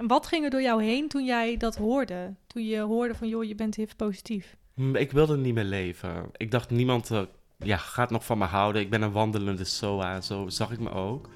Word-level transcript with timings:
En 0.00 0.06
wat 0.06 0.26
ging 0.26 0.44
er 0.44 0.50
door 0.50 0.62
jou 0.62 0.82
heen 0.82 1.08
toen 1.08 1.24
jij 1.24 1.56
dat 1.56 1.76
hoorde? 1.76 2.34
Toen 2.46 2.66
je 2.66 2.80
hoorde 2.80 3.14
van, 3.14 3.28
joh, 3.28 3.44
je 3.44 3.54
bent 3.54 3.74
HIV-positief. 3.74 4.56
Hm, 4.74 4.96
Ik 4.96 5.12
wilde 5.12 5.36
niet 5.36 5.54
meer 5.54 5.64
leven. 5.64 6.30
Ik 6.36 6.50
dacht, 6.50 6.70
niemand 6.70 7.10
eh, 7.10 7.20
ja, 7.58 7.76
gaat 7.76 8.10
nog 8.10 8.24
van 8.24 8.38
me 8.38 8.44
houden. 8.44 8.82
Ik 8.82 8.90
ben 8.90 9.02
een 9.02 9.12
wandelende 9.12 9.64
SOA, 9.64 10.20
zo 10.20 10.48
zag 10.48 10.70
ik 10.70 10.80
me 10.80 10.90
ook. 10.90 11.28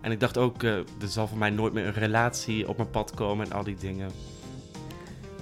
En 0.00 0.12
ik 0.12 0.20
dacht 0.20 0.38
ook, 0.38 0.62
eh, 0.62 0.76
er 0.76 1.08
zal 1.08 1.26
voor 1.28 1.38
mij 1.38 1.50
nooit 1.50 1.72
meer 1.72 1.86
een 1.86 1.92
relatie 1.92 2.68
op 2.68 2.76
mijn 2.76 2.90
pad 2.90 3.14
komen 3.14 3.46
en 3.46 3.52
al 3.52 3.64
die 3.64 3.76
dingen. 3.76 4.10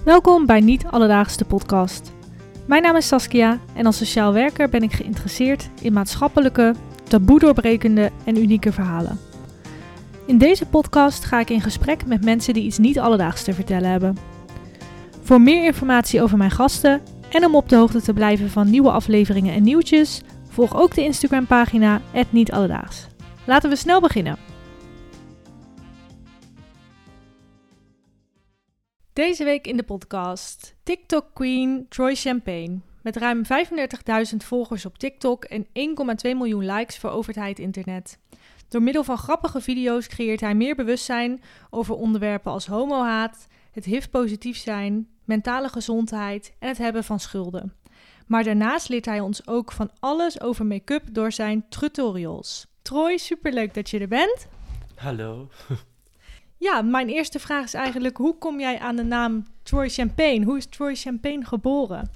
Welkom 0.05 0.47
bij 0.47 0.61
Niet 0.61 0.85
Alledaagse 0.87 1.45
podcast. 1.45 2.13
Mijn 2.67 2.83
naam 2.83 2.97
is 2.97 3.07
Saskia 3.07 3.61
en 3.75 3.87
als 3.87 3.97
sociaal 3.97 4.33
werker 4.33 4.69
ben 4.69 4.83
ik 4.83 4.93
geïnteresseerd 4.93 5.71
in 5.83 5.93
maatschappelijke, 5.93 6.75
taboe 7.09 7.39
doorbrekende 7.39 8.11
en 8.25 8.37
unieke 8.39 8.73
verhalen. 8.73 9.34
In 10.27 10.39
deze 10.39 10.67
podcast 10.67 11.25
ga 11.25 11.41
ik 11.41 11.51
in 11.51 11.61
gesprek 11.61 12.07
met 12.07 12.25
mensen 12.25 12.55
die 12.55 12.65
iets 12.65 12.79
niet 12.79 12.99
alledaags 12.99 13.43
te 13.43 13.53
vertellen 13.53 13.91
hebben. 13.91 14.17
Voor 15.23 15.41
meer 15.41 15.65
informatie 15.65 16.23
over 16.23 16.37
mijn 16.37 16.51
gasten 16.51 17.03
en 17.31 17.45
om 17.45 17.55
op 17.55 17.69
de 17.69 17.77
hoogte 17.77 18.03
te 18.03 18.13
blijven 18.13 18.51
van 18.51 18.71
nieuwe 18.71 18.91
afleveringen 18.91 19.55
en 19.55 19.63
nieuwtjes, 19.63 20.23
volg 20.49 20.77
ook 20.77 20.95
de 20.95 21.03
Instagram 21.03 21.47
pagina 21.47 22.01
Niet 22.31 22.53
Alledaags. 22.53 23.07
Laten 23.47 23.71
we 23.71 23.77
snel 23.77 24.01
beginnen. 24.01 24.37
Deze 29.13 29.45
week 29.45 29.67
in 29.67 29.77
de 29.77 29.83
podcast 29.83 30.75
TikTok 30.83 31.27
Queen 31.35 31.87
Troy 31.89 32.15
Champagne. 32.15 32.79
Met 33.03 33.17
ruim 33.17 33.43
35.000 34.31 34.37
volgers 34.37 34.87
op 34.87 34.99
TikTok 34.99 35.45
en 35.45 35.67
1,2 35.67 35.71
miljoen 36.23 36.67
likes 36.67 36.99
hij 37.37 37.49
het 37.49 37.59
internet. 37.59 38.19
Door 38.75 38.83
middel 38.83 39.05
van 39.05 39.19
grappige 39.19 39.61
video's 39.61 40.07
creëert 40.07 40.41
hij 40.41 40.55
meer 40.55 40.75
bewustzijn 40.75 41.43
over 41.71 41.95
onderwerpen 41.95 42.53
als 42.53 42.67
homohaat, 42.67 43.47
het 43.73 43.85
HIV-positief 43.85 44.57
zijn, 44.57 45.09
mentale 45.25 45.69
gezondheid 45.69 46.55
en 46.59 46.69
het 46.69 46.79
hebben 46.79 47.05
van 47.05 47.21
schulden. 47.21 47.75
Maar 48.27 48.45
daarnaast 48.45 48.89
leert 48.89 49.05
hij 49.05 49.21
ons 49.21 49.47
ook 49.47 49.73
van 49.73 49.91
alles 50.01 50.41
over 50.41 50.67
make-up 50.67 51.03
door 51.13 51.33
zijn 51.33 51.69
tutorials. 51.69 52.67
Troy, 52.83 53.17
superleuk 53.17 53.75
dat 53.75 53.91
je 53.91 53.99
er 53.99 54.09
bent. 54.09 54.47
Hallo. 54.95 55.49
Ja, 56.59 56.83
mijn 56.83 57.09
eerste 57.09 57.39
vraag 57.39 57.65
is 57.65 57.75
eigenlijk: 57.75 58.17
hoe 58.17 58.39
kom 58.39 58.61
jij 58.61 58.79
aan 58.79 58.97
de 58.97 59.05
naam 59.05 59.47
Troy 59.63 59.89
Champagne? 59.89 60.45
Hoe 60.45 60.57
is 60.57 60.67
Troy 60.67 60.95
Champagne 60.95 61.45
geboren? 61.45 62.11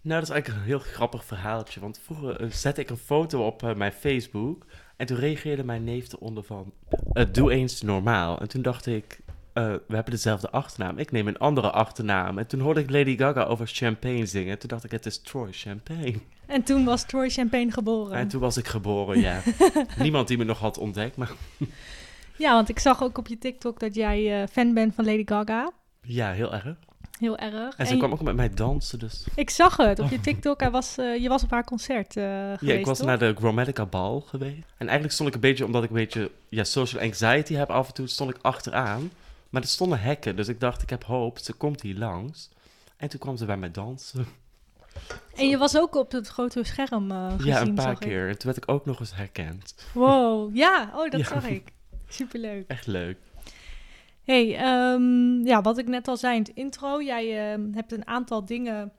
Nou, 0.00 0.20
dat 0.20 0.28
is 0.28 0.34
eigenlijk 0.34 0.60
een 0.60 0.66
heel 0.66 0.92
grappig 0.92 1.24
verhaaltje. 1.24 1.80
Want 1.80 1.98
vroeger 1.98 2.40
eh, 2.40 2.50
zette 2.50 2.80
ik 2.80 2.90
een 2.90 2.96
foto 2.96 3.46
op 3.46 3.62
eh, 3.62 3.74
mijn 3.74 3.92
Facebook. 3.92 4.66
En 4.96 5.06
toen 5.06 5.16
reageerde 5.16 5.64
mijn 5.64 5.84
neef 5.84 6.12
eronder 6.12 6.44
van... 6.44 6.72
eh, 7.12 7.24
doe 7.32 7.52
eens 7.52 7.82
normaal. 7.82 8.38
En 8.40 8.48
toen 8.48 8.62
dacht 8.62 8.86
ik... 8.86 9.20
eh, 9.52 9.64
we 9.64 9.94
hebben 9.94 10.12
dezelfde 10.12 10.50
achternaam. 10.50 10.98
Ik 10.98 11.10
neem 11.12 11.28
een 11.28 11.38
andere 11.38 11.70
achternaam. 11.70 12.38
En 12.38 12.46
toen 12.46 12.60
hoorde 12.60 12.80
ik 12.80 12.90
Lady 12.90 13.16
Gaga 13.16 13.42
over 13.44 13.66
champagne 13.66 14.26
zingen. 14.26 14.52
En 14.52 14.58
toen 14.58 14.68
dacht 14.68 14.84
ik, 14.84 14.90
het 14.90 15.06
is 15.06 15.18
Troy 15.20 15.52
Champagne. 15.52 16.14
En 16.46 16.62
toen 16.62 16.84
was 16.84 17.04
Troy 17.06 17.28
Champagne 17.30 17.70
geboren. 17.72 18.16
En 18.16 18.28
toen 18.28 18.40
was 18.40 18.56
ik 18.56 18.66
geboren, 18.66 19.20
ja. 19.20 19.42
Niemand 19.98 20.28
die 20.28 20.38
me 20.38 20.44
nog 20.44 20.58
had 20.58 20.78
ontdekt, 20.78 21.16
maar 21.16 21.30
Ja, 22.38 22.52
want 22.52 22.68
ik 22.68 22.78
zag 22.78 23.02
ook 23.02 23.18
op 23.18 23.28
je 23.28 23.38
TikTok 23.38 23.80
dat 23.80 23.94
jij 23.94 24.42
eh, 24.42 24.48
fan 24.52 24.74
bent 24.74 24.94
van 24.94 25.04
Lady 25.04 25.22
Gaga. 25.24 25.70
ja, 26.02 26.32
heel 26.32 26.52
erg. 26.54 26.76
Heel 27.18 27.36
erg. 27.38 27.76
En 27.76 27.86
ze 27.86 27.92
En 27.92 27.98
kwam 27.98 28.12
ook 28.12 28.22
met 28.22 28.36
mij 28.36 28.50
dansen, 28.50 28.98
dus... 28.98 29.24
Ik 29.34 29.50
zag 29.50 29.76
het 29.76 29.98
op 29.98 30.10
je 30.10 30.20
TikTok. 30.20 30.60
Hij 30.60 30.70
was, 30.70 30.96
eh, 30.98 31.16
je 31.22 31.28
was 31.28 31.42
op 31.42 31.50
haar 31.50 31.64
concert 31.64 32.16
eh, 32.16 32.24
geweest, 32.24 32.60
Ja, 32.60 32.72
ik 32.74 32.86
was 32.86 32.98
toch? 32.98 33.06
naar 33.06 33.18
de 33.18 33.34
Gromedica 33.38 33.86
bal 33.86 34.20
geweest. 34.20 34.56
En 34.76 34.86
eigenlijk 34.86 35.12
stond 35.12 35.28
ik 35.28 35.34
een 35.34 35.40
beetje, 35.40 35.64
omdat 35.64 35.82
ik 35.82 35.88
een 35.88 35.96
beetje 35.96 36.30
ja, 36.48 36.64
social 36.64 37.02
anxiety 37.02 37.54
heb 37.54 37.70
af 37.70 37.88
en 37.88 37.94
toe, 37.94 38.06
stond 38.06 38.30
ik 38.30 38.38
achteraan. 38.42 39.10
Maar 39.50 39.62
er 39.62 39.68
stonden 39.68 40.00
hekken, 40.00 40.36
dus 40.36 40.48
ik 40.48 40.60
dacht, 40.60 40.82
ik 40.82 40.90
heb 40.90 41.04
hoop, 41.04 41.38
ze 41.38 41.52
komt 41.52 41.80
hier 41.82 41.96
langs. 41.98 42.50
En 42.96 43.08
toen 43.08 43.20
kwam 43.20 43.36
ze 43.36 43.44
bij 43.44 43.56
mij 43.56 43.70
dansen. 43.70 44.26
En 45.36 45.48
je 45.48 45.58
was 45.58 45.76
ook 45.78 45.94
op 45.94 46.12
het 46.12 46.28
grote 46.28 46.64
scherm 46.64 47.10
eh 47.10 47.32
gezien, 47.36 47.46
ja, 47.46 47.60
een 47.60 47.74
paar 47.74 47.92
ik. 47.92 47.98
keer. 47.98 48.28
En 48.28 48.38
toen 48.38 48.50
werd 48.52 48.56
ik 48.56 48.70
ook 48.70 48.84
nog 48.86 49.00
eens 49.00 49.14
herkend. 49.14 49.74
Wow, 49.92 50.56
ja. 50.56 50.90
Oh, 50.94 51.10
dat 51.10 51.20
Ja. 51.20 51.26
zag 51.26 51.46
ik. 51.46 51.72
Superleuk. 52.08 52.64
Echt 52.68 52.86
leuk. 52.86 53.16
Hey, 54.26 54.56
ehm, 54.56 55.46
ja, 55.46 55.60
wat 55.60 55.78
ik 55.78 55.88
net 55.88 56.08
al 56.08 56.16
zei 56.16 56.34
in 56.34 56.42
het 56.42 56.50
intro, 56.54 57.02
jij 57.02 57.52
ehm, 57.52 57.72
hebt 57.72 57.92
een 57.92 58.06
aantal 58.06 58.44
dingen 58.44 58.92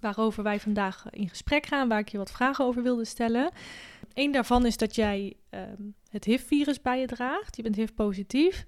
waarover 0.00 0.42
wij 0.42 0.60
vandaag 0.60 1.06
in 1.10 1.28
gesprek 1.28 1.66
gaan, 1.66 1.88
waar 1.88 1.98
ik 1.98 2.08
je 2.08 2.18
wat 2.18 2.30
vragen 2.30 2.64
over 2.64 2.82
wilde 2.82 3.04
stellen. 3.04 3.50
Eén 4.14 4.32
daarvan 4.32 4.66
is 4.66 4.76
dat 4.76 4.94
jij 4.94 5.36
ehm, 5.50 5.82
het 6.10 6.24
HIV-virus 6.24 6.82
bij 6.82 7.00
je 7.00 7.06
draagt. 7.06 7.56
Je 7.56 7.62
bent 7.62 7.76
HIV-positief. 7.76 8.66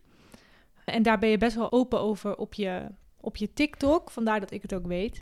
En 0.84 1.03
daar 1.03 1.19
ben 1.19 1.28
je 1.28 1.38
best 1.38 1.56
wel 1.56 1.72
open 1.72 2.00
over 2.00 2.37
op 2.37 2.54
je, 2.54 2.87
op 3.21 3.37
je 3.37 3.53
TikTok, 3.53 4.10
vandaar 4.10 4.41
dat 4.41 4.50
ik 4.50 4.62
het 4.62 4.75
ook 4.75 4.87
weet. 4.87 5.21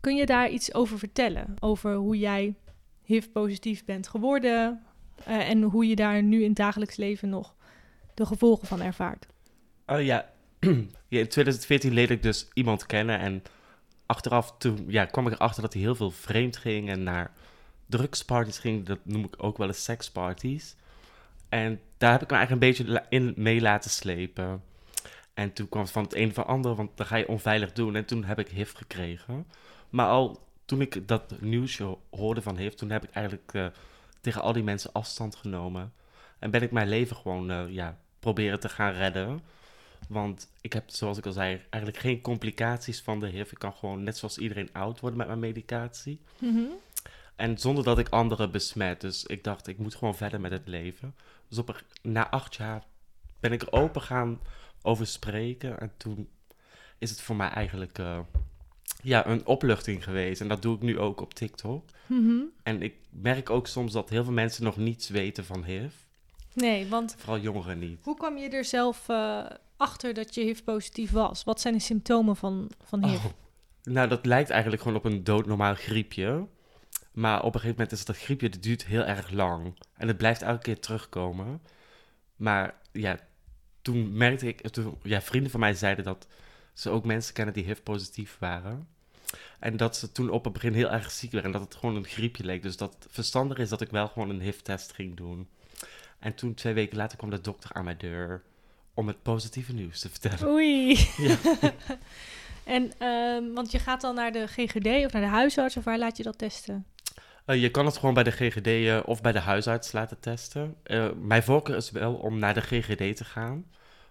Kun 0.00 0.16
je 0.16 0.26
daar 0.26 0.50
iets 0.50 0.74
over 0.74 0.98
vertellen? 0.98 1.54
Over 1.58 1.94
hoe 1.94 2.18
jij 2.18 2.54
HIV-positief 3.02 3.84
bent 3.84 4.08
geworden 4.08 4.82
eh, 5.24 5.50
en 5.50 5.62
hoe 5.62 5.86
je 5.86 5.96
daar 5.96 6.22
nu 6.22 6.40
in 6.40 6.48
het 6.48 6.56
dagelijks 6.56 6.96
leven 6.96 7.28
nog 7.28 7.54
de 8.14 8.26
gevolgen 8.26 8.66
van 8.66 8.80
ervaart? 8.80 9.29
Oh 9.90 10.02
ja. 10.02 10.30
ja, 11.08 11.18
in 11.18 11.28
2014 11.28 11.92
leerde 11.92 12.14
ik 12.14 12.22
dus 12.22 12.48
iemand 12.54 12.86
kennen 12.86 13.18
en 13.18 13.42
achteraf 14.06 14.54
toen 14.58 14.84
ja, 14.86 15.04
kwam 15.04 15.26
ik 15.26 15.32
erachter 15.32 15.62
dat 15.62 15.72
hij 15.72 15.82
heel 15.82 15.94
veel 15.94 16.10
vreemd 16.10 16.56
ging 16.56 16.88
en 16.88 17.02
naar 17.02 17.32
drugsparties 17.86 18.58
ging. 18.58 18.86
Dat 18.86 18.98
noem 19.02 19.24
ik 19.24 19.34
ook 19.36 19.58
wel 19.58 19.66
eens 19.66 19.84
seksparties. 19.84 20.76
En 21.48 21.80
daar 21.98 22.12
heb 22.12 22.22
ik 22.22 22.30
me 22.30 22.36
eigenlijk 22.36 22.64
een 22.64 22.86
beetje 22.86 23.04
in 23.08 23.32
mee 23.36 23.60
laten 23.60 23.90
slepen. 23.90 24.62
En 25.34 25.52
toen 25.52 25.68
kwam 25.68 25.82
het 25.82 25.90
van 25.90 26.02
het 26.02 26.14
een 26.14 26.34
van 26.34 26.42
het 26.42 26.52
ander, 26.52 26.74
want 26.74 26.96
dan 26.96 27.06
ga 27.06 27.16
je 27.16 27.28
onveilig 27.28 27.72
doen. 27.72 27.96
En 27.96 28.04
toen 28.04 28.24
heb 28.24 28.38
ik 28.38 28.48
HIV 28.48 28.72
gekregen. 28.74 29.46
Maar 29.88 30.06
al 30.06 30.46
toen 30.64 30.80
ik 30.80 31.08
dat 31.08 31.40
nieuwsje 31.40 31.96
hoorde 32.10 32.42
van 32.42 32.56
HIV, 32.56 32.72
toen 32.72 32.90
heb 32.90 33.04
ik 33.04 33.10
eigenlijk 33.10 33.54
eh, 33.54 33.66
tegen 34.20 34.42
al 34.42 34.52
die 34.52 34.62
mensen 34.62 34.92
afstand 34.92 35.36
genomen. 35.36 35.92
En 36.38 36.50
ben 36.50 36.62
ik 36.62 36.70
mijn 36.70 36.88
leven 36.88 37.16
gewoon 37.16 37.50
eh, 37.50 37.64
ja, 37.68 37.98
proberen 38.20 38.60
te 38.60 38.68
gaan 38.68 38.92
redden. 38.92 39.40
Want 40.08 40.50
ik 40.60 40.72
heb, 40.72 40.84
zoals 40.90 41.18
ik 41.18 41.26
al 41.26 41.32
zei, 41.32 41.60
eigenlijk 41.70 42.02
geen 42.02 42.20
complicaties 42.20 43.00
van 43.00 43.20
de 43.20 43.26
HIV. 43.26 43.52
Ik 43.52 43.58
kan 43.58 43.72
gewoon 43.72 44.02
net 44.02 44.16
zoals 44.16 44.38
iedereen 44.38 44.68
oud 44.72 45.00
worden 45.00 45.18
met 45.18 45.26
mijn 45.26 45.38
medicatie. 45.38 46.20
Mhm. 46.38 46.60
En 47.36 47.58
zonder 47.58 47.84
dat 47.84 47.98
ik 47.98 48.08
anderen 48.08 48.50
besmet. 48.50 49.00
Dus 49.00 49.24
ik 49.24 49.44
dacht, 49.44 49.66
ik 49.66 49.78
moet 49.78 49.94
gewoon 49.94 50.16
verder 50.16 50.40
met 50.40 50.50
het 50.50 50.68
leven. 50.68 51.14
Dus 51.48 51.58
op 51.58 51.68
een- 51.68 52.10
na 52.12 52.30
acht 52.30 52.54
jaar 52.54 52.84
ben 53.40 53.52
ik 53.52 53.62
er 53.62 53.72
open 53.72 54.02
gaan 54.02 54.40
over 54.82 55.06
spreken. 55.06 55.80
En 55.80 55.92
toen 55.96 56.28
is 56.98 57.10
het 57.10 57.20
voor 57.20 57.36
mij 57.36 57.48
eigenlijk 57.48 57.98
eh, 57.98 58.18
ja, 59.02 59.26
een 59.26 59.46
opluchting 59.46 60.04
geweest. 60.04 60.40
En 60.40 60.48
dat 60.48 60.62
doe 60.62 60.76
ik 60.76 60.82
nu 60.82 60.98
ook 60.98 61.20
op 61.20 61.34
TikTok. 61.34 61.84
Mhm. 62.06 62.40
En 62.62 62.82
ik 62.82 62.94
merk 63.10 63.50
ook 63.50 63.66
soms 63.66 63.92
dat 63.92 64.08
heel 64.10 64.24
veel 64.24 64.32
mensen 64.32 64.64
nog 64.64 64.76
niets 64.76 65.08
weten 65.08 65.44
van 65.44 65.64
HIV. 65.64 65.92
Nee, 66.52 66.88
want 66.88 67.14
Vooral 67.18 67.38
jongeren 67.40 67.78
niet. 67.78 68.00
hoe 68.04 68.16
kwam 68.16 68.36
je 68.36 68.48
er 68.48 68.64
zelf 68.64 69.08
eh, 69.08 69.44
achter 69.80 70.14
dat 70.14 70.34
je 70.34 70.40
HIV-positief 70.40 71.10
was? 71.10 71.44
Wat 71.44 71.60
zijn 71.60 71.74
de 71.74 71.80
symptomen 71.80 72.36
van, 72.36 72.70
van 72.84 73.04
HIV? 73.04 73.24
Oh. 73.24 73.30
Nou, 73.82 74.08
dat 74.08 74.26
lijkt 74.26 74.50
eigenlijk 74.50 74.82
gewoon 74.82 74.96
op 74.96 75.04
een 75.04 75.24
doodnormaal 75.24 75.74
griepje. 75.74 76.46
Maar 77.12 77.38
op 77.38 77.54
een 77.54 77.60
gegeven 77.60 77.76
moment 77.76 77.92
is 77.92 78.04
dat 78.04 78.16
griepje, 78.16 78.48
dat 78.48 78.62
duurt 78.62 78.86
heel 78.86 79.04
erg 79.04 79.30
lang. 79.30 79.78
En 79.96 80.08
het 80.08 80.16
blijft 80.16 80.42
elke 80.42 80.62
keer 80.62 80.80
terugkomen. 80.80 81.62
Maar 82.36 82.74
ja, 82.92 83.18
toen 83.82 84.16
merkte 84.16 84.46
ik, 84.46 84.68
toen, 84.68 84.98
ja, 85.02 85.20
vrienden 85.20 85.50
van 85.50 85.60
mij 85.60 85.74
zeiden 85.74 86.04
dat 86.04 86.26
ze 86.72 86.90
ook 86.90 87.04
mensen 87.04 87.34
kennen 87.34 87.54
die 87.54 87.64
HIV-positief 87.64 88.36
waren. 88.38 88.88
En 89.58 89.76
dat 89.76 89.96
ze 89.96 90.12
toen 90.12 90.30
op 90.30 90.44
het 90.44 90.52
begin 90.52 90.72
heel 90.72 90.90
erg 90.90 91.10
ziek 91.10 91.32
werden 91.32 91.52
en 91.52 91.58
dat 91.58 91.68
het 91.68 91.78
gewoon 91.80 91.96
een 91.96 92.04
griepje 92.06 92.44
leek. 92.44 92.62
Dus 92.62 92.76
dat 92.76 92.94
het 92.94 93.06
verstandig 93.10 93.58
is 93.58 93.68
dat 93.68 93.80
ik 93.80 93.90
wel 93.90 94.08
gewoon 94.08 94.30
een 94.30 94.40
HIV-test 94.40 94.92
ging 94.92 95.16
doen. 95.16 95.48
En 96.18 96.34
toen, 96.34 96.54
twee 96.54 96.74
weken 96.74 96.96
later, 96.96 97.18
kwam 97.18 97.30
de 97.30 97.40
dokter 97.40 97.72
aan 97.72 97.84
mijn 97.84 97.98
deur 97.98 98.42
om 99.00 99.06
het 99.06 99.22
positieve 99.22 99.72
nieuws 99.72 100.00
te 100.00 100.08
vertellen. 100.08 100.48
Oei. 100.48 100.98
Ja. 101.16 101.36
en, 102.76 102.92
ehm, 102.98 103.52
want 103.54 103.70
je 103.70 103.78
gaat 103.78 104.00
dan 104.00 104.14
naar 104.14 104.32
de 104.32 104.46
GGD 104.46 105.04
of 105.04 105.12
naar 105.12 105.22
de 105.22 105.28
huisarts 105.28 105.76
of 105.76 105.84
waar 105.84 105.98
laat 105.98 106.16
je 106.16 106.22
dat 106.22 106.38
testen? 106.38 106.86
Eh, 107.44 107.60
je 107.60 107.70
kan 107.70 107.86
het 107.86 107.96
gewoon 107.96 108.14
bij 108.14 108.22
de 108.22 108.30
GGD 108.30 108.66
eh, 108.66 109.00
of 109.04 109.20
bij 109.20 109.32
de 109.32 109.38
huisarts 109.38 109.92
laten 109.92 110.20
testen. 110.20 110.76
Eh, 110.82 111.10
mijn 111.20 111.42
voorkeur 111.42 111.76
is 111.76 111.90
wel 111.90 112.14
om 112.14 112.38
naar 112.38 112.54
de 112.54 112.60
GGD 112.60 113.16
te 113.16 113.24
gaan. 113.24 113.64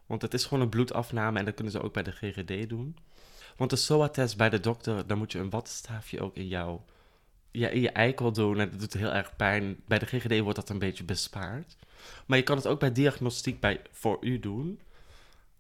Want 0.06 0.22
het 0.22 0.34
is 0.34 0.46
gewoon 0.46 0.64
een 0.64 0.70
bloedafname 0.70 1.40
en 1.40 1.46
dat 1.46 1.54
kunnen 1.54 1.74
ze 1.74 1.82
ook 1.82 1.94
bij 1.94 2.04
de 2.04 2.12
GGD 2.12 2.70
doen. 2.70 2.98
Want 3.58 3.70
de 3.70 3.76
SOA-test 3.76 4.38
bij 4.38 4.50
de 4.50 4.60
dokter, 4.60 5.08
dan 5.08 5.18
moet 5.18 5.32
je 5.32 5.40
een 5.40 5.50
wattenstaafje 5.50 6.22
ook 6.22 6.36
in, 6.36 6.48
jou, 6.48 6.80
ja, 7.52 7.68
in 7.68 7.82
je 7.82 7.90
eikel 7.92 8.32
doen. 8.32 8.60
En 8.60 8.70
dat 8.70 8.80
doet 8.80 8.94
heel 8.94 9.14
erg 9.14 9.36
pijn. 9.36 9.78
Bij 9.88 10.00
de 10.00 10.06
GGD 10.06 10.40
wordt 10.40 10.56
dat 10.60 10.70
een 10.70 10.80
beetje 10.80 11.04
bespaard. 11.04 11.76
Maar 12.26 12.38
je 12.38 12.44
kan 12.44 12.56
het 12.58 12.68
ook 12.68 12.80
bij 12.80 12.92
diagnostiek 12.92 13.60
bij, 13.60 13.82
voor 13.92 14.18
u 14.22 14.40
doen. 14.40 14.80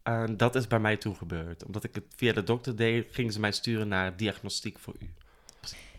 En 0.03 0.37
dat 0.37 0.55
is 0.55 0.67
bij 0.67 0.79
mij 0.79 0.97
toen 0.97 1.15
gebeurd. 1.15 1.65
Omdat 1.65 1.83
ik 1.83 1.95
het 1.95 2.03
via 2.15 2.33
de 2.33 2.43
dokter 2.43 2.75
deed, 2.75 3.07
gingen 3.11 3.33
ze 3.33 3.39
mij 3.39 3.51
sturen 3.51 3.87
naar 3.87 4.17
diagnostiek 4.17 4.79
voor 4.79 4.93
u. 4.99 5.09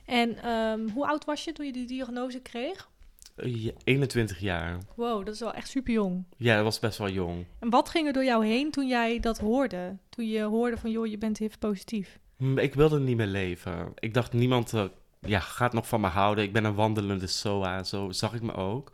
En 0.05 0.43
ehm, 0.43 0.89
hoe 0.89 1.07
oud 1.07 1.25
was 1.25 1.45
je 1.45 1.53
toen 1.53 1.67
je 1.67 1.73
die 1.73 1.87
diagnose 1.87 2.41
kreeg? 2.41 2.89
Eh, 3.37 3.65
ja, 3.65 3.71
21 3.85 4.39
jaar. 4.41 4.79
Wow, 4.95 5.25
dat 5.25 5.35
is 5.35 5.41
wel 5.41 5.53
echt 5.53 5.69
super 5.69 5.93
jong. 5.93 6.25
Ja, 6.37 6.55
dat 6.55 6.65
was 6.65 6.79
best 6.79 6.99
wel 6.99 7.09
jong. 7.11 7.45
En 7.59 7.71
wat 7.71 7.89
ging 7.89 8.07
er 8.07 8.13
door 8.13 8.25
jou 8.25 8.47
heen 8.47 8.71
toen 8.71 8.89
jij 8.89 9.21
dat 9.21 9.39
hoorde? 9.39 9.97
Toen 10.09 10.29
je 10.29 10.43
hoorde 10.43 10.77
van, 10.77 10.91
joh, 10.91 11.07
je 11.07 11.19
bent 11.19 11.39
HIV-positief. 11.39 12.19
Hm, 12.37 12.59
Ik 12.59 12.75
wilde 12.75 13.01
niet 13.01 13.17
meer 13.17 13.27
leven. 13.27 13.93
Ik 13.99 14.15
dacht, 14.15 14.33
niemand 14.33 14.73
eh, 14.73 14.85
ja, 15.21 15.41
gaat 15.41 15.73
nog 15.73 15.89
van 15.89 16.01
me 16.01 16.07
houden. 16.07 16.45
Ik 16.45 16.53
ben 16.53 16.65
een 16.65 16.75
wandelende 16.75 17.27
SOA, 17.27 17.83
zo 17.83 18.11
zag 18.11 18.35
ik 18.35 18.43
me 18.43 18.55
ook. 18.55 18.93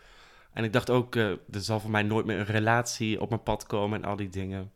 En 0.52 0.64
ik 0.64 0.73
dacht 0.73 0.90
ook, 0.90 1.17
eh, 1.17 1.31
er 1.31 1.38
zal 1.50 1.81
voor 1.81 1.90
mij 1.90 2.02
nooit 2.02 2.26
meer 2.26 2.38
een 2.38 2.44
relatie 2.44 3.20
op 3.20 3.28
mijn 3.28 3.43
pad 3.43 3.67
komen 3.67 4.02
en 4.02 4.08
al 4.08 4.17
die 4.17 4.28
dingen. 4.28 4.73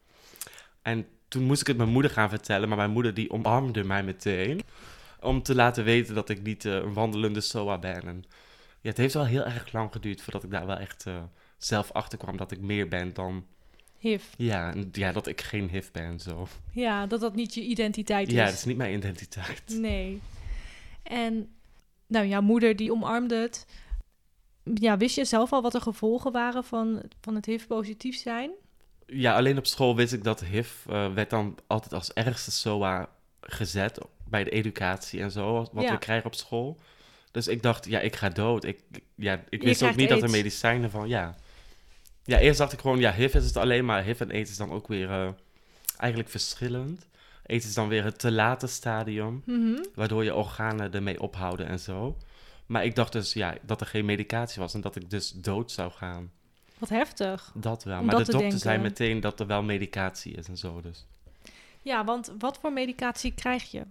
En 0.82 1.06
toen 1.28 1.42
moest 1.42 1.60
ik 1.60 1.66
het 1.66 1.76
mijn 1.76 1.88
moeder 1.88 2.10
gaan 2.10 2.28
vertellen, 2.28 2.68
maar 2.68 2.76
mijn 2.76 2.90
moeder 2.90 3.14
die 3.14 3.30
omarmde 3.30 3.84
mij 3.84 4.02
meteen. 4.02 4.60
Om 5.20 5.42
te 5.42 5.54
laten 5.54 5.84
weten 5.84 6.14
dat 6.14 6.28
ik 6.28 6.42
niet 6.42 6.64
eh, 6.64 6.74
een 6.74 6.92
wandelende 6.92 7.40
SOA 7.40 7.78
ben. 7.78 8.02
En 8.02 8.24
ja, 8.80 8.88
het 8.88 8.96
heeft 8.96 9.14
wel 9.14 9.26
heel 9.26 9.44
erg 9.44 9.72
lang 9.72 9.92
geduurd 9.92 10.22
voordat 10.22 10.44
ik 10.44 10.50
daar 10.50 10.66
wel 10.66 10.76
echt 10.76 11.06
eh, 11.06 11.22
zelf 11.58 11.92
achter 11.92 12.18
kwam 12.18 12.36
dat 12.36 12.50
ik 12.50 12.60
meer 12.60 12.88
ben 12.88 13.14
dan... 13.14 13.46
HIV. 13.98 14.24
Ja, 14.36 14.74
ja, 14.92 15.12
dat 15.12 15.26
ik 15.26 15.40
geen 15.40 15.68
HIV 15.68 15.90
ben, 15.90 16.20
zo. 16.20 16.48
Ja, 16.72 17.06
dat 17.06 17.20
dat 17.20 17.34
niet 17.34 17.54
je 17.54 17.62
identiteit 17.62 18.28
is. 18.28 18.34
Ja, 18.34 18.44
dat 18.44 18.54
is 18.54 18.64
niet 18.64 18.76
mijn 18.76 18.96
identiteit. 18.96 19.62
Nee. 19.66 20.20
En 21.10 21.54
nou, 22.06 22.26
jouw 22.26 22.40
moeder 22.40 22.76
die 22.76 22.92
omarmde 22.92 23.34
het. 23.34 23.66
Ja, 24.74 24.96
wist 24.96 25.16
je 25.16 25.24
zelf 25.24 25.52
al 25.52 25.62
wat 25.62 25.72
de 25.72 25.80
gevolgen 25.80 26.32
waren 26.32 26.64
van, 26.64 27.02
van 27.20 27.34
het 27.34 27.46
HIV-positief 27.46 28.16
zijn? 28.16 28.50
Ja, 29.06 29.34
alleen 29.36 29.58
op 29.58 29.66
school 29.66 29.96
wist 29.96 30.12
ik 30.12 30.24
dat 30.24 30.44
HIV 30.44 30.70
eh, 30.88 31.12
werd 31.12 31.30
dan 31.30 31.58
altijd 31.66 31.92
als 31.92 32.12
ergste 32.12 32.50
SOA 32.50 33.08
gezet 33.40 33.98
bij 34.28 34.44
de 34.44 34.50
educatie 34.50 35.20
en 35.20 35.30
zo, 35.30 35.68
wat 35.72 35.84
Ja. 35.84 35.92
we 35.92 35.98
krijgen 35.98 36.26
op 36.26 36.34
school. 36.34 36.76
Dus 37.30 37.48
ik 37.48 37.62
dacht, 37.62 37.86
ja, 37.86 38.00
ik 38.00 38.16
ga 38.16 38.28
dood. 38.28 38.64
Ik, 38.64 38.80
ja, 39.14 39.44
ik 39.48 39.62
wist 39.62 39.82
ook 39.82 39.96
niet 39.96 40.08
dat 40.08 40.22
er 40.22 40.30
medicijnen 40.30 40.90
van, 40.90 41.08
ja. 41.08 41.34
Ja, 42.24 42.38
eerst 42.38 42.58
dacht 42.58 42.72
ik 42.72 42.80
gewoon, 42.80 42.98
ja, 42.98 43.12
HIV 43.12 43.34
is 43.34 43.44
het 43.44 43.56
alleen, 43.56 43.84
maar 43.84 44.02
HIV 44.04 44.20
en 44.20 44.30
AIDS 44.30 44.50
is 44.50 44.56
dan 44.56 44.70
ook 44.70 44.88
weer 44.88 45.10
eh, 45.10 45.28
eigenlijk 45.96 46.30
verschillend. 46.30 47.06
AIDS 47.50 47.66
is 47.66 47.74
dan 47.74 47.88
weer 47.88 48.04
het 48.04 48.18
te 48.18 48.30
late 48.32 48.66
stadium, 48.66 49.42
Mhm. 49.46 49.82
waardoor 49.94 50.24
je 50.24 50.34
organen 50.34 50.92
ermee 50.92 51.20
ophouden 51.20 51.66
en 51.66 51.80
zo. 51.80 52.16
Maar 52.66 52.84
ik 52.84 52.94
dacht 52.94 53.12
dus, 53.12 53.32
ja, 53.32 53.54
dat 53.62 53.80
er 53.80 53.86
geen 53.86 54.04
medicatie 54.04 54.60
was 54.60 54.74
en 54.74 54.80
dat 54.80 54.96
ik 54.96 55.10
dus 55.10 55.30
dood 55.30 55.70
zou 55.72 55.90
gaan. 55.90 56.30
Wat 56.78 56.88
heftig. 56.88 57.52
Dat 57.54 57.84
wel. 57.84 57.98
Om 57.98 58.04
maar 58.06 58.16
dat 58.16 58.26
de 58.26 58.32
te 58.32 58.38
dokter 58.38 58.58
zei 58.58 58.78
meteen 58.78 59.20
dat 59.20 59.40
er 59.40 59.46
wel 59.46 59.62
medicatie 59.62 60.32
is 60.34 60.48
en 60.48 60.56
zo, 60.56 60.80
dus... 60.80 61.06
Ja, 61.82 62.04
want 62.04 62.32
wat 62.38 62.58
voor 62.58 62.72
medicatie 62.72 63.32
krijg 63.34 63.70
je? 63.70 63.82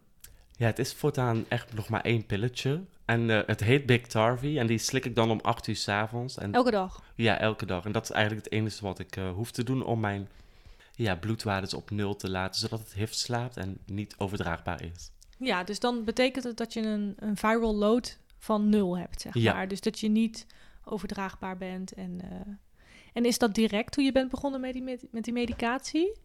Ja, 0.58 0.66
het 0.66 0.80
is 0.80 0.94
voortaan 0.94 1.46
echt 1.48 1.74
nog 1.74 1.90
maar 1.90 2.02
één 2.02 2.26
pilletje. 2.26 2.82
En 3.06 3.30
eh, 3.30 3.40
het 3.46 3.60
heet 3.64 3.86
Big 3.86 4.02
Tarvy. 4.08 4.58
En 4.58 4.68
die 4.68 4.78
slik 4.78 5.06
ik 5.06 5.16
dan 5.16 5.32
om 5.32 5.40
8 5.42 5.68
uur 5.68 5.76
s'avonds. 5.76 6.38
En 6.38 6.54
Elke 6.54 6.72
dag. 6.72 7.04
ja, 7.16 7.40
elke 7.40 7.66
dag. 7.66 7.86
En 7.86 7.92
dat 7.92 8.04
is 8.04 8.10
eigenlijk 8.12 8.46
het 8.46 8.54
enige 8.54 8.84
wat 8.84 9.00
ik 9.00 9.16
eh, 9.16 9.32
hoef 9.32 9.52
te 9.52 9.64
doen 9.64 9.84
om 9.86 10.00
mijn 10.00 10.28
ja, 11.04 11.16
bloedwaardes 11.16 11.74
op 11.74 11.90
nul 11.92 12.16
te 12.16 12.30
laten. 12.30 12.60
Zodat 12.60 12.80
het 12.80 12.94
HIV 12.94 13.12
slaapt 13.14 13.58
en 13.58 13.78
niet 13.86 14.16
overdraagbaar 14.18 14.84
is. 14.84 15.12
Ja, 15.38 15.64
dus 15.64 15.80
dan 15.80 16.04
betekent 16.04 16.44
het 16.44 16.58
dat 16.58 16.74
je 16.74 16.82
een, 16.82 17.14
een 17.20 17.38
viral 17.38 17.76
load 17.76 18.18
van 18.38 18.70
nul 18.70 18.98
hebt, 18.98 19.22
zeg 19.22 19.34
Ja. 19.34 19.54
maar. 19.54 19.68
Dus 19.68 19.82
dat 19.82 20.00
je 20.00 20.10
niet 20.10 20.46
overdraagbaar 20.84 21.58
bent. 21.58 21.94
En, 21.94 22.22
eh, 22.22 22.54
en 23.14 23.26
is 23.26 23.38
dat 23.38 23.56
direct 23.56 23.92
toen 23.94 24.06
je 24.06 24.12
bent 24.12 24.30
begonnen 24.30 24.62
met 24.62 24.74
die, 24.74 24.82
met, 24.82 25.06
met 25.12 25.24
die 25.24 25.34
medicatie? 25.34 26.18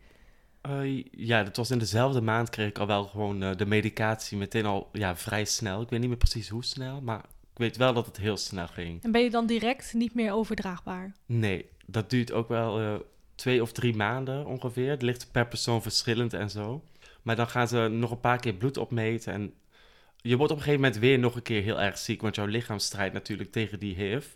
Eh, 0.60 1.02
ja, 1.10 1.42
dat 1.42 1.56
was 1.56 1.70
in 1.70 1.78
dezelfde 1.78 2.20
maand 2.20 2.50
kreeg 2.50 2.68
ik 2.68 2.78
al 2.78 2.86
wel 2.86 3.04
gewoon 3.04 3.42
eh, 3.42 3.56
de 3.56 3.66
medicatie 3.66 4.36
meteen 4.36 4.66
al 4.66 4.88
ja, 4.92 5.16
vrij 5.16 5.44
snel. 5.44 5.80
Ik 5.82 5.88
weet 5.88 6.00
niet 6.00 6.08
meer 6.08 6.18
precies 6.18 6.48
hoe 6.48 6.64
snel, 6.64 7.00
maar 7.00 7.24
ik 7.52 7.58
weet 7.58 7.76
wel 7.76 7.92
dat 7.92 8.06
het 8.06 8.16
heel 8.16 8.36
snel 8.36 8.66
ging. 8.66 9.02
En 9.02 9.12
ben 9.12 9.22
je 9.22 9.30
dan 9.30 9.46
direct 9.46 9.92
niet 9.94 10.14
meer 10.14 10.32
overdraagbaar? 10.32 11.12
Nee, 11.26 11.68
dat 11.86 12.10
duurt 12.10 12.32
ook 12.32 12.48
wel 12.48 13.02
twee 13.34 13.62
of 13.62 13.72
drie 13.72 13.96
maanden 13.96 14.46
ongeveer. 14.46 14.90
Het 14.90 15.02
ligt 15.02 15.28
per 15.32 15.46
persoon 15.46 15.82
verschillend 15.82 16.32
en 16.32 16.50
zo. 16.50 16.82
Maar 17.22 17.36
dan 17.36 17.48
gaan 17.48 17.68
ze 17.68 17.78
nog 17.78 18.10
een 18.10 18.20
paar 18.20 18.40
keer 18.40 18.54
bloed 18.54 18.76
opmeten. 18.76 19.32
En 19.32 19.54
je 20.20 20.36
wordt 20.36 20.52
op 20.52 20.58
een 20.58 20.64
gegeven 20.64 20.84
moment 20.84 21.00
weer 21.00 21.18
nog 21.18 21.34
een 21.34 21.42
keer 21.42 21.62
heel 21.62 21.80
erg 21.80 21.98
ziek. 21.98 22.20
Want 22.20 22.34
jouw 22.34 22.46
lichaam 22.46 22.78
strijdt 22.78 23.14
natuurlijk 23.14 23.52
tegen 23.52 23.78
die 23.78 23.94
HIV. 23.94 24.26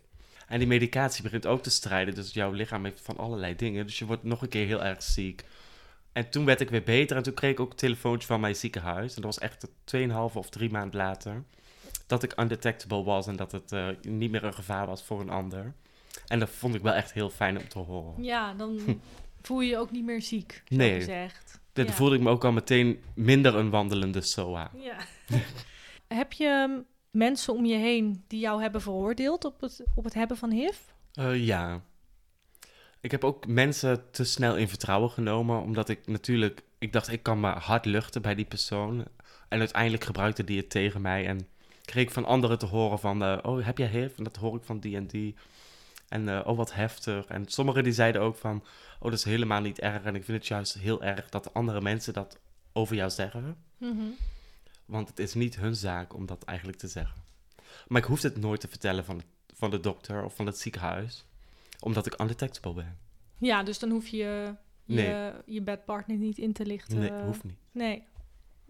En 0.49 0.59
die 0.59 0.69
medicatie 0.69 1.23
begint 1.23 1.47
ook 1.47 1.63
te 1.63 1.71
strijden. 1.71 2.15
Dus 2.15 2.33
jouw 2.33 2.53
lichaam 2.53 2.85
heeft 2.85 3.01
van 3.01 3.17
allerlei 3.17 3.57
dingen. 3.57 3.87
Dus 3.87 3.99
je 3.99 4.07
wordt 4.07 4.23
nog 4.23 4.43
een 4.43 4.49
keer 4.49 4.67
heel 4.67 4.85
erg 4.85 5.03
ziek. 5.03 5.45
En 6.13 6.31
toen 6.31 6.45
werd 6.45 6.61
ik 6.61 6.71
weer 6.71 6.83
beter. 6.83 7.17
En 7.17 7.23
toen 7.23 7.35
kreeg 7.35 7.51
ik 7.51 7.61
ook 7.61 7.71
een 7.71 7.77
telefoontje 7.77 8.27
van 8.27 8.41
mijn 8.41 8.57
ziekenhuis. 8.57 9.15
En 9.15 9.23
dat 9.23 9.35
was 9.35 9.39
echt 9.39 9.67
2,5 9.97 10.35
of 10.35 10.49
drie 10.51 10.71
maanden 10.71 11.01
later. 11.01 11.43
Dat 12.07 12.23
ik 12.23 12.41
undetectable 12.41 13.03
was. 13.03 13.27
En 13.27 13.37
dat 13.37 13.53
het 13.53 13.73
eh, 13.73 13.89
niet 14.03 14.31
meer 14.31 14.45
een 14.45 14.55
gevaar 14.55 14.87
was 14.87 15.03
voor 15.03 15.21
een 15.21 15.31
ander. 15.31 15.75
En 16.29 16.39
dat 16.39 16.51
vond 16.51 16.75
ik 16.75 16.83
wel 16.83 16.93
echt 16.93 17.13
heel 17.13 17.31
fijn 17.31 17.59
om 17.59 17.69
te 17.69 17.79
horen. 17.79 18.23
Ja, 18.25 18.55
dan 18.55 19.01
voel 19.43 19.61
je 19.61 19.69
je 19.71 19.79
ook 19.79 19.91
niet 19.91 20.05
meer 20.05 20.23
ziek, 20.23 20.63
zo 20.69 20.77
Nee. 20.77 20.95
gezegd. 20.95 21.61
Ja. 21.73 21.93
voelde 21.93 22.15
ik 22.17 22.21
me 22.21 22.31
ook 22.31 22.45
al 22.45 22.53
meteen 22.53 23.03
minder 23.15 23.55
een 23.55 23.71
wandelende 23.71 24.21
SOA. 24.21 24.71
Ja. 24.77 24.97
Heb 26.19 26.33
je 26.33 26.67
um, 26.69 26.85
mensen 27.11 27.55
om 27.55 27.65
je 27.65 27.77
heen 27.77 28.25
die 28.27 28.41
jou 28.41 28.61
hebben 28.63 28.81
veroordeeld 28.81 29.45
op 29.45 29.61
het, 29.61 29.85
op 29.95 30.05
het 30.05 30.15
hebben 30.15 30.37
van 30.37 30.51
HIV? 30.51 30.77
Eh, 31.13 31.47
ja. 31.47 31.83
Ik 33.01 33.11
heb 33.11 33.25
ook 33.25 33.47
mensen 33.47 34.11
te 34.11 34.25
snel 34.25 34.57
in 34.57 34.69
vertrouwen 34.69 35.11
genomen, 35.11 35.61
omdat 35.63 35.89
ik 35.89 36.07
natuurlijk... 36.07 36.63
Ik 36.79 36.93
dacht, 36.93 37.13
ik 37.13 37.23
kan 37.23 37.41
me 37.41 37.49
hard 37.51 37.85
luchten 37.85 38.23
bij 38.23 38.35
die 38.35 38.45
persoon. 38.45 39.05
En 39.49 39.59
uiteindelijk 39.59 40.05
gebruikte 40.05 40.45
die 40.45 40.57
het 40.57 40.71
tegen 40.71 41.01
mij 41.01 41.27
en 41.27 41.49
kreeg 41.85 42.05
ik 42.05 42.11
van 42.11 42.25
anderen 42.25 42.59
te 42.59 42.67
horen 42.67 42.99
van... 42.99 43.23
eh, 43.23 43.39
oh, 43.43 43.65
heb 43.65 43.79
jij 43.79 43.89
HIV? 43.89 44.19
En 44.19 44.25
dat 44.25 44.37
hoor 44.37 44.57
ik 44.57 44.63
van 44.65 44.81
die 44.81 44.97
en 44.97 45.07
die. 45.07 45.35
En 46.09 46.29
eh, 46.29 46.47
oh, 46.47 46.57
wat 46.57 46.75
heftig. 46.75 47.27
En 47.27 47.49
sommigen 47.49 47.83
die 47.85 47.93
zeiden 47.93 48.21
ook 48.21 48.37
van... 48.37 48.63
Oh, 48.99 49.05
dat 49.05 49.13
is 49.13 49.25
helemaal 49.25 49.61
niet 49.61 49.79
erg. 49.81 50.03
En 50.05 50.15
ik 50.15 50.25
vind 50.25 50.39
het 50.39 50.47
juist 50.47 50.75
heel 50.75 51.03
erg 51.03 51.29
dat 51.29 51.55
andere 51.55 51.81
mensen 51.81 52.13
dat 52.13 52.39
over 52.73 52.97
jou 52.97 53.11
zeggen. 53.11 53.57
Want 54.85 55.09
het 55.09 55.19
is 55.19 55.35
niet 55.35 55.57
hun 55.57 55.77
zaak 55.77 56.15
om 56.15 56.27
dat 56.27 56.45
eigenlijk 56.45 56.79
te 56.79 56.89
zeggen. 56.89 57.23
Maar 57.89 58.01
ik 58.01 58.09
hoef 58.09 58.23
het 58.23 58.37
nooit 58.37 58.61
te 58.61 58.69
vertellen 58.69 59.05
van, 59.05 59.23
van 59.55 59.71
de 59.71 59.81
dokter 59.81 60.25
of 60.25 60.35
van 60.37 60.47
het 60.47 60.59
ziekenhuis. 60.59 61.25
Omdat 61.81 62.07
ik 62.07 62.21
undetectable 62.21 62.73
ben. 62.75 62.99
Ja, 63.39 63.63
dus 63.63 63.79
dan 63.79 63.91
hoef 63.91 64.07
je 64.09 64.17
je, 64.17 64.55
Nee. 64.85 65.33
je 65.47 65.63
bedpartner 65.63 66.17
niet 66.17 66.39
in 66.39 66.53
te 66.53 66.67
lichten. 66.67 66.99
Nee, 66.99 67.13
hoeft 67.13 67.45
niet. 67.45 67.59
Nee. 67.73 68.03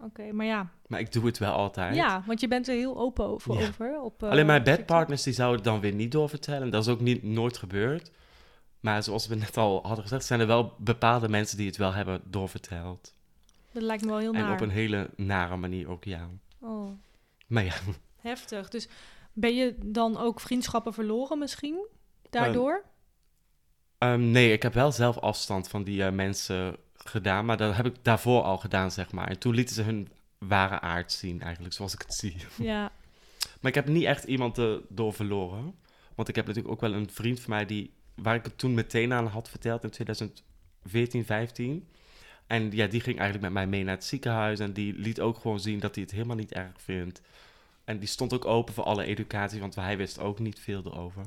Oké, 0.03 0.31
maar 0.31 0.45
ja. 0.45 0.69
Maar 0.87 0.99
ik 0.99 1.11
doe 1.11 1.25
het 1.25 1.37
wel 1.37 1.51
altijd. 1.51 1.95
Ja, 1.95 2.23
want 2.25 2.41
je 2.41 2.47
bent 2.47 2.67
er 2.67 2.75
heel 2.75 2.97
open 2.97 3.25
over. 3.25 3.59
Ja. 3.59 3.67
over 3.67 4.01
op, 4.01 4.23
eh, 4.23 4.29
Alleen 4.29 4.45
mijn 4.45 4.63
bedpartners 4.63 5.23
die 5.23 5.33
zouden 5.33 5.55
het 5.57 5.65
dan 5.65 5.79
weer 5.79 5.93
niet 5.93 6.11
doorvertellen. 6.11 6.69
Dat 6.69 6.83
is 6.85 6.91
ook 6.91 6.99
niet, 6.99 7.23
nooit 7.23 7.57
gebeurd. 7.57 8.11
Maar 8.79 9.03
zoals 9.03 9.27
we 9.27 9.35
net 9.35 9.57
al 9.57 9.79
hadden 9.83 10.03
gezegd, 10.03 10.25
zijn 10.25 10.39
er 10.39 10.47
wel 10.47 10.73
bepaalde 10.77 11.29
mensen 11.29 11.57
die 11.57 11.67
het 11.67 11.77
wel 11.77 11.93
hebben 11.93 12.21
doorverteld. 12.25 13.13
Dat 13.71 13.83
lijkt 13.83 14.03
me 14.03 14.09
wel 14.09 14.17
heel 14.19 14.33
En 14.33 14.41
naar. 14.41 14.53
op 14.53 14.61
een 14.61 14.69
hele 14.69 15.09
nare 15.15 15.55
manier 15.55 15.89
ook, 15.89 16.03
ja. 16.03 16.29
Oh, 16.59 16.89
Maar 17.47 17.63
ja, 17.63 17.73
heftig. 18.21 18.69
Dus 18.69 18.87
ben 19.33 19.55
je 19.55 19.75
dan 19.85 20.17
ook 20.17 20.39
vriendschappen 20.39 20.93
verloren 20.93 21.39
misschien? 21.39 21.87
Daardoor? 22.29 22.83
Ehm, 23.97 24.31
nee, 24.31 24.53
ik 24.53 24.61
heb 24.63 24.73
wel 24.73 24.91
zelf 24.91 25.17
afstand 25.17 25.67
van 25.67 25.83
die 25.83 26.03
eh, 26.03 26.11
mensen 26.11 26.77
gedaan. 27.05 27.45
Maar 27.45 27.57
dat 27.57 27.75
heb 27.75 27.85
ik 27.85 27.95
daarvoor 28.01 28.41
al 28.41 28.57
gedaan, 28.57 28.91
zeg 28.91 29.11
maar. 29.11 29.27
En 29.27 29.39
toen 29.39 29.53
lieten 29.53 29.75
ze 29.75 29.81
hun 29.81 30.09
ware 30.37 30.79
aard 30.79 31.11
zien, 31.11 31.41
eigenlijk, 31.41 31.73
zoals 31.73 31.93
ik 31.93 32.01
het 32.01 32.13
zie. 32.13 32.35
ja. 32.57 32.91
Maar 33.61 33.71
ik 33.71 33.75
heb 33.75 33.87
niet 33.87 34.03
echt 34.03 34.23
iemand 34.23 34.57
er 34.57 34.81
door 34.89 35.13
verloren. 35.13 35.75
Want 36.15 36.27
ik 36.27 36.35
heb 36.35 36.45
natuurlijk 36.45 36.73
ook 36.73 36.81
wel 36.81 36.93
een 36.93 37.09
vriend 37.11 37.39
van 37.39 37.49
mij 37.49 37.65
die, 37.65 37.93
waar 38.15 38.35
ik 38.35 38.43
het 38.43 38.57
toen 38.57 38.73
meteen 38.73 39.13
aan 39.13 39.27
had 39.27 39.49
verteld 39.49 39.83
in 39.83 39.89
2014, 39.89 41.25
15. 41.25 41.87
En 42.47 42.71
ja, 42.71 42.87
die 42.87 43.01
ging 43.01 43.19
eigenlijk 43.19 43.41
met 43.41 43.53
mij 43.53 43.67
mee 43.67 43.83
naar 43.83 43.95
het 43.95 44.03
ziekenhuis. 44.03 44.59
En 44.59 44.73
die 44.73 44.93
liet 44.93 45.21
ook 45.21 45.37
gewoon 45.37 45.59
zien 45.59 45.79
dat 45.79 45.95
hij 45.95 46.03
het 46.03 46.13
helemaal 46.13 46.35
niet 46.35 46.53
erg 46.53 46.81
vindt. 46.81 47.21
En 47.83 47.99
die 47.99 48.07
stond 48.07 48.33
ook 48.33 48.45
open 48.45 48.73
voor 48.73 48.83
alle 48.83 49.03
educatie, 49.03 49.59
want 49.59 49.75
hij 49.75 49.97
wist 49.97 50.19
ook 50.19 50.39
niet 50.39 50.59
veel 50.59 50.85
erover. 50.85 51.25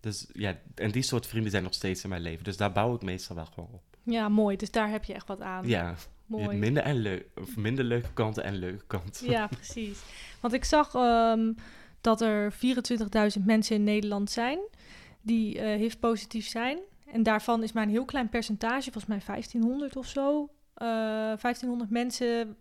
Dus 0.00 0.26
ja, 0.32 0.58
en 0.74 0.90
die 0.90 1.02
soort 1.02 1.26
vrienden 1.26 1.50
zijn 1.50 1.62
nog 1.62 1.74
steeds 1.74 2.02
in 2.02 2.08
mijn 2.08 2.22
leven. 2.22 2.44
Dus 2.44 2.56
daar 2.56 2.72
bouw 2.72 2.94
ik 2.94 3.02
meestal 3.02 3.36
wel 3.36 3.46
gewoon 3.46 3.70
op. 3.72 3.87
ja, 4.12 4.28
mooi. 4.28 4.56
Dus 4.56 4.70
daar 4.70 4.90
heb 4.90 5.04
je 5.04 5.14
echt 5.14 5.26
wat 5.28 5.40
aan. 5.40 5.68
Ja, 5.68 5.94
mooi. 6.26 6.56
minder, 6.58 6.82
en 6.82 6.96
leuk, 6.96 7.26
of 7.40 7.56
minder 7.56 7.84
leuke 7.84 8.12
kanten 8.12 8.44
en 8.44 8.54
leuke 8.56 8.84
kanten. 8.86 9.30
Ja, 9.30 9.46
precies. 9.60 9.98
Want 10.40 10.54
ik 10.54 10.64
zag 10.64 10.94
ehm, 10.94 11.52
dat 12.00 12.20
er 12.20 12.52
24.000 12.52 13.44
mensen 13.44 13.76
in 13.76 13.84
Nederland 13.84 14.30
zijn 14.30 14.58
die 15.20 15.58
eh 15.58 15.78
HIV-positief 15.80 16.46
zijn. 16.48 16.78
En 17.12 17.22
daarvan 17.22 17.62
is 17.62 17.72
maar 17.72 17.82
een 17.82 17.88
heel 17.90 18.04
klein 18.04 18.28
percentage, 18.28 18.82
volgens 18.82 19.06
mij 19.06 19.20
1500 19.26 19.96
of 19.96 20.06
zo. 20.06 20.48
eh 20.74 20.86
1500 20.86 21.90
mensen 21.90 22.56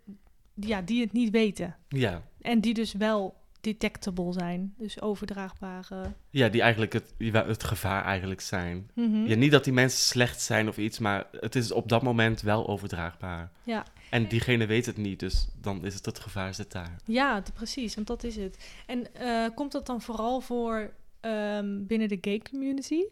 die, 0.53 0.69
ja, 0.69 0.81
die 0.81 1.01
het 1.01 1.11
niet 1.11 1.29
weten. 1.29 1.75
Ja, 1.87 2.21
En 2.41 2.61
die 2.61 2.73
dus 2.73 2.93
wel 2.93 3.35
detectable 3.61 4.33
zijn. 4.33 4.73
Dus 4.77 5.01
overdraagbare. 5.01 6.13
ja 6.29 6.49
die 6.49 6.61
eigenlijk 6.61 6.93
het, 6.93 7.13
het 7.33 7.63
gevaar 7.63 8.03
eigenlijk 8.03 8.41
zijn. 8.41 8.89
Mhm. 8.93 9.25
Ja, 9.25 9.35
niet 9.35 9.51
dat 9.51 9.63
die 9.63 9.73
mensen 9.73 9.99
slecht 9.99 10.41
zijn 10.41 10.67
of 10.67 10.77
iets, 10.77 10.99
maar 10.99 11.27
het 11.31 11.55
is 11.55 11.71
op 11.71 11.89
dat 11.89 12.01
moment 12.01 12.41
wel 12.41 12.67
overdraagbaar. 12.67 13.51
Ja. 13.63 13.85
En 14.09 14.27
diegene 14.27 14.65
weet 14.65 14.85
het 14.85 14.97
niet, 14.97 15.19
dus 15.19 15.47
dan 15.61 15.85
is 15.85 15.93
het 15.93 16.05
het 16.05 16.19
gevaar 16.19 16.53
zit 16.53 16.71
daar. 16.71 16.95
Ja, 17.05 17.43
precies, 17.53 17.95
want 17.95 18.07
dat 18.07 18.23
is 18.23 18.35
het. 18.35 18.57
En 18.85 19.15
eh, 19.15 19.45
komt 19.55 19.71
dat 19.71 19.85
dan 19.85 20.01
vooral 20.01 20.41
voor 20.41 20.93
ehm, 21.19 21.85
binnen 21.85 22.07
de 22.07 22.17
gay 22.21 22.41
community? 22.49 23.03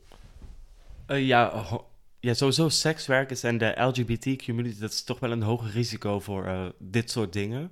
Eh, 1.05 1.27
ja, 1.27 1.65
ja, 2.19 2.33
sowieso 2.33 2.69
sekswerkers 2.69 3.43
en 3.43 3.57
de 3.57 3.73
LGBT-community, 3.77 4.79
dat 4.79 4.91
is 4.91 5.03
toch 5.03 5.19
wel 5.19 5.31
een 5.31 5.41
hoger 5.41 5.69
risico 5.69 6.19
voor 6.19 6.45
eh, 6.45 6.65
dit 6.79 7.11
soort 7.11 7.33
dingen. 7.33 7.71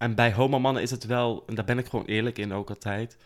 En 0.00 0.14
bij 0.14 0.32
homomannen 0.32 0.82
is 0.82 0.90
het 0.90 1.04
wel, 1.04 1.44
en 1.46 1.54
daar 1.54 1.64
ben 1.64 1.78
ik 1.78 1.86
gewoon 1.86 2.04
eerlijk 2.04 2.38
in 2.38 2.52
ook 2.52 2.68
altijd, 2.68 3.16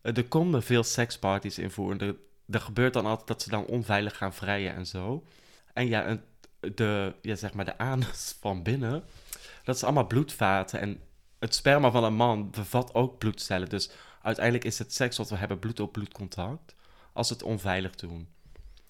eh, 0.00 0.16
er 0.16 0.24
komen 0.24 0.62
veel 0.62 0.84
seksparties 0.84 1.58
in 1.58 1.70
voor. 1.70 1.92
En 1.92 2.18
er, 2.50 2.60
gebeurt 2.60 2.92
dan 2.92 3.06
altijd 3.06 3.28
dat 3.28 3.42
ze 3.42 3.50
dan 3.50 3.66
onveilig 3.66 4.16
gaan 4.16 4.34
vrijen 4.34 4.74
en 4.74 4.86
zo. 4.86 5.24
En 5.72 5.88
ja, 5.88 6.18
de, 6.60 7.14
ja, 7.22 7.34
zeg 7.34 7.54
maar 7.54 7.64
de 7.64 7.78
anus 7.92 8.36
van 8.40 8.62
binnen, 8.62 9.04
dat 9.64 9.76
is 9.76 9.84
allemaal 9.84 10.06
bloedvaten. 10.06 10.80
En 10.80 11.00
het 11.38 11.54
sperma 11.54 11.90
van 11.90 12.04
een 12.04 12.14
man 12.14 12.50
bevat 12.50 12.94
ook 12.94 13.18
bloedcellen. 13.18 13.68
Dus 13.68 13.90
uiteindelijk 14.22 14.64
is 14.64 14.78
het 14.78 14.94
seks 14.94 15.16
wat 15.16 15.30
we 15.30 15.36
hebben 15.36 15.58
bloed 15.58 15.80
op 15.80 15.92
bloed 15.92 16.12
contact, 16.12 16.74
als 17.12 17.28
het 17.28 17.42
onveilig 17.42 17.94
doen. 17.94 18.28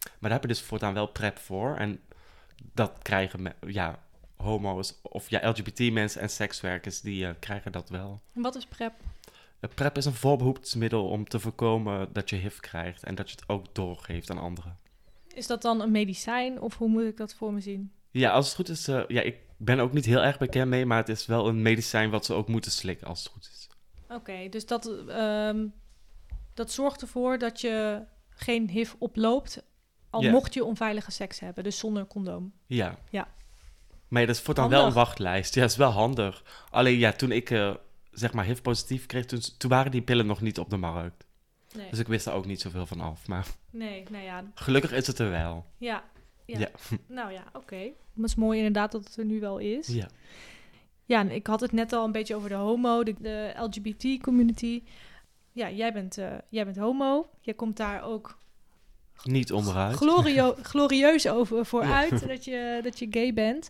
Maar 0.02 0.30
daar 0.30 0.32
heb 0.32 0.42
je 0.42 0.48
dus 0.48 0.62
voortaan 0.62 0.94
wel 0.94 1.06
prep 1.06 1.38
voor. 1.38 1.76
En 1.76 2.00
dat 2.72 2.98
krijgen 3.02 3.54
ja, 3.66 4.02
homo's 4.38 4.98
of 5.02 5.30
ja, 5.30 5.48
LGBT-mensen 5.48 6.20
en 6.20 6.30
sekswerkers, 6.30 7.00
die 7.00 7.26
eh, 7.26 7.34
krijgen 7.38 7.72
dat 7.72 7.88
wel. 7.88 8.20
En 8.34 8.42
wat 8.42 8.56
is 8.56 8.66
PrEP? 8.66 8.92
Eh, 9.60 9.70
PrEP 9.74 9.96
is 9.96 10.04
een 10.04 10.14
voorbehoedsmiddel 10.14 11.08
om 11.08 11.28
te 11.28 11.40
voorkomen 11.40 12.12
dat 12.12 12.30
je 12.30 12.36
HIV 12.36 12.58
krijgt 12.58 13.04
en 13.04 13.14
dat 13.14 13.30
je 13.30 13.36
het 13.36 13.48
ook 13.48 13.74
doorgeeft 13.74 14.30
aan 14.30 14.38
anderen. 14.38 14.78
Is 15.34 15.46
dat 15.46 15.62
dan 15.62 15.80
een 15.80 15.90
medicijn 15.90 16.60
of 16.60 16.76
hoe 16.76 16.88
moet 16.88 17.04
ik 17.04 17.16
dat 17.16 17.34
voor 17.34 17.52
me 17.52 17.60
zien? 17.60 17.92
Ja, 18.10 18.30
als 18.30 18.46
het 18.46 18.54
goed 18.54 18.68
is, 18.68 18.88
eh, 18.88 19.02
ja, 19.08 19.20
ik 19.20 19.36
ben 19.56 19.80
ook 19.80 19.92
niet 19.92 20.04
heel 20.04 20.22
erg 20.22 20.38
bekend 20.38 20.68
mee, 20.68 20.86
maar 20.86 20.98
het 20.98 21.08
is 21.08 21.26
wel 21.26 21.48
een 21.48 21.62
medicijn 21.62 22.10
wat 22.10 22.24
ze 22.24 22.34
ook 22.34 22.48
moeten 22.48 22.70
slikken 22.70 23.06
als 23.06 23.22
het 23.22 23.32
goed 23.32 23.50
is. 23.52 23.68
Oké, 24.08 24.48
dus 24.48 24.66
dat, 24.66 25.06
ehm, 25.08 25.66
dat 26.54 26.72
zorgt 26.72 27.00
ervoor 27.00 27.38
dat 27.38 27.60
je 27.60 28.02
geen 28.28 28.68
HIV 28.68 28.92
oploopt, 28.98 29.62
al 30.10 30.22
mocht 30.22 30.54
je 30.54 30.64
onveilige 30.64 31.10
seks 31.10 31.40
hebben, 31.40 31.64
dus 31.64 31.78
zonder 31.78 32.06
condoom. 32.06 32.52
Ja. 32.66 32.98
Ja. 33.10 33.28
Maar 34.08 34.20
ja, 34.20 34.26
dat 34.26 34.36
is 34.36 34.42
voortaan 34.42 34.68
wel 34.68 34.86
een 34.86 34.92
wachtlijst. 34.92 35.54
Ja, 35.54 35.60
dat 35.60 35.70
is 35.70 35.76
wel 35.76 35.90
handig. 35.90 36.42
Alleen 36.70 36.98
ja, 36.98 37.12
toen 37.12 37.32
ik 37.32 37.50
eh, 37.50 37.74
zeg 38.10 38.32
maar 38.32 38.44
HIV-positief 38.44 39.06
kreeg, 39.06 39.24
toen, 39.24 39.40
toen 39.58 39.70
waren 39.70 39.90
die 39.90 40.02
pillen 40.02 40.26
nog 40.26 40.40
niet 40.40 40.58
op 40.58 40.70
de 40.70 40.76
markt. 40.76 41.26
Nee, 41.74 41.90
Dus 41.90 41.98
ik 41.98 42.06
wist 42.08 42.24
daar 42.24 42.34
ook 42.34 42.46
niet 42.46 42.60
zoveel 42.60 42.86
van 42.86 43.00
af. 43.00 43.26
Maar 43.26 43.46
nee 43.70 44.04
nou 44.10 44.24
ja, 44.24 44.44
gelukkig 44.54 44.92
is 44.92 45.06
het 45.06 45.18
er 45.18 45.30
wel. 45.30 45.66
ja. 45.78 46.04
Ja. 46.44 46.58
Ja. 46.58 46.68
Nou 47.06 47.32
ja, 47.32 47.44
oké. 47.52 47.76
Maar 47.76 47.92
het 48.14 48.24
is 48.30 48.34
mooi 48.34 48.58
inderdaad 48.58 48.92
dat 48.92 49.04
het 49.04 49.16
er 49.16 49.24
nu 49.24 49.40
wel 49.40 49.58
is. 49.58 49.86
Ja. 49.86 50.08
Ja, 51.04 51.20
en 51.20 51.30
ik 51.30 51.46
had 51.46 51.60
het 51.60 51.72
net 51.72 51.92
al 51.92 52.04
een 52.04 52.12
beetje 52.12 52.34
over 52.34 52.48
de 52.48 52.54
homo, 52.54 53.02
de, 53.04 53.14
de 53.18 53.54
LGBT-community. 53.60 54.82
Ja, 55.52 55.70
jij 55.70 55.92
bent, 55.92 56.18
eh, 56.18 56.32
jij 56.48 56.64
bent 56.64 56.76
homo. 56.76 57.30
Jij 57.40 57.54
komt 57.54 57.76
daar 57.76 58.02
ook 58.02 58.38
Niet 59.22 59.52
onderuit. 59.52 59.96
glorio 59.96 60.54
glorieus 60.62 61.28
over 61.28 61.66
vooruit 61.66 62.28
dat, 62.28 62.44
je, 62.44 62.80
dat 62.82 62.98
je 62.98 63.06
gay 63.10 63.34
bent. 63.34 63.68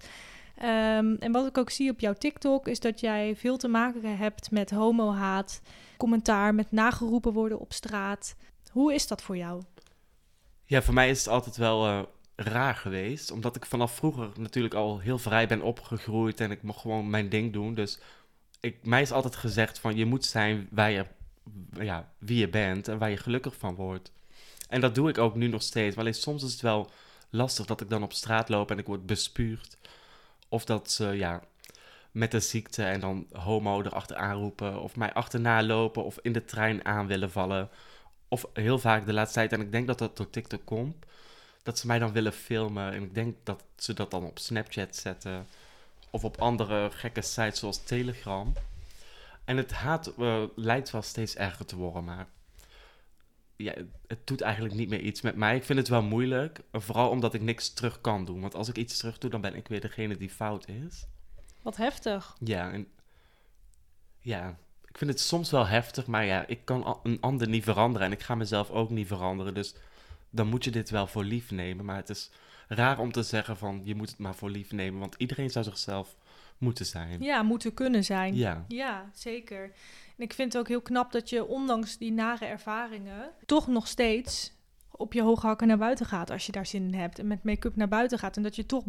Ehm, 0.56 1.14
en 1.18 1.32
wat 1.32 1.46
ik 1.46 1.58
ook 1.58 1.70
zie 1.70 1.90
op 1.90 2.00
jouw 2.00 2.12
TikTok 2.12 2.68
is 2.68 2.80
dat 2.80 3.00
jij 3.00 3.36
veel 3.36 3.56
te 3.56 3.68
maken 3.68 4.16
hebt 4.16 4.50
met 4.50 4.70
homohaat, 4.70 5.60
commentaar, 5.96 6.54
met 6.54 6.72
nageroepen 6.72 7.32
worden 7.32 7.58
op 7.58 7.72
straat. 7.72 8.36
Hoe 8.70 8.94
is 8.94 9.06
dat 9.06 9.22
voor 9.22 9.36
jou? 9.36 9.62
Ja, 10.64 10.82
voor 10.82 10.94
mij 10.94 11.10
is 11.10 11.18
het 11.18 11.28
altijd 11.28 11.56
wel 11.56 11.86
eh, 11.86 12.02
raar 12.36 12.74
geweest. 12.74 13.30
Omdat 13.30 13.56
ik 13.56 13.66
vanaf 13.66 13.94
vroeger 13.94 14.28
natuurlijk 14.36 14.74
al 14.74 14.98
heel 14.98 15.18
vrij 15.18 15.46
ben 15.46 15.62
opgegroeid 15.62 16.40
en 16.40 16.50
ik 16.50 16.62
mocht 16.62 16.80
gewoon 16.80 17.10
mijn 17.10 17.28
ding 17.28 17.52
doen. 17.52 17.74
Dus 17.74 17.98
ik, 18.60 18.76
mij 18.82 19.02
is 19.02 19.12
altijd 19.12 19.36
gezegd 19.36 19.78
van 19.78 19.96
je 19.96 20.06
moet 20.06 20.24
zijn 20.24 20.68
waar 20.70 20.90
je, 20.90 21.06
ja, 21.72 22.12
wie 22.18 22.38
je 22.38 22.48
bent 22.48 22.88
en 22.88 22.98
waar 22.98 23.10
je 23.10 23.16
gelukkig 23.16 23.56
van 23.56 23.74
wordt. 23.74 24.12
En 24.68 24.80
dat 24.80 24.94
doe 24.94 25.08
ik 25.08 25.18
ook 25.18 25.34
nu 25.34 25.48
nog 25.48 25.62
steeds. 25.62 25.94
Maar 25.94 26.04
alleen 26.04 26.20
soms 26.20 26.42
is 26.42 26.52
het 26.52 26.60
wel 26.60 26.90
lastig 27.30 27.66
dat 27.66 27.80
ik 27.80 27.90
dan 27.90 28.02
op 28.02 28.12
straat 28.12 28.48
loop 28.48 28.70
en 28.70 28.78
ik 28.78 28.86
word 28.86 29.06
bespuugd. 29.06 29.78
Of 30.48 30.64
dat 30.64 30.90
ze 30.90 31.06
ja, 31.06 31.42
met 32.10 32.30
de 32.30 32.40
ziekte 32.40 32.84
en 32.84 33.00
dan 33.00 33.26
homo 33.32 33.82
erachteraan 33.82 34.38
roepen. 34.38 34.80
Of 34.80 34.96
mij 34.96 35.12
achterna 35.12 35.62
lopen 35.62 36.04
of 36.04 36.18
in 36.22 36.32
de 36.32 36.44
trein 36.44 36.84
aan 36.84 37.06
willen 37.06 37.30
vallen. 37.30 37.68
Of 38.28 38.46
heel 38.52 38.78
vaak 38.78 39.06
de 39.06 39.12
laatste 39.12 39.38
tijd, 39.38 39.52
en 39.52 39.60
ik 39.60 39.72
denk 39.72 39.86
dat 39.86 39.98
dat 39.98 40.16
door 40.16 40.30
TikTok 40.30 40.64
komt, 40.64 41.06
dat 41.62 41.78
ze 41.78 41.86
mij 41.86 41.98
dan 41.98 42.12
willen 42.12 42.32
filmen. 42.32 42.92
En 42.92 43.02
ik 43.02 43.14
denk 43.14 43.36
dat 43.42 43.62
ze 43.76 43.94
dat 43.94 44.10
dan 44.10 44.24
op 44.24 44.38
Snapchat 44.38 44.96
zetten. 44.96 45.46
Of 46.10 46.24
op 46.24 46.40
andere 46.40 46.90
gekke 46.92 47.22
sites 47.22 47.58
zoals 47.58 47.84
Telegram. 47.84 48.52
En 49.44 49.56
het 49.56 49.72
haat 49.72 50.06
eh, 50.06 50.42
lijkt 50.54 50.90
wel 50.90 51.02
steeds 51.02 51.36
erger 51.36 51.66
te 51.66 51.76
worden, 51.76 52.04
maar 52.04 52.26
ja, 53.58 53.74
het, 54.06 54.26
doet 54.26 54.40
eigenlijk 54.40 54.74
niet 54.74 54.88
meer 54.88 55.00
iets 55.00 55.20
met 55.20 55.36
mij. 55.36 55.56
Ik 55.56 55.64
vind 55.64 55.78
het 55.78 55.88
wel 55.88 56.02
moeilijk, 56.02 56.60
vooral 56.72 57.10
omdat 57.10 57.34
ik 57.34 57.40
niks 57.40 57.72
terug 57.72 58.00
kan 58.00 58.24
doen. 58.24 58.40
Want 58.40 58.54
als 58.54 58.68
ik 58.68 58.76
iets 58.76 58.98
terug 58.98 59.18
doe, 59.18 59.30
dan 59.30 59.40
ben 59.40 59.54
ik 59.54 59.68
weer 59.68 59.80
degene 59.80 60.16
die 60.16 60.30
fout 60.30 60.68
is. 60.68 61.06
Wat 61.62 61.76
heftig. 61.76 62.36
Ja, 62.44 62.72
en 62.72 62.86
ja, 64.20 64.58
ik 64.84 64.98
vind 64.98 65.10
het 65.10 65.20
soms 65.20 65.50
wel 65.50 65.66
heftig, 65.66 66.06
maar 66.06 66.24
ja, 66.24 66.46
ik 66.46 66.64
kan 66.64 67.00
een 67.02 67.20
ander 67.20 67.48
niet 67.48 67.64
veranderen 67.64 68.06
en 68.06 68.12
ik 68.12 68.22
ga 68.22 68.34
mezelf 68.34 68.70
ook 68.70 68.90
niet 68.90 69.06
veranderen. 69.06 69.54
Dus 69.54 69.74
dan 70.30 70.46
moet 70.46 70.64
je 70.64 70.70
dit 70.70 70.90
wel 70.90 71.06
voor 71.06 71.24
lief 71.24 71.50
nemen. 71.50 71.84
Maar 71.84 71.96
het 71.96 72.08
is 72.08 72.30
raar 72.68 72.98
om 72.98 73.12
te 73.12 73.22
zeggen 73.22 73.56
van 73.56 73.80
je 73.84 73.94
moet 73.94 74.10
het 74.10 74.18
maar 74.18 74.34
voor 74.34 74.50
lief 74.50 74.72
nemen, 74.72 75.00
want 75.00 75.14
iedereen 75.18 75.50
zou 75.50 75.64
zichzelf 75.64 76.16
moeten 76.58 76.86
zijn. 76.86 77.22
Ja, 77.22 77.42
moeten 77.42 77.74
kunnen 77.74 78.04
zijn. 78.04 78.34
Ja, 78.34 78.64
Ja, 78.68 79.10
zeker. 79.14 79.72
En 80.18 80.24
ik 80.24 80.32
vind 80.32 80.52
het 80.52 80.62
ook 80.62 80.68
heel 80.68 80.82
knap 80.82 81.12
dat 81.12 81.30
je 81.30 81.46
ondanks 81.46 81.98
die 81.98 82.12
nare 82.12 82.44
ervaringen 82.44 83.30
toch 83.46 83.66
nog 83.66 83.86
steeds 83.86 84.52
op 84.90 85.12
je 85.12 85.22
hoge 85.22 85.46
hakken 85.46 85.66
naar 85.66 85.78
buiten 85.78 86.06
gaat 86.06 86.30
als 86.30 86.46
je 86.46 86.52
daar 86.52 86.66
zin 86.66 86.84
in 86.84 86.94
hebt 86.94 87.18
en 87.18 87.26
met 87.26 87.44
make-up 87.44 87.76
naar 87.76 87.88
buiten 87.88 88.18
gaat 88.18 88.36
en 88.36 88.42
dat 88.42 88.56
je 88.56 88.66
toch 88.66 88.84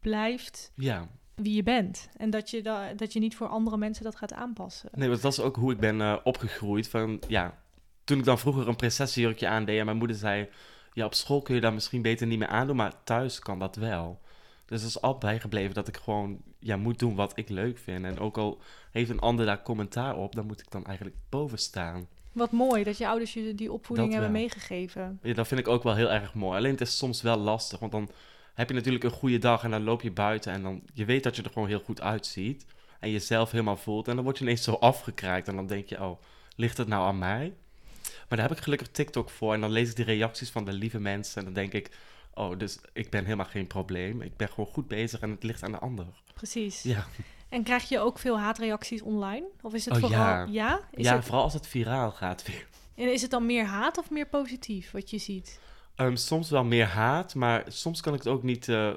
blijft 0.00 0.72
ja. 0.74 1.08
wie 1.34 1.54
je 1.54 1.62
bent 1.62 2.08
en 2.16 2.30
dat 2.30 2.50
je 2.50 2.62
da 2.62 2.94
dat 2.94 3.12
je 3.12 3.20
niet 3.20 3.36
voor 3.36 3.48
andere 3.48 3.76
mensen 3.76 4.04
dat 4.04 4.16
gaat 4.16 4.32
aanpassen. 4.32 4.90
Nee, 4.94 5.08
want 5.08 5.22
dat 5.22 5.32
is 5.32 5.40
ook 5.40 5.56
hoe 5.56 5.72
ik 5.72 5.78
ben 5.78 6.00
eh, 6.00 6.16
opgegroeid. 6.24 6.88
Van, 6.88 7.22
ja, 7.28 7.58
toen 8.04 8.18
ik 8.18 8.24
dan 8.24 8.38
vroeger 8.38 8.68
een 8.68 8.76
prinsessenjurkje 8.76 9.48
aandeed 9.48 9.78
en 9.78 9.84
mijn 9.84 9.96
moeder 9.96 10.16
zei... 10.16 10.48
Ja, 10.92 11.04
op 11.04 11.14
school 11.14 11.42
kun 11.42 11.54
je 11.54 11.60
dat 11.60 11.72
misschien 11.72 12.02
beter 12.02 12.26
niet 12.26 12.38
meer 12.38 12.48
aandoen, 12.48 12.76
maar 12.76 13.04
thuis 13.04 13.38
kan 13.38 13.58
dat 13.58 13.76
wel. 13.76 14.20
Dus 14.66 14.80
het 14.80 14.90
is 14.90 15.00
altijd 15.00 15.20
bijgebleven 15.20 15.74
dat 15.74 15.88
ik 15.88 15.96
gewoon 15.96 16.42
ja, 16.60 16.76
moet 16.76 16.98
doen 16.98 17.14
wat 17.14 17.32
ik 17.34 17.48
leuk 17.48 17.78
vind. 17.78 18.04
En 18.04 18.18
ook 18.18 18.38
al 18.38 18.60
heeft 18.90 19.10
een 19.10 19.20
ander 19.20 19.46
daar 19.46 19.62
commentaar 19.62 20.16
op, 20.16 20.34
dan 20.34 20.46
moet 20.46 20.60
ik 20.60 20.70
dan 20.70 20.84
eigenlijk 20.84 21.16
boven 21.28 21.58
staan. 21.58 22.06
Wat 22.32 22.52
mooi 22.52 22.84
dat 22.84 22.98
je 22.98 23.08
ouders 23.08 23.32
je 23.32 23.54
die 23.54 23.72
opvoeding 23.72 24.10
Dat 24.10 24.18
hebben 24.18 24.40
wel. 24.40 24.42
meegegeven. 24.42 25.18
Ja, 25.22 25.34
dat 25.34 25.48
vind 25.48 25.60
ik 25.60 25.68
ook 25.68 25.82
wel 25.82 25.94
heel 25.94 26.10
erg 26.10 26.34
mooi. 26.34 26.58
Alleen 26.58 26.70
het 26.70 26.80
is 26.80 26.96
soms 26.96 27.22
wel 27.22 27.36
lastig, 27.36 27.78
want 27.78 27.92
dan 27.92 28.10
heb 28.54 28.68
je 28.68 28.74
natuurlijk 28.74 29.04
een 29.04 29.10
goede 29.10 29.38
dag 29.38 29.64
en 29.64 29.70
dan 29.70 29.82
loop 29.82 30.02
je 30.02 30.10
buiten 30.10 30.52
en 30.52 30.62
dan 30.62 30.82
je 30.94 31.04
weet 31.04 31.22
dat 31.22 31.36
je 31.36 31.42
er 31.42 31.50
gewoon 31.50 31.68
heel 31.68 31.80
goed 31.80 32.00
uitziet 32.00 32.66
en 33.00 33.10
jezelf 33.10 33.50
helemaal 33.50 33.76
voelt 33.76 34.08
en 34.08 34.14
dan 34.14 34.24
word 34.24 34.38
je 34.38 34.44
ineens 34.44 34.62
zo 34.64 34.72
afgekraakt 34.72 35.48
en 35.48 35.56
dan 35.56 35.66
denk 35.66 35.88
je, 35.88 36.02
oh, 36.02 36.20
ligt 36.56 36.76
het 36.76 36.88
nou 36.88 37.04
aan 37.04 37.18
mij? 37.18 37.52
Maar 38.28 38.38
daar 38.38 38.48
heb 38.48 38.56
ik 38.56 38.62
gelukkig 38.62 38.88
TikTok 38.88 39.30
voor 39.30 39.54
en 39.54 39.60
dan 39.60 39.70
lees 39.70 39.90
ik 39.90 39.96
die 39.96 40.04
reacties 40.04 40.50
van 40.50 40.64
de 40.64 40.72
lieve 40.72 41.00
mensen 41.00 41.38
en 41.38 41.44
dan 41.44 41.54
denk 41.54 41.72
ik, 41.72 41.90
oh, 42.34 42.58
dus 42.58 42.78
ik 42.92 43.10
ben 43.10 43.24
helemaal 43.24 43.46
geen 43.46 43.66
probleem. 43.66 44.20
Ik 44.22 44.36
ben 44.36 44.48
gewoon 44.48 44.70
goed 44.72 44.88
bezig 44.88 45.20
en 45.20 45.30
het 45.30 45.42
ligt 45.42 45.62
aan 45.62 45.72
de 45.72 45.78
ander. 45.78 46.06
Precies. 46.34 46.82
Ja, 46.82 47.06
En 47.48 47.62
krijg 47.62 47.88
je 47.88 47.98
ook 48.00 48.18
veel 48.18 48.38
haatreacties 48.38 49.02
online? 49.02 49.46
Of 49.62 49.74
is 49.74 49.84
het 49.84 49.94
Oh, 49.94 50.00
vooral... 50.00 50.20
ja. 50.20 50.46
Ja? 50.50 50.80
Is 50.90 51.04
ja 51.04 51.14
het... 51.16 51.24
vooral 51.24 51.42
als 51.42 51.54
het 51.54 51.66
viraal 51.66 52.10
gaat 52.10 52.46
weer. 52.46 52.66
En 52.94 53.12
is 53.12 53.22
het 53.22 53.30
dan 53.30 53.46
meer 53.46 53.64
haat 53.64 53.98
of 53.98 54.10
meer 54.10 54.26
positief 54.26 54.90
wat 54.90 55.10
je 55.10 55.18
ziet? 55.18 55.60
Ehm, 55.94 56.16
soms 56.16 56.50
wel 56.50 56.64
meer 56.64 56.86
haat, 56.86 57.34
maar 57.34 57.64
soms 57.68 58.00
kan 58.00 58.12
ik 58.14 58.18
het 58.18 58.28
ook 58.32 58.42
niet. 58.42 58.68
eh, 58.68 58.92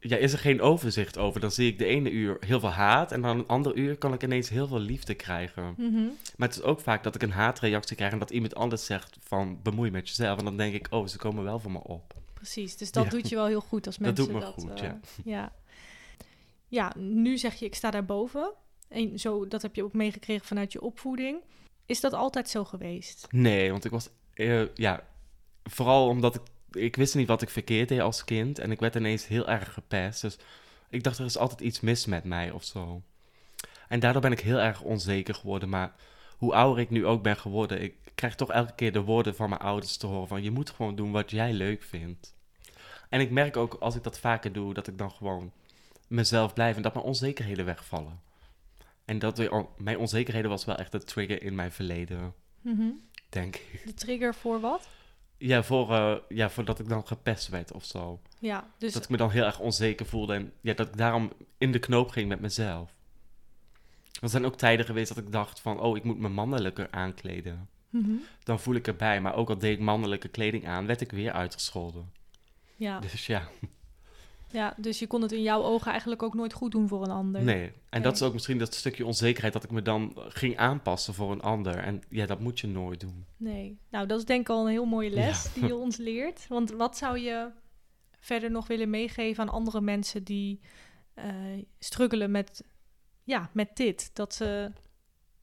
ja, 0.00 0.16
is 0.16 0.32
er 0.32 0.38
geen 0.38 0.60
overzicht 0.60 1.18
over? 1.18 1.40
Dan 1.40 1.50
zie 1.50 1.70
ik 1.70 1.78
de 1.78 1.84
ene 1.84 2.10
uur 2.10 2.36
heel 2.40 2.60
veel 2.60 2.68
haat 2.70 3.12
en 3.12 3.20
dan 3.22 3.38
een 3.38 3.46
ander 3.46 3.74
uur 3.76 3.96
kan 3.96 4.12
ik 4.12 4.22
ineens 4.22 4.48
heel 4.48 4.66
veel 4.66 4.78
liefde 4.80 5.14
krijgen. 5.14 5.74
Mhm. 5.76 6.02
Maar 6.36 6.48
het 6.48 6.56
is 6.56 6.62
ook 6.62 6.80
vaak 6.80 7.02
dat 7.02 7.14
ik 7.14 7.22
een 7.22 7.30
haatreactie 7.32 7.96
krijg 7.96 8.12
en 8.12 8.18
dat 8.18 8.30
iemand 8.30 8.54
anders 8.54 8.84
zegt 8.84 9.16
van 9.20 9.62
bemoei 9.62 9.90
met 9.90 10.08
jezelf. 10.08 10.38
En 10.38 10.44
dan 10.44 10.56
denk 10.56 10.74
ik, 10.74 10.86
oh, 10.90 11.06
ze 11.06 11.18
komen 11.18 11.44
wel 11.44 11.58
voor 11.60 11.70
me 11.72 11.82
op. 11.82 12.14
Precies, 12.38 12.76
dus 12.76 12.92
dat 12.92 13.04
Ja. 13.04 13.10
doet 13.10 13.28
je 13.28 13.34
wel 13.34 13.46
heel 13.46 13.60
goed 13.60 13.86
als 13.86 13.96
Dat 13.96 14.06
mensen 14.06 14.32
doet 14.32 14.42
me 14.42 14.46
goed, 14.46 14.70
eh, 14.80 14.82
ja. 14.86 15.00
ja. 15.24 15.52
Ja, 16.68 16.92
nu 16.96 17.38
zeg 17.38 17.54
je 17.54 17.64
ik 17.64 17.74
sta 17.74 17.90
daarboven. 17.90 18.52
En 18.88 19.18
zo, 19.18 19.48
dat 19.48 19.62
heb 19.62 19.74
je 19.74 19.84
ook 19.84 19.92
meegekregen 19.92 20.46
vanuit 20.46 20.72
je 20.72 20.80
opvoeding. 20.80 21.40
Is 21.86 22.00
dat 22.00 22.12
altijd 22.12 22.48
zo 22.48 22.64
geweest? 22.64 23.26
Nee, 23.30 23.70
want 23.70 23.84
ik 23.84 23.90
was, 23.90 24.08
eh, 24.34 24.74
ja, 24.74 25.06
vooral 25.64 26.08
omdat 26.08 26.34
ik, 26.34 26.42
ik 26.70 26.96
wist 26.96 27.14
niet 27.14 27.28
wat 27.28 27.42
ik 27.42 27.50
verkeerd 27.50 27.88
deed 27.88 28.00
als 28.00 28.24
kind. 28.24 28.58
En 28.58 28.70
ik 28.70 28.80
werd 28.80 28.94
ineens 28.94 29.26
heel 29.26 29.48
erg 29.48 29.72
gepest. 29.72 30.20
Dus 30.20 30.38
ik 30.90 31.02
dacht, 31.02 31.18
er 31.18 31.24
is 31.24 31.38
altijd 31.38 31.60
iets 31.60 31.80
mis 31.80 32.06
met 32.06 32.24
mij 32.24 32.50
of 32.50 32.64
zo. 32.64 33.02
En 33.88 34.00
daardoor 34.00 34.22
ben 34.22 34.32
ik 34.32 34.40
heel 34.40 34.58
erg 34.58 34.82
onzeker 34.82 35.34
geworden. 35.34 35.68
Maar 35.68 35.94
hoe 36.38 36.54
ouder 36.54 36.82
ik 36.82 36.90
nu 36.90 37.06
ook 37.06 37.22
ben 37.22 37.36
geworden, 37.36 37.82
ik 37.82 37.94
krijg 38.14 38.34
toch 38.34 38.50
elke 38.50 38.74
keer 38.74 38.92
de 38.92 39.00
woorden 39.00 39.36
van 39.36 39.48
mijn 39.48 39.60
ouders 39.60 39.96
te 39.96 40.06
horen 40.06 40.28
van, 40.28 40.42
je 40.42 40.50
moet 40.50 40.70
gewoon 40.70 40.96
doen 40.96 41.10
wat 41.10 41.30
jij 41.30 41.52
leuk 41.52 41.82
vindt. 41.82 42.36
En 43.08 43.20
ik 43.20 43.30
merk 43.30 43.56
ook, 43.56 43.74
als 43.74 43.94
ik 43.94 44.02
dat 44.02 44.18
vaker 44.18 44.52
doe, 44.52 44.74
dat 44.74 44.86
ik 44.86 44.98
dan 44.98 45.10
gewoon 45.10 45.52
mezelf 46.08 46.52
blijf 46.54 46.76
en 46.76 46.82
dat 46.82 46.94
mijn 46.94 47.06
onzekerheden 47.06 47.64
wegvallen. 47.64 48.20
En 49.04 49.18
dat 49.18 49.50
mijn 49.76 49.98
onzekerheden 49.98 50.50
was 50.50 50.64
wel 50.64 50.76
echt 50.76 50.94
een 50.94 51.04
trigger 51.04 51.42
in 51.42 51.54
mijn 51.54 51.72
verleden. 51.72 52.34
Mhm. 52.60 52.90
denk 53.28 53.56
ik. 53.56 53.82
De 53.84 53.94
trigger 53.94 54.34
voor 54.34 54.60
wat? 54.60 54.88
Ja, 55.36 55.62
voor, 55.62 55.92
eh, 55.92 56.16
ja, 56.28 56.50
voordat 56.50 56.78
ik 56.78 56.88
dan 56.88 57.06
gepest 57.06 57.48
werd 57.48 57.72
of 57.72 57.84
zo. 57.84 58.20
Ja, 58.38 58.70
dus 58.78 58.92
Dat 58.92 59.02
ik 59.02 59.08
me 59.08 59.16
dan 59.16 59.30
heel 59.30 59.44
erg 59.44 59.58
onzeker 59.58 60.06
voelde 60.06 60.34
en 60.34 60.52
ja, 60.60 60.74
dat 60.74 60.88
ik 60.88 60.96
daarom 60.96 61.32
in 61.58 61.72
de 61.72 61.78
knoop 61.78 62.10
ging 62.10 62.28
met 62.28 62.40
mezelf. 62.40 62.96
Er 64.20 64.28
zijn 64.28 64.44
ook 64.44 64.56
tijden 64.56 64.86
geweest 64.86 65.14
dat 65.14 65.24
ik 65.24 65.32
dacht 65.32 65.60
van, 65.60 65.80
oh, 65.80 65.96
ik 65.96 66.04
moet 66.04 66.18
me 66.18 66.28
mannelijker 66.28 66.88
aankleden. 66.90 67.68
Mhm. 67.90 68.10
Dan 68.42 68.60
voel 68.60 68.74
ik 68.74 68.86
erbij, 68.86 69.20
maar 69.20 69.34
ook 69.34 69.48
al 69.48 69.58
deed 69.58 69.72
ik 69.78 69.84
mannelijke 69.84 70.28
kleding 70.28 70.66
aan, 70.68 70.86
werd 70.86 71.00
ik 71.00 71.10
weer 71.10 71.32
uitgescholden. 71.32 72.10
ja. 72.76 72.98
Dus 73.00 73.26
ja, 73.26 73.48
ja, 74.50 74.74
dus 74.76 74.98
je 74.98 75.06
kon 75.06 75.22
het 75.22 75.32
in 75.32 75.42
jouw 75.42 75.62
ogen 75.62 75.90
eigenlijk 75.90 76.22
ook 76.22 76.34
nooit 76.34 76.52
goed 76.52 76.70
doen 76.72 76.88
voor 76.88 77.02
een 77.02 77.10
ander. 77.10 77.42
nee. 77.42 77.64
En 77.64 77.72
Nee. 77.90 78.00
dat 78.02 78.14
is 78.14 78.22
ook 78.22 78.32
misschien 78.32 78.58
dat 78.58 78.74
stukje 78.74 79.06
onzekerheid 79.06 79.52
dat 79.52 79.64
ik 79.64 79.70
me 79.70 79.82
dan 79.82 80.12
ging 80.28 80.56
aanpassen 80.56 81.14
voor 81.14 81.32
een 81.32 81.40
ander. 81.42 81.76
En 81.76 82.02
ja, 82.08 82.26
dat 82.26 82.40
moet 82.40 82.60
je 82.60 82.66
nooit 82.66 83.00
doen. 83.00 83.24
Nee. 83.36 83.78
Nou, 83.90 84.06
dat 84.06 84.18
is 84.18 84.24
denk 84.24 84.40
ik 84.40 84.48
al 84.48 84.64
een 84.64 84.70
heel 84.70 84.84
mooie 84.84 85.10
les 85.10 85.52
die 85.52 85.66
je 85.66 85.76
ons 85.76 85.96
leert. 85.96 86.46
Want 86.48 86.70
wat 86.70 86.96
zou 86.96 87.18
je 87.18 87.48
verder 88.20 88.50
nog 88.50 88.66
willen 88.66 88.90
meegeven 88.90 89.42
aan 89.42 89.48
andere 89.54 89.80
mensen 89.80 90.24
die 90.24 90.60
eh 91.14 91.24
struggelen 91.78 92.30
met, 92.30 92.64
ja, 93.28 93.50
met 93.52 93.76
dit? 93.76 94.10
Dat 94.12 94.34
ze... 94.34 94.72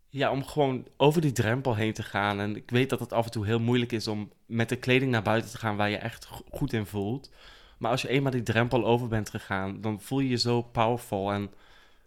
Ja, 0.10 0.32
om 0.32 0.46
gewoon 0.46 0.88
over 0.98 1.22
die 1.22 1.32
drempel 1.32 1.76
heen 1.76 1.94
te 1.94 2.04
gaan. 2.04 2.40
En 2.40 2.56
ik 2.56 2.70
weet 2.70 2.90
dat 2.90 3.00
het 3.00 3.14
af 3.14 3.26
en 3.26 3.32
toe 3.32 3.46
heel 3.46 3.60
moeilijk 3.60 3.92
is 3.92 4.08
om 4.08 4.32
met 4.46 4.70
de 4.70 4.76
kleding 4.76 5.12
naar 5.12 5.22
buiten 5.22 5.52
te 5.52 5.58
gaan 5.58 5.76
waar 5.76 5.90
je 5.90 5.98
echt 5.98 6.26
go- 6.26 6.46
goed 6.52 6.74
in 6.74 6.86
voelt. 6.86 7.32
Maar 7.78 7.92
als 7.92 8.02
je 8.02 8.08
eenmaal 8.08 8.32
die 8.32 8.44
drempel 8.44 8.86
over 8.86 9.08
bent 9.08 9.30
gegaan, 9.30 9.82
dan 9.82 10.02
voel 10.02 10.20
je 10.20 10.30
je 10.30 10.38
zo 10.38 10.62
powerful. 10.62 11.32
En 11.32 11.52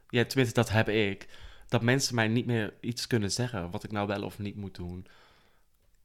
ja, 0.09 0.25
tenminste, 0.25 0.55
dat 0.55 0.71
heb 0.71 0.89
ik. 0.89 1.29
Dat 1.69 1.83
mensen 1.83 2.15
mij 2.15 2.29
niet 2.29 2.47
meer 2.47 2.75
iets 2.81 3.07
kunnen 3.07 3.31
zeggen 3.31 3.71
wat 3.71 3.85
ik 3.85 3.93
nou 3.93 4.07
wel 4.07 4.23
of 4.23 4.39
niet 4.39 4.57
moet 4.57 4.75
doen. 4.75 5.07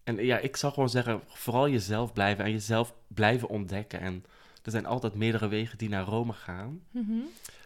En 0.04 0.26
ja, 0.26 0.38
ik 0.38 0.56
zou 0.56 0.74
gewoon 0.74 0.90
zeggen, 0.90 1.22
vooral 1.28 1.70
jezelf 1.70 2.14
blijven 2.14 2.46
en 2.46 2.52
jezelf 2.52 2.94
blijven 3.08 3.50
ontdekken. 3.50 4.00
En 4.00 4.26
er 4.64 4.72
zijn 4.72 4.86
altijd 4.86 5.14
meerdere 5.14 5.48
wegen 5.48 5.78
die 5.78 5.90
naar 5.90 6.06
Rome 6.06 6.34
gaan. 6.34 6.82
Mhm. 6.92 7.20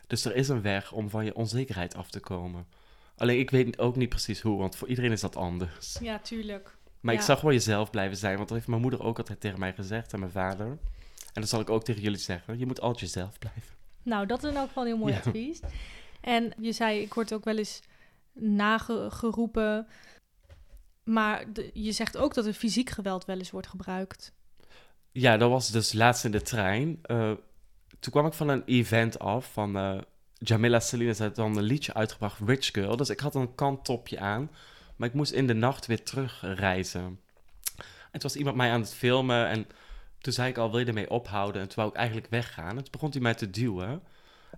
Dus 0.07 0.25
er 0.25 0.35
is 0.35 0.47
een 0.49 0.61
weg 0.61 0.91
om 0.91 1.09
van 1.09 1.25
je 1.25 1.35
onzekerheid 1.35 1.95
af 1.95 2.09
te 2.09 2.19
komen. 2.19 2.67
Alleen 3.15 3.39
ik 3.39 3.49
weet 3.49 3.79
ook 3.79 3.95
niet 3.95 4.09
precies 4.09 4.41
hoe, 4.41 4.57
want 4.57 4.75
voor 4.75 4.87
iedereen 4.87 5.11
is 5.11 5.21
dat 5.21 5.35
anders. 5.35 5.97
Ja, 6.01 6.19
tuurlijk. 6.19 6.77
Maar 6.99 7.13
ik 7.13 7.21
zou 7.21 7.37
gewoon 7.37 7.53
jezelf 7.53 7.89
blijven 7.89 8.17
zijn, 8.17 8.35
want 8.35 8.47
dat 8.47 8.57
heeft 8.57 8.69
mijn 8.69 8.81
moeder 8.81 9.03
ook 9.03 9.17
altijd 9.17 9.39
tegen 9.39 9.59
mij 9.59 9.73
gezegd 9.73 10.13
en 10.13 10.19
mijn 10.19 10.31
vader. 10.31 10.67
En 11.33 11.41
dat 11.41 11.49
zal 11.49 11.59
ik 11.59 11.69
ook 11.69 11.83
tegen 11.83 12.01
jullie 12.01 12.17
zeggen. 12.17 12.59
Je 12.59 12.65
moet 12.65 12.81
altijd 12.81 12.99
jezelf 12.99 13.39
blijven. 13.39 13.75
Nou, 14.03 14.25
dat 14.25 14.43
is 14.43 14.53
elk 14.53 14.67
geval 14.67 14.83
een 14.83 14.89
heel 14.89 14.97
mooi 14.97 15.13
Ja. 15.13 15.19
advies. 15.19 15.59
En 16.21 16.53
je 16.61 16.71
zei, 16.71 16.99
ik 17.01 17.13
word 17.13 17.33
ook 17.33 17.43
wel 17.45 17.57
eens 17.57 17.81
nageroepen. 18.33 19.87
Maar 21.03 21.53
de- 21.53 21.69
je 21.73 21.91
zegt 21.91 22.17
ook 22.17 22.33
dat 22.33 22.45
er 22.45 22.53
fysiek 22.53 22.89
geweld 22.89 23.25
wel 23.25 23.37
eens 23.37 23.51
wordt 23.51 23.67
gebruikt. 23.67 24.33
Ja, 25.11 25.37
dat 25.37 25.49
was 25.49 25.71
dus 25.71 25.93
laatst 25.93 26.25
in 26.25 26.31
de 26.31 26.41
trein. 26.41 26.99
Eh, 27.01 27.31
toen 27.99 28.11
kwam 28.11 28.25
ik 28.25 28.33
van 28.33 28.47
een 28.49 28.63
event 28.65 29.19
af 29.19 29.51
van 29.53 29.77
eh, 29.77 29.97
Jamila 30.37 30.79
Salinas 30.79 31.19
had 31.19 31.35
dan 31.35 31.57
een 31.57 31.63
liedje 31.63 31.93
uitgebracht, 31.93 32.39
Rich 32.45 32.65
Girl. 32.71 32.95
Dus 32.97 33.09
ik 33.09 33.19
had 33.19 33.35
een 33.35 33.55
kanttopje 33.55 34.19
aan, 34.19 34.49
maar 34.95 35.07
ik 35.07 35.13
moest 35.13 35.31
in 35.31 35.47
de 35.47 35.53
nacht 35.53 35.85
weer 35.85 36.03
terugreizen. 36.03 37.19
En 38.11 38.19
toen 38.19 38.21
was 38.21 38.35
iemand 38.35 38.55
mij 38.55 38.71
aan 38.71 38.81
het 38.81 38.93
filmen 38.93 39.47
en 39.47 39.67
toen 40.19 40.33
zei 40.33 40.49
ik 40.49 40.57
al, 40.57 40.69
wil 40.71 40.79
je 40.79 40.85
ermee 40.85 41.09
ophouden? 41.09 41.61
En 41.61 41.67
toen 41.67 41.75
wou 41.77 41.89
ik 41.89 41.95
eigenlijk 41.95 42.27
weggaan. 42.29 42.69
En 42.69 42.75
toen 42.83 42.91
begon 42.91 43.09
hij 43.11 43.19
mij 43.21 43.33
te 43.33 43.49
duwen 43.49 44.01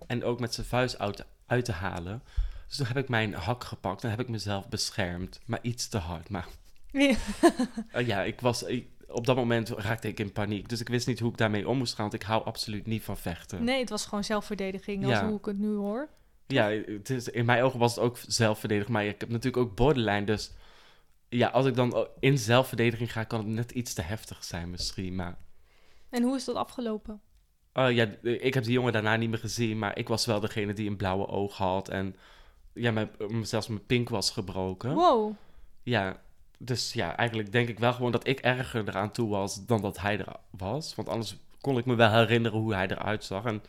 en 0.06 0.24
ook 0.24 0.40
met 0.40 0.54
zijn 0.54 0.66
vuist 0.66 0.98
uit, 0.98 1.24
uit 1.46 1.64
te 1.64 1.72
halen. 1.72 2.22
Dus 2.68 2.76
toen 2.76 2.86
heb 2.86 2.96
ik 2.96 3.08
mijn 3.08 3.34
hak 3.34 3.64
gepakt 3.64 4.04
en 4.04 4.10
heb 4.10 4.20
ik 4.20 4.28
mezelf 4.28 4.68
beschermd, 4.68 5.40
maar 5.44 5.58
iets 5.62 5.88
te 5.88 5.98
hard. 5.98 6.28
Maar 6.28 6.46
Ja. 6.92 7.14
eh, 7.92 8.06
ja, 8.06 8.22
ik 8.22 8.40
was, 8.40 8.62
ik- 8.62 8.88
op 9.12 9.26
dat 9.26 9.36
moment 9.36 9.68
raakte 9.68 10.08
ik 10.08 10.20
in 10.20 10.32
paniek. 10.32 10.68
Dus 10.68 10.80
ik 10.80 10.88
wist 10.88 11.06
niet 11.06 11.20
hoe 11.20 11.30
ik 11.30 11.36
daarmee 11.36 11.68
om 11.68 11.78
moest 11.78 11.94
gaan, 11.94 12.08
want 12.10 12.22
ik 12.22 12.28
hou 12.28 12.44
absoluut 12.44 12.86
niet 12.86 13.02
van 13.02 13.16
vechten. 13.16 13.64
Nee, 13.64 13.80
het 13.80 13.90
was 13.90 14.04
gewoon 14.06 14.24
zelfverdediging, 14.24 15.04
als 15.04 15.12
Ja. 15.12 15.26
hoe 15.28 15.38
ik 15.38 15.44
het 15.44 15.58
nu 15.58 15.74
hoor. 15.74 16.08
Ja, 16.46 16.68
het 16.70 17.10
is, 17.10 17.28
in 17.28 17.44
mijn 17.44 17.62
ogen 17.62 17.78
was 17.78 17.94
het 17.94 18.04
ook 18.04 18.18
zelfverdediging, 18.26 18.92
maar 18.96 19.04
ik 19.04 19.20
heb 19.20 19.28
natuurlijk 19.28 19.62
ook 19.66 19.76
borderline. 19.76 20.24
Dus 20.24 20.52
ja, 21.28 21.48
als 21.48 21.66
ik 21.66 21.74
dan 21.74 22.06
in 22.20 22.38
zelfverdediging 22.38 23.12
ga, 23.12 23.24
kan 23.24 23.38
het 23.38 23.48
net 23.48 23.70
iets 23.70 23.92
te 23.94 24.02
heftig 24.02 24.44
zijn 24.44 24.70
misschien. 24.70 25.14
Maar 25.14 25.36
En 26.10 26.22
hoe 26.22 26.36
is 26.36 26.44
dat 26.44 26.56
afgelopen? 26.56 27.20
eh, 27.72 27.90
ja, 27.90 28.04
ik 28.22 28.54
heb 28.54 28.64
die 28.64 28.72
jongen 28.72 28.92
daarna 28.92 29.16
niet 29.16 29.30
meer 29.30 29.38
gezien, 29.38 29.78
maar 29.78 29.98
ik 29.98 30.08
was 30.08 30.26
wel 30.26 30.40
degene 30.40 30.72
die 30.72 30.88
een 30.90 30.96
blauwe 30.96 31.26
oog 31.26 31.56
had. 31.56 31.88
En 31.88 32.16
ja, 32.74 32.90
mijn, 32.90 33.10
zelfs 33.42 33.68
mijn 33.68 33.86
pink 33.86 34.08
was 34.08 34.30
gebroken. 34.30 34.94
Wow. 34.94 35.32
Ja, 35.82 36.20
dus 36.62 36.92
ja, 36.92 37.16
eigenlijk 37.16 37.52
denk 37.52 37.68
ik 37.68 37.78
wel 37.78 37.92
gewoon 37.92 38.12
dat 38.12 38.26
ik 38.26 38.40
erger 38.40 38.88
eraan 38.88 39.10
toe 39.10 39.28
was 39.28 39.66
dan 39.66 39.80
dat 39.80 40.00
hij 40.00 40.18
er 40.18 40.36
was. 40.50 40.94
Want 40.94 41.08
anders 41.08 41.36
kon 41.60 41.78
ik 41.78 41.84
me 41.84 41.94
wel 41.94 42.10
herinneren 42.10 42.58
hoe 42.58 42.74
hij 42.74 42.88
eruit 42.88 43.24
zag. 43.24 43.44
En 43.44 43.62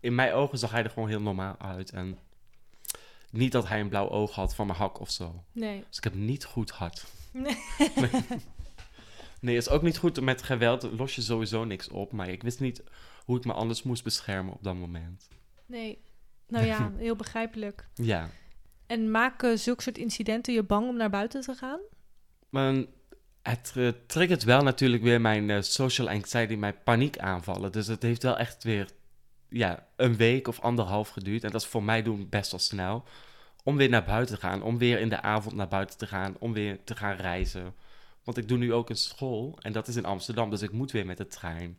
in 0.00 0.14
mijn 0.14 0.32
ogen 0.32 0.58
zag 0.58 0.70
hij 0.70 0.84
er 0.84 0.90
gewoon 0.90 1.08
heel 1.08 1.20
normaal 1.20 1.56
uit. 1.58 1.90
En 1.90 2.18
niet 3.30 3.52
dat 3.52 3.68
hij 3.68 3.80
een 3.80 3.88
blauw 3.88 4.08
oog 4.08 4.34
had 4.34 4.54
van 4.54 4.66
mijn 4.66 4.78
hak 4.78 5.00
of 5.00 5.10
zo. 5.10 5.44
Nee. 5.52 5.84
Dus 5.88 5.96
ik 5.96 6.04
heb 6.04 6.14
niet 6.14 6.44
goed 6.44 6.70
hart. 6.70 7.04
Nee. 7.32 7.56
Nee, 7.94 8.10
nee 9.40 9.56
is 9.56 9.68
ook 9.68 9.82
niet 9.82 9.98
goed. 9.98 10.20
Met 10.20 10.42
geweld 10.42 10.82
los 10.82 11.14
je 11.14 11.22
sowieso 11.22 11.64
niks 11.64 11.88
op. 11.88 12.12
Maar 12.12 12.28
ik 12.28 12.42
wist 12.42 12.60
niet 12.60 12.82
hoe 13.24 13.36
ik 13.36 13.44
me 13.44 13.52
anders 13.52 13.82
moest 13.82 14.04
beschermen 14.04 14.52
op 14.52 14.62
dat 14.62 14.74
moment. 14.74 15.28
Nee. 15.66 15.98
Nou 16.48 16.66
ja, 16.66 16.92
heel 16.96 17.16
begrijpelijk. 17.16 17.88
Ja. 17.94 18.30
En 18.86 19.10
maken 19.10 19.58
zulke 19.58 19.82
soort 19.82 19.98
incidenten 19.98 20.54
je 20.54 20.62
bang 20.62 20.88
om 20.88 20.96
naar 20.96 21.10
buiten 21.10 21.40
te 21.40 21.54
gaan? 21.54 21.80
Maar 22.48 22.84
het 23.42 23.72
eh, 23.76 23.88
triggert 24.06 24.44
wel 24.44 24.62
natuurlijk 24.62 25.02
weer 25.02 25.20
mijn 25.20 25.50
eh, 25.50 25.60
social 25.60 26.08
anxiety, 26.08 26.54
mijn 26.54 26.82
paniekaanvallen. 26.84 27.72
Dus 27.72 27.86
het 27.86 28.02
heeft 28.02 28.22
wel 28.22 28.38
echt 28.38 28.64
weer 28.64 28.88
ja, 29.48 29.86
een 29.96 30.16
week 30.16 30.48
of 30.48 30.60
anderhalf 30.60 31.08
geduurd. 31.08 31.44
En 31.44 31.50
dat 31.50 31.60
is 31.60 31.66
voor 31.66 31.82
mij 31.82 32.02
doen 32.02 32.28
best 32.28 32.50
wel 32.50 32.60
snel. 32.60 33.04
Om 33.62 33.76
weer 33.76 33.88
naar 33.88 34.04
buiten 34.04 34.34
te 34.34 34.40
gaan. 34.40 34.62
Om 34.62 34.78
weer 34.78 35.00
in 35.00 35.08
de 35.08 35.22
avond 35.22 35.54
naar 35.54 35.68
buiten 35.68 35.98
te 35.98 36.06
gaan. 36.06 36.36
Om 36.38 36.52
weer 36.52 36.84
te 36.84 36.96
gaan 36.96 37.16
reizen. 37.16 37.74
Want 38.24 38.36
ik 38.36 38.48
doe 38.48 38.58
nu 38.58 38.72
ook 38.72 38.90
een 38.90 38.96
school. 38.96 39.58
En 39.60 39.72
dat 39.72 39.88
is 39.88 39.96
in 39.96 40.04
Amsterdam. 40.04 40.50
Dus 40.50 40.62
ik 40.62 40.72
moet 40.72 40.92
weer 40.92 41.06
met 41.06 41.16
de 41.16 41.26
trein. 41.26 41.78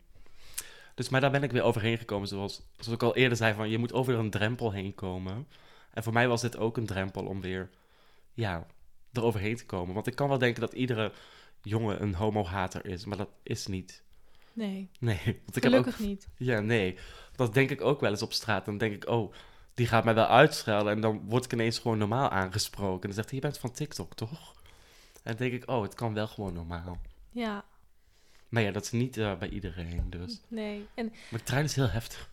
Dus, 0.96 1.10
maar 1.10 1.22
daar 1.22 1.32
ben 1.32 1.44
ik 1.44 1.52
weer 1.52 1.64
overheen 1.64 1.98
gekomen. 1.98 2.28
Zoals, 2.28 2.62
zoals 2.78 2.98
ik 2.98 3.04
al 3.04 3.16
eerder 3.16 3.38
zei, 3.38 3.54
van, 3.54 3.70
je 3.70 3.78
moet 3.78 3.94
over 3.94 4.14
een 4.14 4.30
drempel 4.30 4.72
heen 4.72 4.96
komen. 4.96 5.48
En 5.94 6.04
voor 6.04 6.14
mij 6.14 6.28
was 6.28 6.42
dit 6.42 6.58
ook 6.58 6.78
een 6.78 6.86
drempel 6.86 7.26
om 7.26 7.42
weer 7.42 7.70
ja, 8.34 8.66
eroverheen 9.18 9.56
te 9.56 9.66
komen. 9.66 9.94
Want 9.94 10.08
ik 10.08 10.16
kan 10.16 10.30
wel 10.30 10.38
denken 10.38 10.62
dat 10.62 10.74
iedere 10.74 11.12
jongen 11.62 12.02
een 12.02 12.14
homo-hater 12.16 12.86
is. 12.86 13.06
Maar 13.06 13.18
dat 13.18 13.30
is 13.44 13.68
niet. 13.68 14.04
Nee, 14.54 14.90
Nee, 15.00 15.20
want 15.46 15.56
ik 15.56 15.64
heb 15.64 15.74
ook 15.74 15.80
gelukkig 15.84 16.00
niet. 16.00 16.28
ja, 16.38 16.60
nee. 16.60 16.98
Dat 17.36 17.54
denk 17.54 17.70
ik 17.70 17.82
ook 17.82 18.02
wel 18.02 18.10
eens 18.12 18.22
op 18.22 18.34
straat. 18.34 18.66
Dan 18.66 18.78
denk 18.78 18.94
ik, 18.94 19.10
oh, 19.10 19.34
die 19.74 19.88
gaat 19.88 20.04
mij 20.04 20.14
wel 20.16 20.26
uitschelden. 20.26 20.94
En 20.94 21.02
dan 21.02 21.22
word 21.26 21.46
ik 21.46 21.54
ineens 21.54 21.80
gewoon 21.80 21.98
normaal 21.98 22.30
aangesproken. 22.30 23.02
En 23.02 23.08
dan 23.08 23.14
zegt 23.14 23.30
hij, 23.30 23.36
je 23.40 23.46
bent 23.46 23.58
van 23.58 23.72
TikTok, 23.72 24.14
toch? 24.14 24.56
En 25.24 25.36
dan 25.36 25.48
denk 25.50 25.62
ik, 25.64 25.70
oh, 25.70 25.82
het 25.82 25.94
kan 25.94 26.14
wel 26.14 26.28
gewoon 26.28 26.54
normaal. 26.54 26.98
Ja, 27.32 27.66
Maar 28.50 28.62
ja, 28.64 28.72
dat 28.72 28.84
is 28.84 28.92
niet 28.92 29.18
eh, 29.18 29.38
bij 29.38 29.50
iedereen, 29.50 30.04
dus. 30.10 30.42
nee. 30.48 30.86
En 30.94 31.06
Maar 31.30 31.40
de 31.40 31.46
trein 31.46 31.64
is 31.64 31.76
heel 31.76 31.90
heftig. 31.90 32.30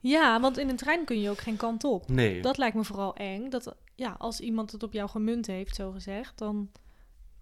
ja, 0.00 0.40
want 0.40 0.58
in 0.58 0.68
een 0.68 0.76
trein 0.76 1.04
kun 1.04 1.20
je 1.20 1.30
ook 1.30 1.38
geen 1.40 1.56
kant 1.56 1.84
op. 1.84 2.08
Nee. 2.08 2.42
Dat 2.42 2.58
lijkt 2.58 2.76
me 2.76 2.84
vooral 2.84 3.16
eng. 3.16 3.50
Dat 3.50 3.76
ja, 4.00 4.14
als 4.18 4.40
iemand 4.40 4.72
het 4.72 4.82
op 4.82 4.92
jou 4.92 5.08
gemunt 5.08 5.46
heeft, 5.46 5.74
zo 5.74 5.90
gezegd, 5.90 6.38
dan 6.38 6.70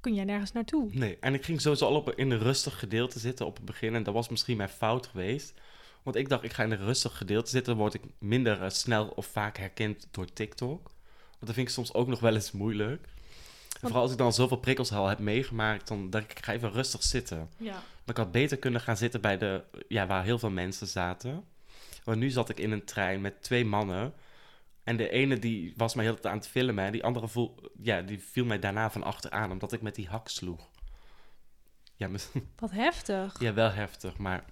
kun 0.01 0.14
jij 0.14 0.25
nergens 0.25 0.53
naartoe. 0.53 0.88
Nee. 0.92 1.16
En 1.21 1.35
ik 1.35 1.44
ging 1.44 1.61
sowieso 1.61 1.87
al 1.87 1.94
op, 1.94 2.11
in 2.11 2.31
een 2.31 2.38
rustig 2.38 2.79
gedeelte 2.79 3.18
zitten 3.18 3.47
op 3.47 3.57
het 3.57 3.64
begin. 3.64 3.94
En 3.94 4.03
dat 4.03 4.14
was 4.14 4.29
misschien 4.29 4.57
mijn 4.57 4.68
fout 4.68 5.07
geweest. 5.07 5.55
Want 6.03 6.16
ik 6.16 6.29
dacht, 6.29 6.44
ik 6.44 6.53
ga 6.53 6.62
in 6.62 6.71
een 6.71 6.85
rustig 6.85 7.16
gedeelte 7.16 7.51
zitten. 7.51 7.73
Dan 7.73 7.83
word 7.83 7.94
ik 7.94 8.03
minder 8.18 8.62
eh, 8.62 8.71
snel 8.71 9.07
of 9.07 9.27
vaak 9.27 9.57
herkend 9.57 10.09
door 10.11 10.33
TikTok. 10.33 10.83
Want 11.29 11.47
dat 11.47 11.55
vind 11.55 11.68
ik 11.68 11.75
soms 11.75 11.94
ook 11.94 12.07
nog 12.07 12.21
wel 12.21 12.35
eens 12.35 12.53
moeilijk. 12.53 13.09
En 13.73 13.81
vooral 13.81 14.03
als 14.03 14.12
ik 14.12 14.18
dan 14.18 14.33
zoveel 14.33 14.57
prikkels 14.57 14.92
al 14.92 15.07
heb 15.07 15.18
meegemaakt, 15.18 15.88
dan 15.88 16.11
denk 16.11 16.31
ik, 16.31 16.38
ik 16.38 16.44
ga 16.44 16.53
even 16.53 16.73
rustig 16.73 17.03
zitten. 17.03 17.49
Ja. 17.57 17.73
Maar 17.73 18.16
ik 18.16 18.16
had 18.16 18.33
beter 18.33 18.57
kunnen 18.57 18.81
gaan 18.81 18.97
zitten 18.97 19.21
bij 19.21 19.38
de, 19.38 19.64
ja, 19.88 20.07
waar 20.07 20.25
heel 20.25 20.38
veel 20.38 20.51
mensen 20.51 20.87
zaten. 20.87 21.44
Want 22.05 22.18
nu 22.18 22.31
zat 22.31 22.49
ik 22.49 22.61
in 22.61 22.71
een 22.71 22.85
trein 22.85 23.21
met 23.21 23.42
twee 23.42 23.64
mannen. 23.64 24.14
En 24.88 24.96
de 24.96 25.09
ene 25.11 25.38
die 25.38 25.74
was 25.77 25.94
mij 25.94 26.05
heel 26.05 26.14
de 26.14 26.20
tijd 26.20 26.33
aan 26.35 26.40
het 26.40 26.48
filmen. 26.48 26.85
En 26.85 26.92
die 26.92 27.05
andere 27.05 27.29
voel, 27.29 27.55
ja, 27.83 28.03
die 28.03 28.20
viel 28.22 28.44
mij 28.44 28.59
daarna 28.59 28.90
van 28.90 29.03
achteraan, 29.03 29.51
omdat 29.51 29.72
ik 29.72 29.83
met 29.83 29.94
die 29.94 30.09
hak 30.09 30.29
sloeg. 30.29 30.68
Ja, 31.96 32.09
mis- 32.09 32.29
Wat 32.59 32.70
heftig. 32.70 33.40
ja 33.40 33.55
wel 33.55 33.70
heftig, 33.70 34.16
maar 34.16 34.44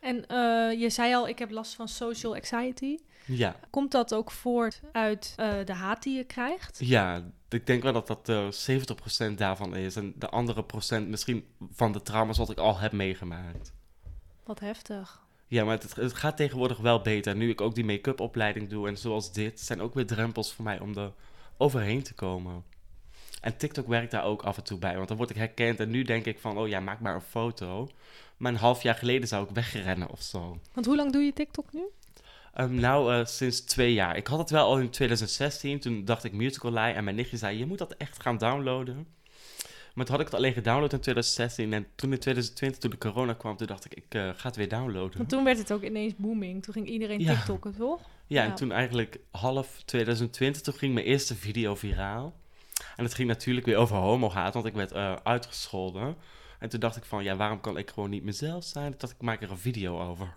En 0.00 0.26
eh, 0.26 0.80
je 0.80 0.90
zei 0.90 1.14
al, 1.14 1.28
ik 1.28 1.38
heb 1.38 1.50
last 1.50 1.74
van 1.74 1.88
social 1.88 2.34
anxiety. 2.34 2.96
ja. 3.26 3.56
Komt 3.70 3.92
dat 3.92 4.14
ook 4.14 4.30
voort 4.30 4.80
uit 4.92 5.32
eh, 5.36 5.54
de 5.64 5.72
haat 5.74 6.02
die 6.02 6.16
je 6.16 6.24
krijgt? 6.24 6.78
Ja, 6.82 7.24
ik 7.48 7.66
denk 7.66 7.82
wel 7.82 7.92
dat 7.92 8.06
dat 8.06 8.28
eh 8.28 9.28
70% 9.30 9.34
daarvan 9.34 9.76
is. 9.76 9.96
En 9.96 10.12
de 10.16 10.28
andere 10.28 10.64
procent 10.64 11.08
misschien 11.08 11.46
van 11.72 11.92
de 11.92 12.02
trauma's 12.02 12.38
wat 12.38 12.50
ik 12.50 12.58
al 12.58 12.78
heb 12.78 12.92
meegemaakt. 12.92 13.72
Wat 14.44 14.60
heftig. 14.60 15.24
Ja, 15.48 15.64
maar 15.64 15.78
het, 15.78 15.94
het 15.96 16.14
gaat 16.14 16.36
tegenwoordig 16.36 16.78
wel 16.78 17.00
beter. 17.00 17.36
Nu 17.36 17.50
ik 17.50 17.60
ook 17.60 17.74
die 17.74 17.84
make-up 17.84 18.20
opleiding 18.20 18.68
doe 18.68 18.88
en 18.88 18.98
zoals 18.98 19.32
dit, 19.32 19.60
zijn 19.60 19.80
ook 19.80 19.94
weer 19.94 20.06
drempels 20.06 20.52
voor 20.52 20.64
mij 20.64 20.80
om 20.80 20.96
er 20.96 21.12
overheen 21.56 22.02
te 22.02 22.14
komen. 22.14 22.64
En 23.40 23.56
TikTok 23.56 23.86
werkt 23.86 24.10
daar 24.10 24.24
ook 24.24 24.42
af 24.42 24.56
en 24.56 24.64
toe 24.64 24.78
bij, 24.78 24.96
want 24.96 25.08
dan 25.08 25.16
word 25.16 25.30
ik 25.30 25.36
herkend. 25.36 25.80
En 25.80 25.90
nu 25.90 26.02
denk 26.02 26.24
ik 26.24 26.38
van, 26.38 26.58
oh 26.58 26.68
ja, 26.68 26.80
maak 26.80 27.00
maar 27.00 27.14
een 27.14 27.20
foto. 27.20 27.88
Maar 28.36 28.52
een 28.52 28.58
half 28.58 28.82
jaar 28.82 28.94
geleden 28.94 29.28
zou 29.28 29.44
ik 29.48 29.54
wegrennen 29.54 30.10
of 30.10 30.22
zo. 30.22 30.58
Want 30.72 30.86
hoe 30.86 30.96
lang 30.96 31.12
doe 31.12 31.22
je 31.22 31.32
TikTok 31.32 31.72
nu? 31.72 31.82
Ehm, 32.54 32.74
nou, 32.74 33.14
eh, 33.14 33.24
sinds 33.24 33.60
twee 33.60 33.92
jaar. 33.92 34.16
Ik 34.16 34.26
had 34.26 34.38
het 34.38 34.50
wel 34.50 34.66
al 34.66 34.78
in 34.78 34.90
2016. 34.90 35.80
Toen 35.80 36.04
dacht 36.04 36.24
ik 36.24 36.32
Musical 36.32 36.72
Lie. 36.72 36.92
En 36.92 37.04
mijn 37.04 37.16
nichtje 37.16 37.36
zei, 37.36 37.58
je 37.58 37.66
moet 37.66 37.78
dat 37.78 37.94
echt 37.96 38.22
gaan 38.22 38.38
downloaden. 38.38 39.06
Maar 39.96 40.04
toen 40.04 40.14
had 40.14 40.24
ik 40.24 40.30
het 40.30 40.40
alleen 40.40 40.52
gedownload 40.52 40.92
in 40.92 41.00
2016. 41.00 41.72
En 41.72 41.86
toen 41.94 42.12
in 42.12 42.18
2020, 42.18 42.80
toen 42.80 42.90
de 42.90 42.98
corona 42.98 43.32
kwam, 43.32 43.56
toen 43.56 43.66
dacht 43.66 43.84
ik, 43.84 43.94
ik 43.94 44.14
uh, 44.14 44.30
ga 44.36 44.48
het 44.48 44.56
weer 44.56 44.68
downloaden. 44.68 45.16
Want 45.16 45.28
toen 45.28 45.44
werd 45.44 45.58
het 45.58 45.72
ook 45.72 45.82
ineens 45.82 46.16
booming. 46.16 46.62
Toen 46.62 46.74
ging 46.74 46.88
iedereen 46.88 47.20
ja. 47.20 47.34
TikTokken, 47.34 47.76
toch? 47.76 48.00
Ja, 48.26 48.42
ja, 48.42 48.48
en 48.48 48.54
toen 48.54 48.72
eigenlijk 48.72 49.18
half 49.30 49.82
2020, 49.84 50.62
toen 50.62 50.74
ging 50.74 50.94
mijn 50.94 51.06
eerste 51.06 51.34
video 51.34 51.74
viraal. 51.74 52.34
En 52.96 53.04
het 53.04 53.14
ging 53.14 53.28
natuurlijk 53.28 53.66
weer 53.66 53.76
over 53.76 53.96
homo-haat, 53.96 54.54
want 54.54 54.66
ik 54.66 54.74
werd 54.74 54.92
uh, 54.92 55.16
uitgescholden. 55.22 56.16
En 56.58 56.68
toen 56.68 56.80
dacht 56.80 56.96
ik 56.96 57.04
van, 57.04 57.24
ja, 57.24 57.36
waarom 57.36 57.60
kan 57.60 57.78
ik 57.78 57.90
gewoon 57.90 58.10
niet 58.10 58.24
mezelf 58.24 58.64
zijn? 58.64 58.94
Dat 58.98 59.10
ik 59.10 59.20
maak 59.20 59.42
er 59.42 59.50
een 59.50 59.58
video 59.58 60.00
over. 60.00 60.36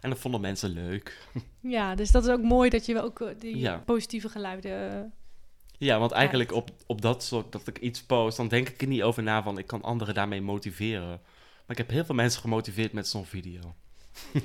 En 0.00 0.10
dat 0.10 0.18
vonden 0.18 0.40
mensen 0.40 0.70
leuk. 0.70 1.18
Ja, 1.60 1.94
dus 1.94 2.10
dat 2.10 2.24
is 2.24 2.30
ook 2.30 2.42
mooi 2.42 2.70
dat 2.70 2.86
je 2.86 3.02
ook 3.02 3.34
die 3.38 3.78
positieve 3.78 4.28
geluiden 4.28 5.12
ja, 5.78 5.98
want 5.98 6.12
eigenlijk 6.12 6.52
op, 6.52 6.70
op 6.86 7.02
dat 7.02 7.22
soort, 7.22 7.52
dat 7.52 7.66
ik 7.66 7.78
iets 7.78 8.02
post, 8.02 8.36
dan 8.36 8.48
denk 8.48 8.68
ik 8.68 8.80
er 8.80 8.86
niet 8.86 9.02
over 9.02 9.22
na 9.22 9.42
van 9.42 9.58
ik 9.58 9.66
kan 9.66 9.82
anderen 9.82 10.14
daarmee 10.14 10.42
motiveren. 10.42 11.08
Maar 11.66 11.76
ik 11.76 11.78
heb 11.78 11.90
heel 11.90 12.04
veel 12.04 12.14
mensen 12.14 12.40
gemotiveerd 12.40 12.92
met 12.92 13.08
zo'n 13.08 13.24
video. 13.24 13.74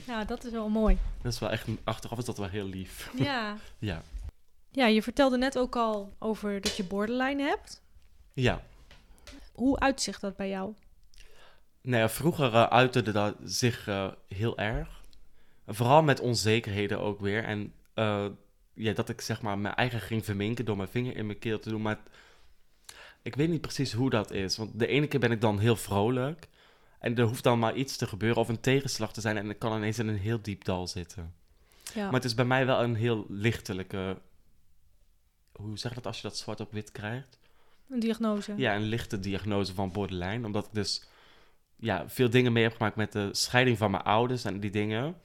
Ja, 0.07 0.25
dat 0.33 0.43
is 0.43 0.51
wel 0.51 0.69
mooi. 0.69 0.97
Dat 1.21 1.33
is 1.33 1.39
wel 1.39 1.49
echt, 1.49 1.67
achteraf 1.83 2.17
is 2.17 2.25
dat 2.25 2.37
wel 2.37 2.49
heel 2.49 2.65
lief. 2.65 3.11
Ja. 3.17 3.57
ja. 3.79 4.01
Ja, 4.71 4.85
je 4.85 5.03
vertelde 5.03 5.37
net 5.37 5.57
ook 5.57 5.75
al 5.75 6.13
over 6.19 6.61
dat 6.61 6.77
je 6.77 6.83
borderline 6.83 7.43
hebt. 7.43 7.81
Ja. 8.33 8.63
Hoe 9.53 9.79
uitzicht 9.79 10.21
dat 10.21 10.35
bij 10.35 10.49
jou? 10.49 10.73
Nou 11.81 12.01
ja, 12.01 12.09
vroeger 12.09 12.53
uh, 12.53 12.63
uitte 12.63 13.11
dat 13.11 13.35
zich 13.43 13.87
uh, 13.87 14.11
heel 14.27 14.57
erg. 14.57 15.01
Vooral 15.67 16.03
met 16.03 16.19
onzekerheden 16.19 16.99
ook 16.99 17.19
weer. 17.19 17.43
En 17.43 17.73
uh, 17.95 18.25
ja, 18.73 18.93
dat 18.93 19.10
ik 19.10 19.21
zeg 19.21 19.41
maar 19.41 19.57
mijn 19.57 19.75
eigen 19.75 19.99
ging 20.01 20.25
verminken 20.25 20.65
door 20.65 20.77
mijn 20.77 20.89
vinger 20.89 21.15
in 21.15 21.25
mijn 21.25 21.39
keel 21.39 21.60
te 21.60 21.69
doen. 21.69 21.81
Maar 21.81 21.99
ik 23.21 23.36
weet 23.36 23.49
niet 23.49 23.62
precies 23.62 23.93
hoe 23.93 24.10
dat 24.10 24.31
is. 24.31 24.57
Want 24.57 24.79
de 24.79 24.88
ene 24.88 25.07
keer 25.07 25.19
ben 25.19 25.31
ik 25.31 25.41
dan 25.41 25.60
heel 25.60 25.75
vrolijk. 25.75 26.47
En 26.99 27.15
er 27.17 27.25
hoeft 27.25 27.43
dan 27.43 27.60
maar 27.60 27.75
iets 27.75 27.97
te 27.97 28.07
gebeuren 28.07 28.41
of 28.41 28.49
een 28.49 28.60
tegenslag 28.60 29.13
te 29.13 29.21
zijn. 29.21 29.38
En 29.38 29.49
ik 29.49 29.60
kan 29.60 29.75
ineens 29.75 29.99
in 29.99 30.07
een 30.07 30.17
heel 30.17 30.41
diep 30.41 30.63
dal 30.63 30.88
zitten. 30.88 31.34
Ja. 31.93 32.03
Maar 32.03 32.13
het 32.13 32.23
is 32.23 32.34
bij 32.34 32.45
mij 32.45 32.65
wel 32.65 32.84
een 32.84 32.95
heel 32.95 33.25
lichtelijke. 33.29 34.21
Hoe 35.51 35.77
zeg 35.77 35.91
je 35.91 35.95
dat 35.95 36.05
als 36.05 36.21
je 36.21 36.27
dat 36.27 36.38
zwart 36.38 36.60
op 36.60 36.71
wit 36.71 36.91
krijgt? 36.91 37.39
Een 37.89 37.99
diagnose. 37.99 38.53
Ja, 38.57 38.75
een 38.75 38.81
lichte 38.81 39.19
diagnose 39.19 39.73
van 39.73 39.91
borderline. 39.91 40.45
Omdat 40.45 40.65
ik 40.65 40.73
dus 40.73 41.03
ja, 41.75 42.10
veel 42.10 42.29
dingen 42.29 42.53
mee 42.53 42.63
heb 42.63 42.75
gemaakt 42.75 42.95
met 42.95 43.12
de 43.12 43.29
scheiding 43.31 43.77
van 43.77 43.91
mijn 43.91 44.03
ouders 44.03 44.43
en 44.43 44.60
die 44.60 44.71
dingen. 44.71 45.15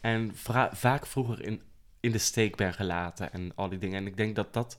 En 0.00 0.30
vaak 0.72 1.06
vroeger 1.06 1.42
in 1.42 1.62
in 2.06 2.12
de 2.12 2.18
steek 2.18 2.56
ben 2.56 2.74
gelaten 2.74 3.32
en 3.32 3.52
al 3.54 3.68
die 3.68 3.78
dingen. 3.78 3.98
En 3.98 4.06
ik 4.06 4.16
denk 4.16 4.36
dat 4.36 4.52
dat, 4.52 4.78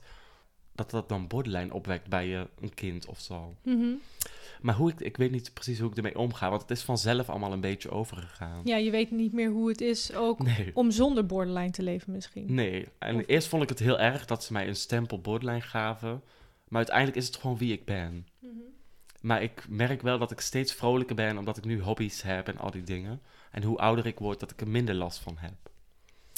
dat, 0.72 0.90
dat 0.90 1.08
dan 1.08 1.26
borderline 1.26 1.74
opwekt 1.74 2.08
bij 2.08 2.26
je, 2.26 2.48
een 2.60 2.74
kind 2.74 3.06
of 3.06 3.20
zo. 3.20 3.54
Mhm. 3.62 3.92
Maar 4.60 4.74
hoe 4.74 4.90
ik, 4.90 5.00
ik 5.00 5.16
weet 5.16 5.30
niet 5.30 5.54
precies 5.54 5.78
hoe 5.78 5.90
ik 5.90 5.96
ermee 5.96 6.18
omga, 6.18 6.48
want 6.50 6.62
het 6.62 6.70
is 6.70 6.82
vanzelf 6.82 7.28
allemaal 7.28 7.52
een 7.52 7.60
beetje 7.60 7.90
overgegaan. 7.90 8.60
Ja, 8.64 8.76
je 8.76 8.90
weet 8.90 9.10
niet 9.10 9.32
meer 9.32 9.50
hoe 9.50 9.68
het 9.68 9.80
is 9.80 10.14
ook 10.14 10.40
om 10.74 10.90
zonder 10.90 11.26
borderline 11.26 11.70
te 11.70 11.82
leven 11.82 12.12
misschien. 12.12 12.54
Nee, 12.54 12.88
en 12.98 13.24
eerst 13.24 13.48
vond 13.48 13.62
ik 13.62 13.68
het 13.68 13.78
heel 13.78 13.98
erg 13.98 14.24
dat 14.24 14.44
ze 14.44 14.52
mij 14.52 14.68
een 14.68 14.76
stempel 14.76 15.20
borderline 15.20 15.60
gaven. 15.60 16.22
Maar 16.68 16.78
uiteindelijk 16.78 17.16
is 17.16 17.26
het 17.26 17.36
gewoon 17.36 17.58
wie 17.58 17.72
ik 17.72 17.84
ben. 17.84 18.26
Mhm. 18.38 18.52
Maar 19.20 19.42
ik 19.42 19.68
merk 19.68 20.02
wel 20.02 20.18
dat 20.18 20.30
ik 20.30 20.40
steeds 20.40 20.72
vrolijker 20.72 21.16
ben 21.16 21.38
omdat 21.38 21.56
ik 21.56 21.64
nu 21.64 21.82
hobby's 21.82 22.22
heb 22.22 22.48
en 22.48 22.58
al 22.58 22.70
die 22.70 22.82
dingen. 22.82 23.20
En 23.50 23.62
hoe 23.62 23.78
ouder 23.78 24.06
ik 24.06 24.18
word, 24.18 24.40
dat 24.40 24.50
ik 24.50 24.60
er 24.60 24.68
minder 24.68 24.94
last 24.94 25.18
van 25.18 25.36
heb. 25.38 25.70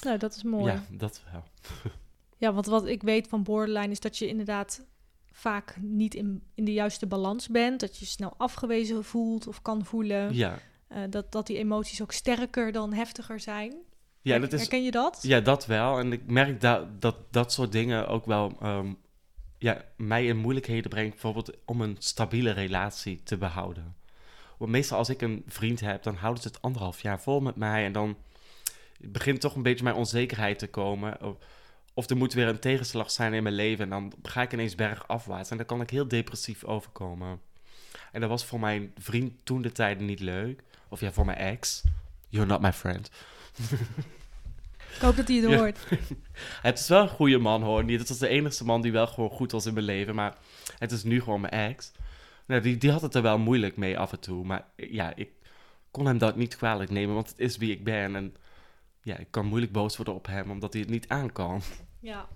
Nou, 0.00 0.18
dat 0.18 0.34
is 0.34 0.42
mooi. 0.42 0.72
Ja, 0.72 0.82
dat 0.90 1.22
wel. 1.32 1.44
ja, 2.36 2.52
want 2.52 2.66
wat 2.66 2.86
ik 2.86 3.02
weet 3.02 3.28
van 3.28 3.42
borderline 3.42 3.90
is 3.90 4.00
dat 4.00 4.18
je 4.18 4.28
inderdaad 4.28 4.84
vaak 5.32 5.76
niet 5.80 6.14
in, 6.14 6.42
in 6.54 6.64
de 6.64 6.72
juiste 6.72 7.06
balans 7.06 7.48
bent. 7.48 7.80
Dat 7.80 7.96
je 7.96 8.04
snel 8.04 8.34
afgewezen 8.36 9.04
voelt 9.04 9.46
of 9.46 9.62
kan 9.62 9.84
voelen. 9.84 10.34
Ja. 10.34 10.58
Uh, 10.92 10.98
dat, 11.10 11.32
dat 11.32 11.46
die 11.46 11.58
emoties 11.58 12.02
ook 12.02 12.12
sterker 12.12 12.72
dan 12.72 12.92
heftiger 12.92 13.40
zijn. 13.40 13.74
Ja, 14.22 14.38
dat 14.38 14.52
is, 14.52 14.60
Herken 14.60 14.82
je 14.82 14.90
dat? 14.90 15.18
Ja, 15.22 15.40
dat 15.40 15.66
wel. 15.66 15.98
En 15.98 16.12
ik 16.12 16.26
merk 16.26 16.60
dat 16.60 17.02
dat, 17.02 17.16
dat 17.30 17.52
soort 17.52 17.72
dingen 17.72 18.08
ook 18.08 18.26
wel 18.26 18.58
um, 18.62 18.98
ja, 19.58 19.84
mij 19.96 20.26
in 20.26 20.36
moeilijkheden 20.36 20.90
brengt. 20.90 21.10
Bijvoorbeeld 21.10 21.50
om 21.64 21.80
een 21.80 21.96
stabiele 21.98 22.50
relatie 22.50 23.22
te 23.22 23.36
behouden. 23.36 23.96
Want 24.58 24.70
meestal 24.70 24.98
als 24.98 25.08
ik 25.08 25.22
een 25.22 25.42
vriend 25.46 25.80
heb, 25.80 26.02
dan 26.02 26.14
houden 26.14 26.42
ze 26.42 26.48
het 26.48 26.62
anderhalf 26.62 27.02
jaar 27.02 27.20
vol 27.20 27.40
met 27.40 27.56
mij. 27.56 27.84
En 27.84 27.92
dan 27.92 28.16
begint 29.00 29.40
toch 29.40 29.54
een 29.54 29.62
beetje 29.62 29.84
mijn 29.84 29.96
onzekerheid 29.96 30.58
te 30.58 30.68
komen. 30.68 31.22
Of, 31.22 31.36
of 31.94 32.10
er 32.10 32.16
moet 32.16 32.32
weer 32.32 32.48
een 32.48 32.58
tegenslag 32.58 33.10
zijn 33.10 33.32
in 33.32 33.42
mijn 33.42 33.54
leven. 33.54 33.84
En 33.84 33.90
dan 33.90 34.12
ga 34.22 34.42
ik 34.42 34.52
ineens 34.52 34.74
bergafwaarts. 34.74 35.50
En 35.50 35.56
dan 35.56 35.66
kan 35.66 35.80
ik 35.80 35.90
heel 35.90 36.08
depressief 36.08 36.64
overkomen. 36.64 37.40
En 38.12 38.20
dat 38.20 38.30
was 38.30 38.44
voor 38.44 38.60
mijn 38.60 38.92
vriend 38.98 39.32
toen 39.44 39.62
de 39.62 39.72
tijden 39.72 40.06
niet 40.06 40.20
leuk. 40.20 40.62
Of 40.88 41.00
ja, 41.00 41.12
voor 41.12 41.24
mijn 41.24 41.38
ex. 41.38 41.82
You're 42.28 42.48
not 42.48 42.60
my 42.60 42.72
friend. 42.72 43.10
Ik 44.94 45.00
hoop 45.00 45.16
dat 45.16 45.28
hij 45.28 45.36
het 45.36 45.54
hoort. 45.54 45.78
het 46.62 46.78
is 46.78 46.88
wel 46.88 47.02
een 47.02 47.08
goede 47.08 47.38
man 47.38 47.62
hoor. 47.62 47.84
Niet, 47.84 47.98
het 47.98 48.08
was 48.08 48.18
de 48.18 48.28
enige 48.28 48.64
man 48.64 48.82
die 48.82 48.92
wel 48.92 49.06
gewoon 49.06 49.30
goed 49.30 49.52
was 49.52 49.66
in 49.66 49.74
mijn 49.74 49.84
leven. 49.84 50.14
Maar 50.14 50.36
het 50.78 50.92
is 50.92 51.02
nu 51.02 51.20
gewoon 51.20 51.40
mijn 51.40 51.52
ex. 51.52 51.92
Nou, 52.46 52.60
die, 52.60 52.76
die 52.76 52.90
had 52.90 53.02
het 53.02 53.14
er 53.14 53.22
wel 53.22 53.38
moeilijk 53.38 53.76
mee 53.76 53.98
af 53.98 54.12
en 54.12 54.20
toe. 54.20 54.44
Maar 54.44 54.64
ja, 54.76 55.12
ik 55.16 55.30
kon 55.90 56.06
hem 56.06 56.18
dat 56.18 56.36
niet 56.36 56.56
kwalijk 56.56 56.90
nemen. 56.90 57.14
Want 57.14 57.28
het 57.28 57.38
is 57.38 57.56
wie 57.56 57.72
ik 57.72 57.84
ben. 57.84 58.16
En 58.16 58.34
ja, 59.02 59.16
ik 59.16 59.30
kan 59.30 59.46
moeilijk 59.46 59.72
boos 59.72 59.96
worden 59.96 60.14
op 60.14 60.26
hem 60.26 60.50
omdat 60.50 60.72
hij 60.72 60.82
het 60.82 60.90
niet 60.90 61.08
aan 61.08 61.32
kan. 61.32 61.62
Ja. 62.00 62.28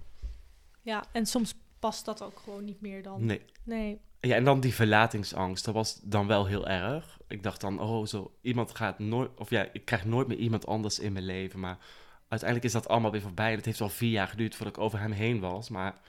Ja, 0.83 1.05
en 1.13 1.27
soms 1.27 1.55
past 1.79 2.05
dat 2.05 2.23
ook 2.23 2.41
gewoon 2.45 2.65
niet 2.65 2.81
meer 2.81 3.03
dan. 3.03 3.25
Nee. 3.25 3.41
Nee. 3.63 4.01
Ja, 4.21 4.35
en 4.35 4.45
dan 4.45 4.61
die 4.61 4.75
verlatingsangst, 4.75 5.65
dat 5.65 5.75
was 5.75 6.01
dan 6.03 6.27
wel 6.27 6.47
heel 6.47 6.69
erg. 6.69 7.19
Ik 7.29 7.43
dacht 7.43 7.61
dan, 7.61 7.81
oh, 7.81 8.07
zo, 8.07 8.35
iemand 8.41 8.77
gaat 8.77 8.99
nooit, 8.99 9.31
of 9.37 9.51
ja, 9.51 9.69
ik 9.73 9.85
krijg 9.85 10.05
nooit 10.05 10.29
meer 10.29 10.37
iemand 10.37 10.67
anders 10.67 10.99
in 10.99 11.13
mijn 11.13 11.25
leven. 11.25 11.61
Maar 11.61 11.79
uiteindelijk 12.29 12.69
is 12.69 12.81
dat 12.81 12.89
allemaal 12.89 13.11
weer 13.11 13.21
voorbij. 13.21 13.51
En 13.51 13.57
het 13.57 13.65
heeft 13.65 13.81
al 13.81 13.89
vier 13.89 14.11
jaar 14.11 14.29
geduurd 14.29 14.55
voordat 14.55 14.77
ik 14.77 14.83
over 14.83 15.01
hem 15.01 15.13
heen 15.13 15.41
was. 15.41 15.69
Maar 15.69 16.01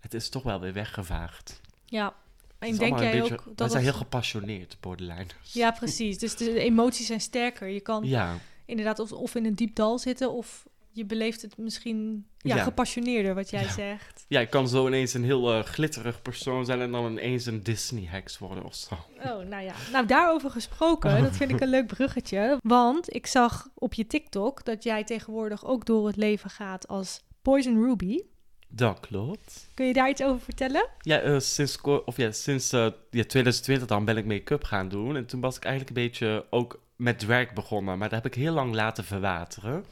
het 0.00 0.14
is 0.14 0.28
toch 0.28 0.42
wel 0.42 0.60
weer 0.60 0.72
weggevaagd. 0.72 1.60
Ja, 1.84 2.14
en 2.58 2.76
denk 2.76 2.98
jij 2.98 3.20
beetje, 3.20 3.34
ook 3.34 3.44
dat. 3.44 3.58
Wij 3.58 3.68
zijn 3.68 3.82
heel 3.82 3.92
gepassioneerd, 3.92 4.76
borderliners. 4.80 5.52
Ja, 5.52 5.70
precies. 5.70 6.18
Dus 6.18 6.36
de 6.36 6.58
emoties 6.58 7.06
zijn 7.06 7.20
sterker. 7.20 7.68
Je 7.68 7.80
kan. 7.80 8.04
Ja 8.04 8.38
inderdaad 8.68 8.98
of, 8.98 9.12
of 9.12 9.34
in 9.34 9.44
een 9.44 9.54
diep 9.54 9.74
dal 9.74 9.98
zitten 9.98 10.32
of 10.32 10.66
je 10.92 11.04
beleeft 11.04 11.42
het 11.42 11.56
misschien 11.56 12.26
ja, 12.38 12.56
gepassioneerder, 12.56 13.34
wat 13.34 13.50
jij 13.50 13.68
zegt. 13.68 14.24
Ja, 14.28 14.40
ik 14.40 14.50
kan 14.50 14.68
zo 14.68 14.86
ineens 14.86 15.14
een 15.14 15.24
heel 15.24 15.54
uh, 15.54 15.62
glitterig 15.62 16.22
persoon 16.22 16.64
zijn 16.64 16.80
en 16.80 16.92
dan 16.92 17.10
ineens 17.10 17.46
een 17.46 17.62
Disney-heks 17.62 18.38
worden 18.38 18.64
of 18.64 18.74
zo. 18.74 18.94
Oh, 19.16 19.38
nou 19.38 19.62
ja. 19.62 19.74
Nou, 19.92 20.06
daarover 20.06 20.50
gesproken, 20.50 21.22
dat 21.22 21.36
vind 21.36 21.50
ik 21.50 21.60
een 21.60 21.68
leuk 21.68 21.86
bruggetje. 21.86 22.58
Want 22.62 23.14
ik 23.14 23.26
zag 23.26 23.68
op 23.74 23.94
je 23.94 24.06
TikTok 24.06 24.64
dat 24.64 24.84
jij 24.84 25.04
tegenwoordig 25.04 25.64
ook 25.64 25.86
door 25.86 26.06
het 26.06 26.16
leven 26.16 26.50
gaat 26.50 26.88
als 26.88 27.22
Poison 27.42 27.84
Ruby. 27.84 28.20
Dat 28.68 29.00
klopt. 29.00 29.68
Kun 29.74 29.86
je 29.86 29.92
daar 29.92 30.08
iets 30.08 30.22
over 30.22 30.40
vertellen? 30.40 30.88
Ja, 31.00 31.24
uh, 31.24 31.38
sinds, 31.38 31.80
of 31.80 32.16
ja, 32.16 32.30
sinds 32.30 32.72
uh, 32.72 32.80
ja, 33.10 33.24
2020 33.24 33.88
dan 33.88 34.04
ben 34.04 34.16
ik 34.16 34.26
make-up 34.26 34.64
gaan 34.64 34.88
doen. 34.88 35.16
En 35.16 35.26
toen 35.26 35.40
was 35.40 35.56
ik 35.56 35.64
eigenlijk 35.64 35.96
een 35.96 36.02
beetje 36.02 36.46
ook 36.50 36.80
met 36.98 37.18
drag 37.18 37.52
begonnen, 37.52 37.98
maar 37.98 38.08
dat 38.08 38.22
heb 38.22 38.32
ik 38.32 38.40
heel 38.40 38.52
lang 38.52 38.74
laten 38.74 39.04
verwateren. 39.04 39.84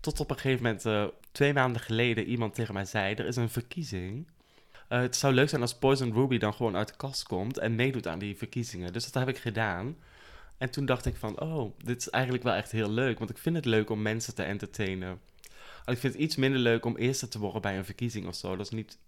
Tot 0.00 0.20
op 0.20 0.30
een 0.30 0.38
gegeven 0.38 0.62
moment, 0.62 0.84
uh, 0.84 1.04
twee 1.32 1.52
maanden 1.52 1.82
geleden, 1.82 2.24
iemand 2.24 2.54
tegen 2.54 2.74
mij 2.74 2.84
zei: 2.84 3.14
Er 3.14 3.26
is 3.26 3.36
een 3.36 3.50
verkiezing. 3.50 4.26
Uh, 4.88 5.00
het 5.00 5.16
zou 5.16 5.34
leuk 5.34 5.48
zijn 5.48 5.60
als 5.60 5.74
Poison 5.74 6.12
Ruby 6.12 6.38
dan 6.38 6.54
gewoon 6.54 6.76
uit 6.76 6.88
de 6.88 6.96
kast 6.96 7.22
komt 7.22 7.58
en 7.58 7.74
meedoet 7.74 8.06
aan 8.06 8.18
die 8.18 8.36
verkiezingen. 8.36 8.92
Dus 8.92 9.04
dat 9.04 9.14
heb 9.14 9.36
ik 9.36 9.42
gedaan. 9.42 9.96
En 10.58 10.70
toen 10.70 10.84
dacht 10.86 11.06
ik 11.06 11.16
van, 11.16 11.40
oh, 11.40 11.78
dit 11.84 12.00
is 12.00 12.10
eigenlijk 12.10 12.44
wel 12.44 12.54
echt 12.54 12.72
heel 12.72 12.90
leuk. 12.90 13.18
Want 13.18 13.30
ik 13.30 13.38
vind 13.38 13.56
het 13.56 13.64
leuk 13.64 13.90
om 13.90 14.02
mensen 14.02 14.34
te 14.34 14.42
entertainen. 14.42 15.20
ik 15.86 15.98
vind 15.98 16.12
het 16.12 16.22
iets 16.22 16.36
minder 16.36 16.60
leuk 16.60 16.84
om 16.84 16.96
eerste 16.96 17.28
te 17.28 17.38
worden 17.38 17.62
bij 17.62 17.78
een 17.78 17.84
verkiezing 17.84 18.26
of 18.26 18.34
zo. 18.34 18.56
Dat 18.56 18.66
is 18.66 18.72
niet, 18.72 18.98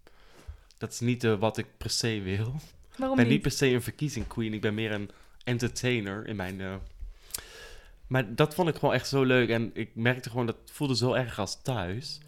dat 0.78 0.92
is 0.92 1.00
niet 1.00 1.24
uh, 1.24 1.38
wat 1.38 1.58
ik 1.58 1.66
per 1.76 1.90
se 1.90 2.20
wil. 2.20 2.54
Waarom 2.96 3.18
ik 3.18 3.24
ben 3.24 3.32
niet? 3.32 3.42
per 3.42 3.50
se 3.50 3.66
een 3.66 3.82
verkiezing 3.82 4.26
queen. 4.26 4.52
Ik 4.52 4.60
ben 4.60 4.74
meer 4.74 4.92
een 4.92 5.10
entertainer 5.44 6.26
in 6.26 6.36
mijn 6.36 6.80
maar 8.12 8.34
dat 8.34 8.54
vond 8.54 8.68
ik 8.68 8.74
gewoon 8.74 8.94
echt 8.94 9.08
zo 9.08 9.22
leuk. 9.22 9.48
En 9.48 9.70
ik 9.74 9.90
merkte 9.94 10.30
gewoon, 10.30 10.46
dat 10.46 10.56
voelde 10.64 10.96
zo 10.96 11.12
erg 11.12 11.38
als 11.38 11.62
thuis. 11.62 12.20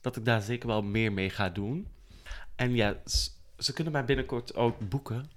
Dat 0.00 0.16
ik 0.16 0.24
daar 0.24 0.42
zeker 0.42 0.68
wel 0.68 0.82
meer 0.82 1.12
mee 1.12 1.30
ga 1.30 1.48
doen. 1.48 1.86
En 2.56 2.74
ja, 2.74 2.96
ze 3.58 3.72
kunnen 3.72 3.92
mij 3.92 4.04
binnenkort 4.04 4.54
ook 4.54 4.88
boeken. 4.88 5.30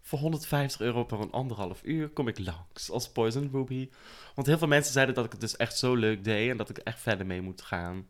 Voor 0.00 0.18
150 0.18 0.80
euro 0.80 1.04
per 1.04 1.20
een 1.20 1.30
anderhalf 1.30 1.80
uur 1.84 2.08
kom 2.08 2.28
ik 2.28 2.38
langs 2.38 2.90
als 2.90 3.08
Poison 3.08 3.48
Ruby. 3.52 3.88
Want 4.34 4.46
heel 4.46 4.58
veel 4.58 4.68
mensen 4.68 4.92
zeiden 4.92 5.14
dat 5.14 5.24
ik 5.24 5.32
het 5.32 5.40
dus 5.40 5.56
echt 5.56 5.78
zo 5.78 5.94
leuk 5.94 6.24
deed 6.24 6.50
en 6.50 6.56
dat 6.56 6.70
ik 6.70 6.78
echt 6.78 7.00
verder 7.00 7.26
mee 7.26 7.40
moet 7.40 7.62
gaan. 7.62 8.06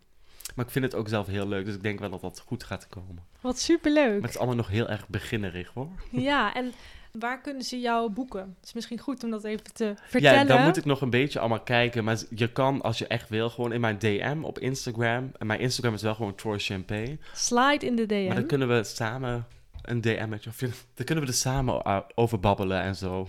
Maar 0.55 0.65
ik 0.65 0.71
vind 0.71 0.85
het 0.85 0.95
ook 0.95 1.09
zelf 1.09 1.27
heel 1.27 1.49
leuk, 1.49 1.65
dus 1.65 1.75
ik 1.75 1.83
denk 1.83 1.99
wel 1.99 2.11
dat 2.11 2.21
dat 2.21 2.43
goed 2.47 2.65
gaat 2.65 2.89
komen. 2.89 3.25
Wat 3.41 3.59
superleuk. 3.59 4.13
Maar 4.13 4.21
het 4.21 4.31
is 4.31 4.39
allemaal 4.39 4.57
nog 4.57 4.69
heel 4.69 4.89
erg 4.89 5.09
beginnerig 5.09 5.71
hoor. 5.75 5.91
Ja, 6.11 6.55
en 6.55 6.73
waar 7.19 7.41
kunnen 7.41 7.63
ze 7.63 7.81
jou 7.81 8.11
boeken? 8.11 8.41
Het 8.59 8.67
is 8.67 8.73
misschien 8.73 8.99
goed 8.99 9.25
om 9.25 9.31
dat 9.31 9.45
even 9.45 9.73
te 9.73 9.95
vertellen. 10.07 10.39
Ja, 10.39 10.45
dan 10.45 10.63
moet 10.65 10.77
ik 10.77 10.85
nog 10.85 11.01
een 11.01 11.11
beetje 11.11 11.39
allemaal 11.39 11.61
kijken. 11.63 12.05
Maar 12.05 12.19
je 12.31 12.53
kan, 12.53 12.81
als 12.83 12.99
je 12.99 13.07
echt 13.07 13.29
wil, 13.29 13.51
gewoon 13.51 13.73
in 13.73 13.81
mijn 13.81 13.99
DM 13.99 14.39
op 14.43 14.59
Instagram. 14.59 15.31
En 15.39 15.47
mijn 15.47 15.61
Instagram 15.61 15.95
is 15.95 16.03
wel 16.03 16.15
gewoon 16.15 16.35
Troy 16.35 16.59
Champagne. 16.59 17.19
Slide 17.35 17.87
in 17.87 17.97
de 17.97 18.07
DM. 18.07 18.27
Maar 18.27 18.35
dan 18.35 18.47
kunnen 18.47 18.69
we 18.69 18.85
samen 18.85 19.47
een 19.83 20.01
DM'tje, 20.01 20.51
of 20.51 20.61
je- 20.61 20.71
dan 20.95 21.07
kunnen 21.07 21.25
we 21.25 21.31
er 21.31 21.37
samen 21.37 21.83
uh, 21.87 21.99
over 22.15 22.41
babbelen 22.41 22.81
en 22.83 22.97
zo. 22.97 23.29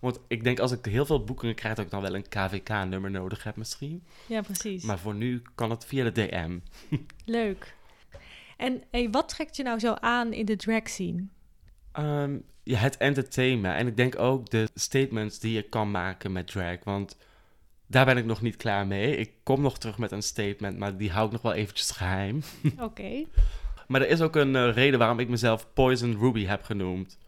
Want 0.00 0.20
ik 0.28 0.44
denk 0.44 0.58
als 0.58 0.72
ik 0.72 0.84
heel 0.84 1.06
veel 1.06 1.24
boekingen 1.24 1.54
krijg, 1.54 1.74
dat 1.74 1.84
ik 1.84 1.90
dan 1.90 2.02
wel 2.02 2.14
een 2.14 2.28
KVK-nummer 2.28 3.10
nodig 3.10 3.42
heb 3.44 3.56
misschien. 3.56 4.04
Ja, 4.26 4.40
precies. 4.42 4.84
Maar 4.84 4.98
voor 4.98 5.14
nu 5.14 5.42
kan 5.54 5.70
het 5.70 5.84
via 5.84 6.10
de 6.10 6.12
DM. 6.12 6.58
Leuk. 7.24 7.74
En 8.56 8.82
hey, 8.90 9.10
wat 9.10 9.28
trekt 9.28 9.56
je 9.56 9.62
nou 9.62 9.78
zo 9.78 9.92
aan 9.92 10.32
in 10.32 10.44
de 10.44 10.56
drag 10.56 10.88
scene? 10.88 11.24
Ehm, 11.92 12.36
ja, 12.66 12.78
het 12.78 12.96
entertainen. 12.96 13.74
En 13.74 13.86
ik 13.86 13.96
denk 13.96 14.18
ook 14.18 14.50
de 14.50 14.68
statements 14.74 15.38
die 15.38 15.52
je 15.52 15.62
kan 15.62 15.90
maken 15.90 16.32
met 16.32 16.46
drag. 16.46 16.84
Want 16.84 17.16
daar 17.86 18.04
ben 18.04 18.16
ik 18.16 18.24
nog 18.24 18.42
niet 18.42 18.56
klaar 18.56 18.86
mee. 18.86 19.16
Ik 19.16 19.32
kom 19.42 19.60
nog 19.60 19.78
terug 19.78 19.98
met 19.98 20.12
een 20.12 20.22
statement, 20.22 20.78
maar 20.78 20.96
die 20.96 21.10
hou 21.10 21.26
ik 21.26 21.32
nog 21.32 21.42
wel 21.42 21.52
eventjes 21.52 21.90
geheim. 21.90 22.42
Oké. 22.78 23.24
Maar 23.86 24.00
er 24.00 24.08
is 24.08 24.20
ook 24.20 24.36
een 24.36 24.56
eh, 24.56 24.72
reden 24.72 24.98
waarom 24.98 25.18
ik 25.18 25.28
mezelf 25.28 25.72
Poison 25.72 26.18
Ruby 26.18 26.44
heb 26.44 26.62
genoemd. 26.62 27.18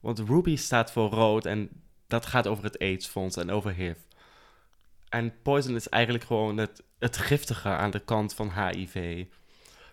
Want 0.00 0.18
Ruby 0.18 0.56
staat 0.56 0.92
voor 0.92 1.10
rood 1.10 1.46
en 1.46 1.70
dat 2.06 2.26
gaat 2.26 2.46
over 2.46 2.64
het 2.64 2.78
AIDS-fonds 2.78 3.36
en 3.36 3.50
over 3.50 3.74
HIV. 3.74 3.96
En 5.08 5.42
Poison 5.42 5.74
is 5.74 5.88
eigenlijk 5.88 6.24
gewoon 6.24 6.56
het, 6.56 6.82
het 6.98 7.16
giftige 7.16 7.68
aan 7.68 7.90
de 7.90 8.04
kant 8.04 8.34
van 8.34 8.52
HIV. 8.52 9.24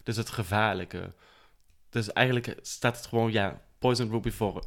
Dus 0.04 0.16
het 0.16 0.30
gevaarlijke. 0.30 1.14
Dus 1.90 2.14
eigenlijk 2.14 2.56
staat 2.62 2.98
het 2.98 3.06
gewoon, 3.06 3.32
ja, 3.32 3.62
Poison 3.86 4.10
Ruby 4.10 4.32
voor... 4.32 4.64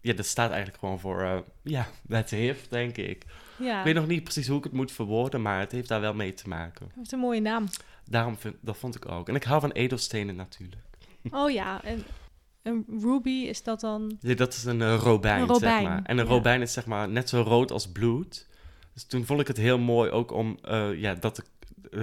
Ja, 0.00 0.12
dat 0.12 0.26
staat 0.26 0.50
eigenlijk 0.50 0.78
gewoon 0.78 1.00
voor, 1.00 1.22
eh, 1.22 1.38
ja, 1.62 1.86
het 2.08 2.30
HIV, 2.30 2.66
denk 2.68 2.96
ik. 2.96 3.24
Ja, 3.58 3.78
Ik 3.78 3.84
weet 3.84 3.94
nog 3.94 4.06
niet 4.06 4.24
precies 4.24 4.48
hoe 4.48 4.58
ik 4.58 4.64
het 4.64 4.72
moet 4.72 4.92
verwoorden, 4.92 5.42
maar 5.42 5.60
het 5.60 5.72
heeft 5.72 5.88
daar 5.88 6.00
wel 6.00 6.14
mee 6.14 6.34
te 6.34 6.48
maken. 6.48 6.90
dat 6.94 7.04
is 7.04 7.12
een 7.12 7.18
mooie 7.18 7.40
naam. 7.40 7.68
Daarom 8.04 8.36
vind, 8.36 8.56
dat 8.60 8.76
vond 8.76 8.94
ik 8.94 9.08
ook. 9.08 9.28
En 9.28 9.34
ik 9.34 9.42
hou 9.42 9.60
van 9.60 9.70
edelstenen 9.70 10.36
natuurlijk. 10.36 10.82
Oh 11.30 11.50
ja, 11.50 11.82
en 11.84 12.04
een 12.62 12.84
ruby 13.00 13.30
is 13.30 13.62
dat 13.62 13.80
dan... 13.80 14.16
Ja, 14.20 14.34
dat 14.34 14.52
is 14.52 14.64
een 14.64 14.82
eh, 14.82 14.98
robijn, 15.02 15.40
Een 15.40 15.46
robijn, 15.46 15.80
zeg 15.80 15.82
maar. 15.82 16.02
En 16.04 16.18
een 16.18 16.24
ja. 16.24 16.30
robijn 16.30 16.62
is 16.62 16.72
zeg 16.72 16.86
maar 16.86 17.08
net 17.08 17.28
zo 17.28 17.40
rood 17.40 17.70
als 17.70 17.88
bloed. 17.88 18.46
Dus 18.92 19.04
toen 19.04 19.26
vond 19.26 19.40
ik 19.40 19.46
het 19.46 19.56
heel 19.56 19.78
mooi 19.78 20.10
ook 20.10 20.32
om, 20.32 20.58
eh, 20.62 21.00
ja, 21.00 21.14
dat 21.14 21.36
de, 21.36 21.44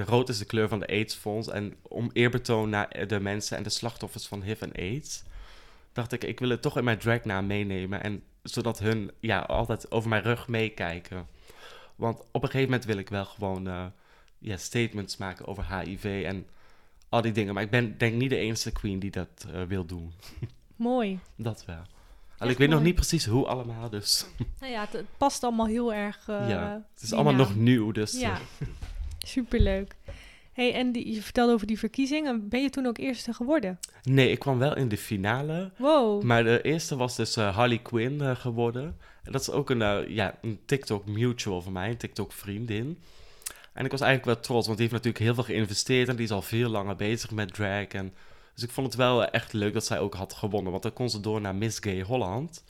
rood 0.04 0.30
is 0.30 0.38
de 0.38 0.46
kleur 0.46 0.68
van 0.68 0.80
de 0.80 0.88
AIDS-fonds. 0.88 1.48
En 1.48 1.76
om 1.82 2.10
eerbetoon 2.14 2.70
naar 2.70 3.08
de 3.08 3.20
mensen 3.20 3.58
en 3.58 3.64
de 3.64 3.70
slachtoffers 3.70 4.28
van 4.28 4.42
HIV 4.42 4.62
en 4.62 4.72
AIDS, 4.72 5.24
dacht 5.94 6.12
ik, 6.12 6.24
ik 6.24 6.40
wil 6.40 6.50
het 6.50 6.62
toch 6.62 6.78
in 6.78 6.84
mijn 6.84 6.98
dragnaam 6.98 7.48
meenemen. 7.48 8.04
En 8.04 8.24
zodat 8.44 8.80
hun, 8.80 9.12
ja, 9.20 9.40
altijd 9.40 9.92
over 9.92 10.10
mijn 10.10 10.24
rug 10.24 10.48
meekijken. 10.48 11.28
Want 11.96 12.20
op 12.20 12.44
een 12.44 12.50
gegeven 12.50 12.70
moment 12.70 12.86
wil 12.86 12.98
ik 12.98 13.10
wel 13.10 13.26
gewoon, 13.26 13.68
eh, 13.68 13.86
ja, 14.40 14.58
statements 14.58 15.18
maken 15.18 15.48
over 15.48 15.78
HIV 15.80 16.24
en 16.26 16.48
al 17.10 17.22
die 17.22 17.32
dingen. 17.32 17.54
Maar 17.54 17.64
ik 17.64 17.70
ben 17.70 17.98
denk 17.98 18.16
niet 18.16 18.30
de 18.30 18.38
enige 18.38 18.72
queen 18.72 19.00
die 19.00 19.12
dat 19.12 19.46
eh, 19.54 19.64
wil 19.64 19.86
doen. 19.86 20.14
Mooi. 20.76 21.20
Dat 21.36 21.66
wel. 21.66 21.82
Echt 22.38 22.52
ik 22.52 22.58
weet 22.58 22.70
nog 22.70 22.82
niet 22.82 22.96
precies 22.96 23.26
hoe 23.26 23.48
allemaal, 23.48 23.90
dus 23.90 24.26
Nou 24.60 24.72
ja, 24.72 24.82
het, 24.82 24.94
het 24.94 25.06
past 25.18 25.44
allemaal 25.44 25.66
heel 25.66 25.94
erg... 25.94 26.28
eh, 26.28 26.50
ja. 26.50 26.86
Het 26.94 27.04
is 27.04 27.14
allemaal 27.14 27.34
nog 27.34 27.56
nieuw, 27.56 27.92
dus 27.92 28.20
Ja, 28.20 28.38
superleuk. 29.20 29.96
Hey, 30.60 30.74
en 30.74 30.92
die, 30.92 31.14
je 31.14 31.22
vertelde 31.22 31.54
over 31.54 31.68
die 31.68 31.80
verkiezingen. 31.80 32.50
Ben 32.50 32.62
je 32.62 32.70
toen 32.70 32.86
ook 32.86 32.98
eerste 32.98 33.34
geworden? 33.34 33.80
nee, 34.04 34.32
ik 34.32 34.40
kwam 34.40 34.60
wel 34.60 34.76
in 34.76 34.90
de 34.90 34.98
finale. 34.98 35.72
Wow. 35.78 36.24
Maar 36.24 36.44
de 36.44 36.62
eerste 36.62 36.96
was 36.96 37.16
dus 37.16 37.36
eh, 37.36 37.56
Harley 37.56 37.78
Quinn 37.78 38.22
eh, 38.22 38.36
geworden. 38.36 38.98
En 39.24 39.32
dat 39.32 39.42
is 39.42 39.52
ook 39.52 39.70
een, 39.70 39.82
eh, 39.82 40.08
ja, 40.08 40.38
een 40.42 40.60
TikTok 40.66 41.06
mutual 41.06 41.62
van 41.62 41.74
mij, 41.74 41.90
een 41.90 41.98
TikTok 41.98 42.32
vriendin. 42.32 43.00
En 43.74 43.86
ik 43.86 43.92
was 43.92 44.02
eigenlijk 44.02 44.36
wel 44.36 44.44
trots, 44.46 44.68
want 44.68 44.80
die 44.80 44.88
heeft 44.90 45.04
natuurlijk 45.04 45.24
heel 45.24 45.34
veel 45.34 45.56
geïnvesteerd 45.56 46.08
en 46.08 46.16
die 46.16 46.26
is 46.26 46.32
al 46.32 46.42
veel 46.42 46.70
langer 46.70 46.96
bezig 46.96 47.32
met 47.32 47.54
drag. 47.54 47.88
En, 47.88 48.14
dus 48.54 48.64
ik 48.64 48.70
vond 48.70 48.88
het 48.88 48.96
wel 48.96 49.26
echt 49.26 49.54
leuk 49.54 49.74
dat 49.74 49.86
zij 49.86 50.00
ook 50.00 50.14
had 50.14 50.34
gewonnen, 50.34 50.72
want 50.72 50.84
dan 50.84 50.94
kon 50.94 51.10
ze 51.10 51.20
door 51.20 51.42
naar 51.42 51.56
Miss 51.56 51.80
Gay 51.80 52.02
Holland. 52.02 52.64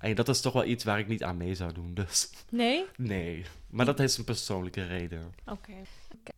En 0.00 0.14
dat 0.14 0.28
is 0.28 0.40
toch 0.40 0.52
wel 0.52 0.64
iets 0.64 0.84
waar 0.84 0.98
ik 0.98 1.08
niet 1.08 1.22
aan 1.22 1.36
mee 1.36 1.54
zou 1.54 1.72
doen, 1.72 1.94
dus 1.94 2.30
Nee? 2.48 2.84
nee. 2.96 3.44
Maar 3.70 3.86
dat 3.86 4.00
is 4.00 4.18
een 4.18 4.24
persoonlijke 4.24 4.86
reden. 4.86 5.34
Oké. 5.46 5.72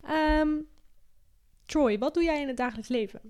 Ehm, 0.03 0.49
Troy, 1.73 1.97
wat 1.97 2.13
doe 2.13 2.23
jij 2.23 2.41
in 2.41 2.47
het 2.47 2.57
dagelijks 2.57 2.89
leven? 2.89 3.21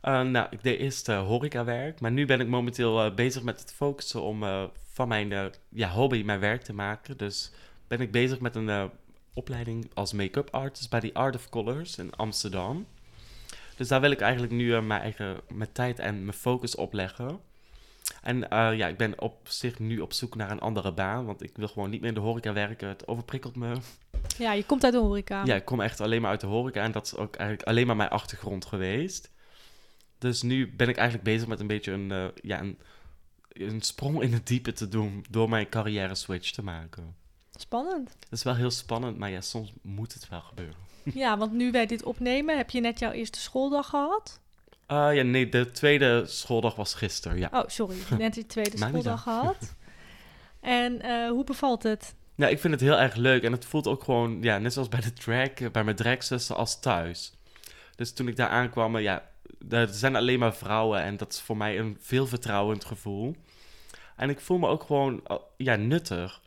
Eh, 0.00 0.22
nou, 0.22 0.46
ik 0.50 0.62
deed 0.62 0.78
eerst 0.78 1.08
eh, 1.08 1.26
horecawerk, 1.26 2.00
maar 2.00 2.10
nu 2.10 2.26
ben 2.26 2.40
ik 2.40 2.46
momenteel 2.46 3.04
eh, 3.04 3.14
bezig 3.14 3.42
met 3.42 3.60
het 3.60 3.72
focussen 3.72 4.22
om 4.22 4.44
van 4.92 5.08
mijn 5.08 5.52
ja, 5.68 5.88
hobby 5.88 6.22
mijn 6.22 6.40
werk 6.40 6.62
te 6.62 6.72
maken. 6.72 7.16
Dus 7.16 7.52
ben 7.88 8.00
ik 8.00 8.10
bezig 8.10 8.40
met 8.40 8.56
een 8.56 8.90
opleiding 9.34 9.90
als 9.94 10.12
make-up 10.12 10.48
artist 10.50 10.90
bij 10.90 11.00
The 11.00 11.14
Art 11.14 11.34
of 11.34 11.48
Colors 11.48 11.98
in 11.98 12.14
Amsterdam. 12.16 12.86
Dus 13.76 13.88
daar 13.88 14.00
wil 14.00 14.10
ik 14.10 14.20
eigenlijk 14.20 14.52
nu 14.52 14.80
mijn 14.80 15.00
eigen 15.00 15.40
mijn 15.48 15.72
tijd 15.72 15.98
en 15.98 16.24
mijn 16.24 16.36
focus 16.36 16.74
op 16.74 16.92
leggen. 16.92 17.40
En 18.22 18.48
eh, 18.48 18.76
ja, 18.76 18.86
ik 18.86 18.96
ben 18.96 19.20
op 19.20 19.48
zich 19.48 19.78
nu 19.78 20.00
op 20.00 20.12
zoek 20.12 20.34
naar 20.34 20.50
een 20.50 20.60
andere 20.60 20.92
baan, 20.92 21.24
want 21.24 21.42
ik 21.42 21.56
wil 21.56 21.68
gewoon 21.68 21.90
niet 21.90 22.00
meer 22.00 22.08
in 22.08 22.14
de 22.14 22.20
horeca 22.20 22.52
werken. 22.52 22.88
Het 22.88 23.08
overprikkelt 23.08 23.56
me. 23.56 23.76
Ja, 24.38 24.52
je 24.52 24.64
komt 24.64 24.84
uit 24.84 24.92
de 24.92 24.98
horeca. 24.98 25.44
Ja, 25.44 25.54
ik 25.54 25.64
kom 25.64 25.80
echt 25.80 26.00
alleen 26.00 26.20
maar 26.20 26.30
uit 26.30 26.40
de 26.40 26.46
horeca 26.46 26.82
en 26.82 26.92
dat 26.92 27.06
is 27.06 27.16
ook 27.16 27.36
eigenlijk 27.36 27.68
alleen 27.68 27.86
maar 27.86 27.96
mijn 27.96 28.08
achtergrond 28.08 28.64
geweest. 28.64 29.30
Dus 30.18 30.42
nu 30.42 30.72
ben 30.72 30.88
ik 30.88 30.96
eigenlijk 30.96 31.28
bezig 31.28 31.48
met 31.48 31.60
een 31.60 31.66
beetje 31.66 31.92
een, 31.92 32.12
eh, 32.12 32.24
ja, 32.42 32.60
een, 32.60 32.78
een 33.48 33.80
sprong 33.80 34.22
in 34.22 34.32
het 34.32 34.46
diepe 34.46 34.72
te 34.72 34.88
doen 34.88 35.24
door 35.30 35.48
mijn 35.48 35.68
carrière 35.68 36.14
switch 36.14 36.50
te 36.50 36.62
maken. 36.62 37.16
Spannend. 37.50 38.16
Dat 38.18 38.32
is 38.32 38.42
wel 38.42 38.54
heel 38.54 38.70
spannend, 38.70 39.18
maar 39.18 39.30
ja, 39.30 39.40
soms 39.40 39.72
moet 39.82 40.14
het 40.14 40.28
wel 40.28 40.40
gebeuren. 40.40 40.76
Ja, 41.14 41.38
want 41.38 41.52
nu 41.52 41.70
wij 41.70 41.86
dit 41.86 42.02
opnemen, 42.02 42.56
heb 42.56 42.70
je 42.70 42.80
net 42.80 42.98
jouw 42.98 43.10
eerste 43.10 43.40
schooldag 43.40 43.88
gehad? 43.88 44.40
Ah 44.86 45.14
ja, 45.14 45.22
nee, 45.22 45.48
de 45.48 45.70
tweede 45.70 46.26
schooldag 46.26 46.74
was 46.74 46.94
gisteren, 46.94 47.38
ja. 47.38 47.48
Oh, 47.52 47.62
sorry. 47.66 47.96
Net 48.18 48.34
je 48.34 48.46
tweede 48.46 48.78
schooldag 48.88 49.22
gehad. 49.22 49.74
En 50.60 51.02
eh, 51.02 51.28
hoe 51.28 51.44
bevalt 51.44 51.82
het? 51.82 52.14
Nou, 52.34 52.52
ik 52.52 52.58
vind 52.58 52.72
het 52.72 52.82
heel 52.82 52.98
erg 52.98 53.14
leuk 53.14 53.42
en 53.42 53.52
het 53.52 53.64
voelt 53.64 53.86
ook 53.86 54.04
gewoon, 54.04 54.42
ja, 54.42 54.58
net 54.58 54.72
zoals 54.72 54.88
bij 54.88 55.00
de 55.00 55.12
drag, 55.12 55.48
eh, 55.48 55.70
bij 55.70 55.84
mijn 55.84 55.96
dragzussen 55.96 56.56
als 56.56 56.80
thuis. 56.80 57.32
Dus 57.94 58.12
toen 58.12 58.28
ik 58.28 58.36
daar 58.36 58.48
aankwam, 58.48 58.98
ja, 58.98 59.30
er 59.68 59.88
zijn 59.88 60.16
alleen 60.16 60.38
maar 60.38 60.54
vrouwen 60.54 61.00
en 61.00 61.16
dat 61.16 61.32
is 61.32 61.40
voor 61.40 61.56
mij 61.56 61.78
een 61.78 61.96
veel 62.00 62.26
vertrouwend 62.26 62.84
gevoel. 62.84 63.36
En 64.16 64.30
ik 64.30 64.40
voel 64.40 64.58
me 64.58 64.68
ook 64.68 64.82
gewoon, 64.82 65.20
eh, 65.26 65.36
ja, 65.56 65.76
nuttig. 65.76 66.42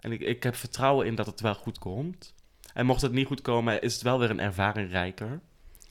En 0.00 0.12
ik, 0.12 0.20
ik 0.20 0.42
heb 0.42 0.54
vertrouwen 0.56 1.06
in 1.06 1.14
dat 1.14 1.26
het 1.26 1.40
wel 1.40 1.54
goed 1.54 1.78
komt. 1.78 2.34
En 2.74 2.86
mocht 2.86 3.02
het 3.02 3.12
niet 3.12 3.26
goed 3.26 3.42
komen, 3.42 3.82
is 3.82 3.92
het 3.94 4.02
wel 4.02 4.18
weer 4.18 4.30
een 4.30 4.40
ervaring 4.40 4.90
rijker. 4.90 5.40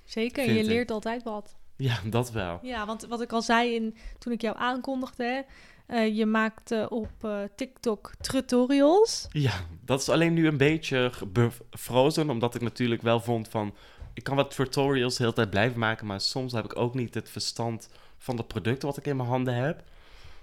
Zeker, 0.04 0.46
je 0.50 0.60
ik. 0.60 0.66
leert 0.66 0.92
altijd 0.92 1.24
wat. 1.24 1.56
Ja, 1.84 2.00
dat 2.06 2.32
wel. 2.32 2.60
Ja, 2.62 2.86
want 2.86 3.06
wat 3.06 3.22
ik 3.22 3.32
al 3.32 3.42
zei 3.42 3.76
in, 3.76 3.96
toen 4.18 4.34
ik 4.34 4.42
jou 4.42 4.58
aankondigde, 4.58 5.24
hè, 5.24 5.42
eh, 5.86 6.18
je 6.18 6.26
maakt 6.26 6.72
eh, 6.72 6.86
op 6.90 7.12
eh, 7.22 7.40
TikTok 7.56 8.12
tutorials. 8.22 9.28
Ja, 9.32 9.54
dat 9.86 10.02
is 10.02 10.10
alleen 10.10 10.34
nu 10.34 10.48
een 10.48 10.58
beetje 10.58 11.12
bevrozen, 11.28 12.30
omdat 12.30 12.56
ik 12.56 12.62
natuurlijk 12.62 13.02
wel 13.02 13.20
vond 13.20 13.48
van... 13.48 13.74
Ik 14.14 14.24
kan 14.24 14.36
wat 14.36 14.56
tutorials 14.56 15.16
de 15.16 15.24
hele 15.24 15.36
tijd 15.36 15.50
blijven 15.50 15.80
maken, 15.80 16.08
maar 16.08 16.22
soms 16.22 16.54
heb 16.54 16.66
ik 16.66 16.78
ook 16.78 16.94
niet 16.94 17.14
het 17.14 17.30
verstand 17.30 17.90
van 18.18 18.36
de 18.36 18.44
producten 18.44 18.88
wat 18.88 18.98
ik 18.98 19.06
in 19.06 19.16
mijn 19.16 19.30
handen 19.30 19.56
heb. 19.56 19.84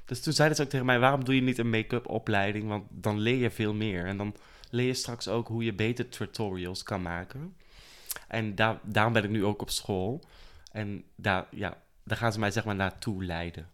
Dus 0.05 0.21
toen 0.23 0.33
zeiden 0.33 0.57
ze 0.57 0.63
ook 0.63 0.69
tegen 0.69 0.87
mij, 0.87 0.99
waarom 0.99 1.25
doe 1.25 1.35
je 1.35 1.43
niet 1.43 1.59
een 1.59 1.71
make-up 1.71 2.09
opleiding? 2.09 2.69
Want 2.69 2.85
dan 2.89 3.19
leer 3.19 3.37
je 3.37 3.51
veel 3.51 3.75
meer. 3.75 4.07
En 4.07 4.17
dan 4.17 4.35
leer 4.71 4.87
je 4.87 4.95
straks 4.95 5.29
ook 5.29 5.49
hoe 5.49 5.65
je 5.65 5.73
beter 5.73 6.09
tutorials 6.09 6.83
kan 6.83 7.03
maken. 7.03 7.55
En 8.29 8.55
daar, 8.55 8.79
daarom 8.83 9.13
ben 9.13 9.25
ik 9.25 9.31
nu 9.31 9.45
ook 9.45 9.63
op 9.63 9.71
school. 9.71 10.21
En 10.71 11.05
daar, 11.17 11.47
ja, 11.51 11.77
daar 12.05 12.17
gaan 12.17 12.33
ze 12.33 12.39
mij 12.39 12.51
zeg 12.51 12.65
maar 12.65 12.75
naartoe 12.75 13.25
leiden. 13.25 13.69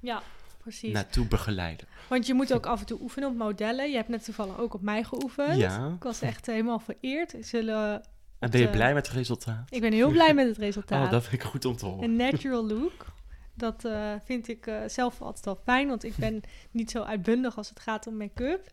Ja, 0.00 0.22
precies. 0.58 0.92
Naartoe 0.92 1.26
begeleiden. 1.26 1.86
Want 2.08 2.26
je 2.26 2.34
moet 2.34 2.52
ook 2.52 2.66
af 2.66 2.80
en 2.80 2.86
toe 2.86 3.00
oefenen 3.00 3.28
op 3.28 3.36
modellen. 3.36 3.90
Je 3.90 3.96
hebt 3.96 4.08
net 4.08 4.24
toevallig 4.24 4.58
ook 4.58 4.74
op 4.74 4.82
mij 4.82 5.04
geoefend. 5.04 5.56
Ja. 5.56 5.92
Ik 5.96 6.02
was 6.02 6.20
echt 6.22 6.46
helemaal 6.46 6.78
vereerd. 6.78 7.34
Zullen, 7.40 8.02
En 8.38 8.50
ben 8.50 8.60
je 8.60 8.66
de- 8.66 8.72
blij 8.72 8.94
met 8.94 9.06
het 9.06 9.16
resultaat? 9.16 9.66
ik 9.70 9.80
ben 9.80 9.92
heel 9.92 10.10
blij 10.10 10.34
met 10.34 10.46
het 10.46 10.56
resultaat. 10.58 11.04
Oh, 11.04 11.10
dat 11.10 11.22
vind 11.22 11.42
ik 11.42 11.48
goed 11.48 11.64
om 11.64 11.76
te 11.76 11.86
horen. 11.86 12.04
Een 12.04 12.16
natural 12.16 12.66
look. 12.66 13.06
Dat 13.54 13.84
eh, 13.84 14.12
vind 14.24 14.48
ik 14.48 14.66
eh, 14.66 14.76
zelf 14.86 15.20
altijd 15.22 15.44
wel 15.44 15.60
fijn, 15.64 15.88
want 15.88 16.04
ik 16.04 16.16
ben 16.16 16.40
niet 16.70 16.90
zo 16.90 17.02
uitbundig 17.02 17.56
als 17.56 17.68
het 17.68 17.80
gaat 17.80 18.06
om 18.06 18.16
make-up. 18.16 18.70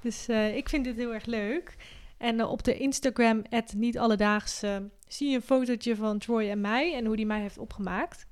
Dus 0.00 0.28
eh, 0.28 0.56
ik 0.56 0.68
vind 0.68 0.84
dit 0.84 0.96
heel 0.96 1.14
erg 1.14 1.24
leuk. 1.26 1.76
En 2.18 2.40
eh, 2.40 2.50
op 2.50 2.64
de 2.64 2.76
Instagram, 2.76 3.42
niet 3.76 3.98
alledaags, 3.98 4.58
zie 5.06 5.28
je 5.28 5.34
een 5.36 5.42
fotootje 5.42 5.96
van 5.96 6.18
Troy 6.18 6.50
en 6.50 6.60
mij 6.60 6.94
en 6.94 7.04
hoe 7.04 7.16
die 7.16 7.26
mij 7.26 7.40
heeft 7.40 7.58
opgemaakt. 7.58 8.26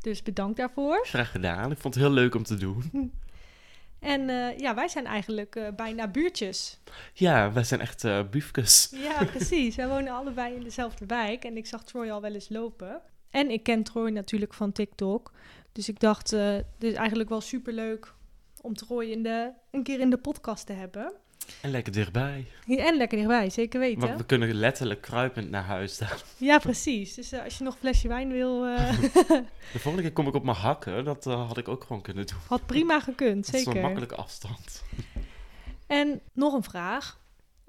Dus 0.00 0.22
bedankt 0.22 0.56
daarvoor. 0.56 1.06
Graag 1.06 1.30
gedaan. 1.30 1.70
Ik 1.70 1.78
vond 1.78 1.94
het 1.94 2.02
heel 2.02 2.12
leuk 2.12 2.34
om 2.34 2.42
te 2.42 2.56
doen. 2.56 2.82
En 3.98 4.28
eh, 4.28 4.58
ja, 4.58 4.74
wij 4.74 4.88
zijn 4.88 5.06
eigenlijk 5.06 5.56
eh, 5.56 5.68
bijna 5.76 6.08
buurtjes. 6.08 6.80
Ja, 7.12 7.52
wij 7.52 7.64
zijn 7.64 7.80
echt 7.80 8.04
uh, 8.04 8.20
buufkes. 8.30 8.88
Ja, 8.92 9.24
precies. 9.34 9.76
wij 9.76 9.88
wonen 9.88 10.12
allebei 10.12 10.54
in 10.54 10.62
dezelfde 10.62 11.06
wijk. 11.06 11.44
En 11.44 11.56
ik 11.56 11.66
zag 11.66 11.84
Troy 11.84 12.10
al 12.10 12.20
wel 12.20 12.34
eens 12.34 12.48
lopen. 12.48 13.00
En 13.30 13.50
ik 13.50 13.62
ken 13.62 13.82
Troy 13.82 14.10
natuurlijk 14.10 14.54
van 14.54 14.72
TikTok. 14.72 15.32
Dus 15.72 15.88
ik 15.88 16.00
dacht, 16.00 16.30
dit 16.78 16.90
is 16.90 16.94
eigenlijk 16.94 17.28
wel 17.28 17.40
superleuk 17.40 18.14
om 18.60 18.74
Troy 18.74 19.04
in 19.04 19.22
de, 19.22 19.52
een 19.70 19.82
keer 19.82 20.00
in 20.00 20.10
de 20.10 20.18
podcast 20.18 20.66
te 20.66 20.72
hebben. 20.72 21.12
En 21.62 21.70
lekker 21.70 21.92
dichtbij. 21.92 22.46
Ja, 22.66 22.86
en 22.86 22.96
lekker 22.96 23.18
dichtbij, 23.18 23.50
zeker 23.50 23.80
weten. 23.80 24.00
Want 24.00 24.18
we 24.18 24.26
kunnen 24.26 24.54
letterlijk 24.54 25.00
kruipend 25.00 25.50
naar 25.50 25.64
huis 25.64 25.92
staan. 25.92 26.18
Ja, 26.36 26.58
precies. 26.58 27.14
Dus 27.14 27.32
uh, 27.32 27.44
als 27.44 27.58
je 27.58 27.64
nog 27.64 27.74
een 27.74 27.80
flesje 27.80 28.08
wijn 28.08 28.32
wil... 28.32 28.66
Uh... 28.68 29.00
de 29.72 29.78
volgende 29.78 30.02
keer 30.02 30.12
kom 30.12 30.26
ik 30.26 30.34
op 30.34 30.44
mijn 30.44 30.56
hakken. 30.56 31.04
Dat 31.04 31.26
uh, 31.26 31.46
had 31.46 31.56
ik 31.56 31.68
ook 31.68 31.84
gewoon 31.84 32.02
kunnen 32.02 32.26
doen. 32.26 32.38
Had 32.46 32.66
prima 32.66 33.00
gekund, 33.00 33.46
zeker. 33.46 33.68
is 33.68 33.74
een 33.74 33.80
makkelijke 33.82 34.14
afstand. 34.14 34.84
en 35.86 36.20
nog 36.32 36.54
een 36.54 36.62
vraag. 36.62 37.20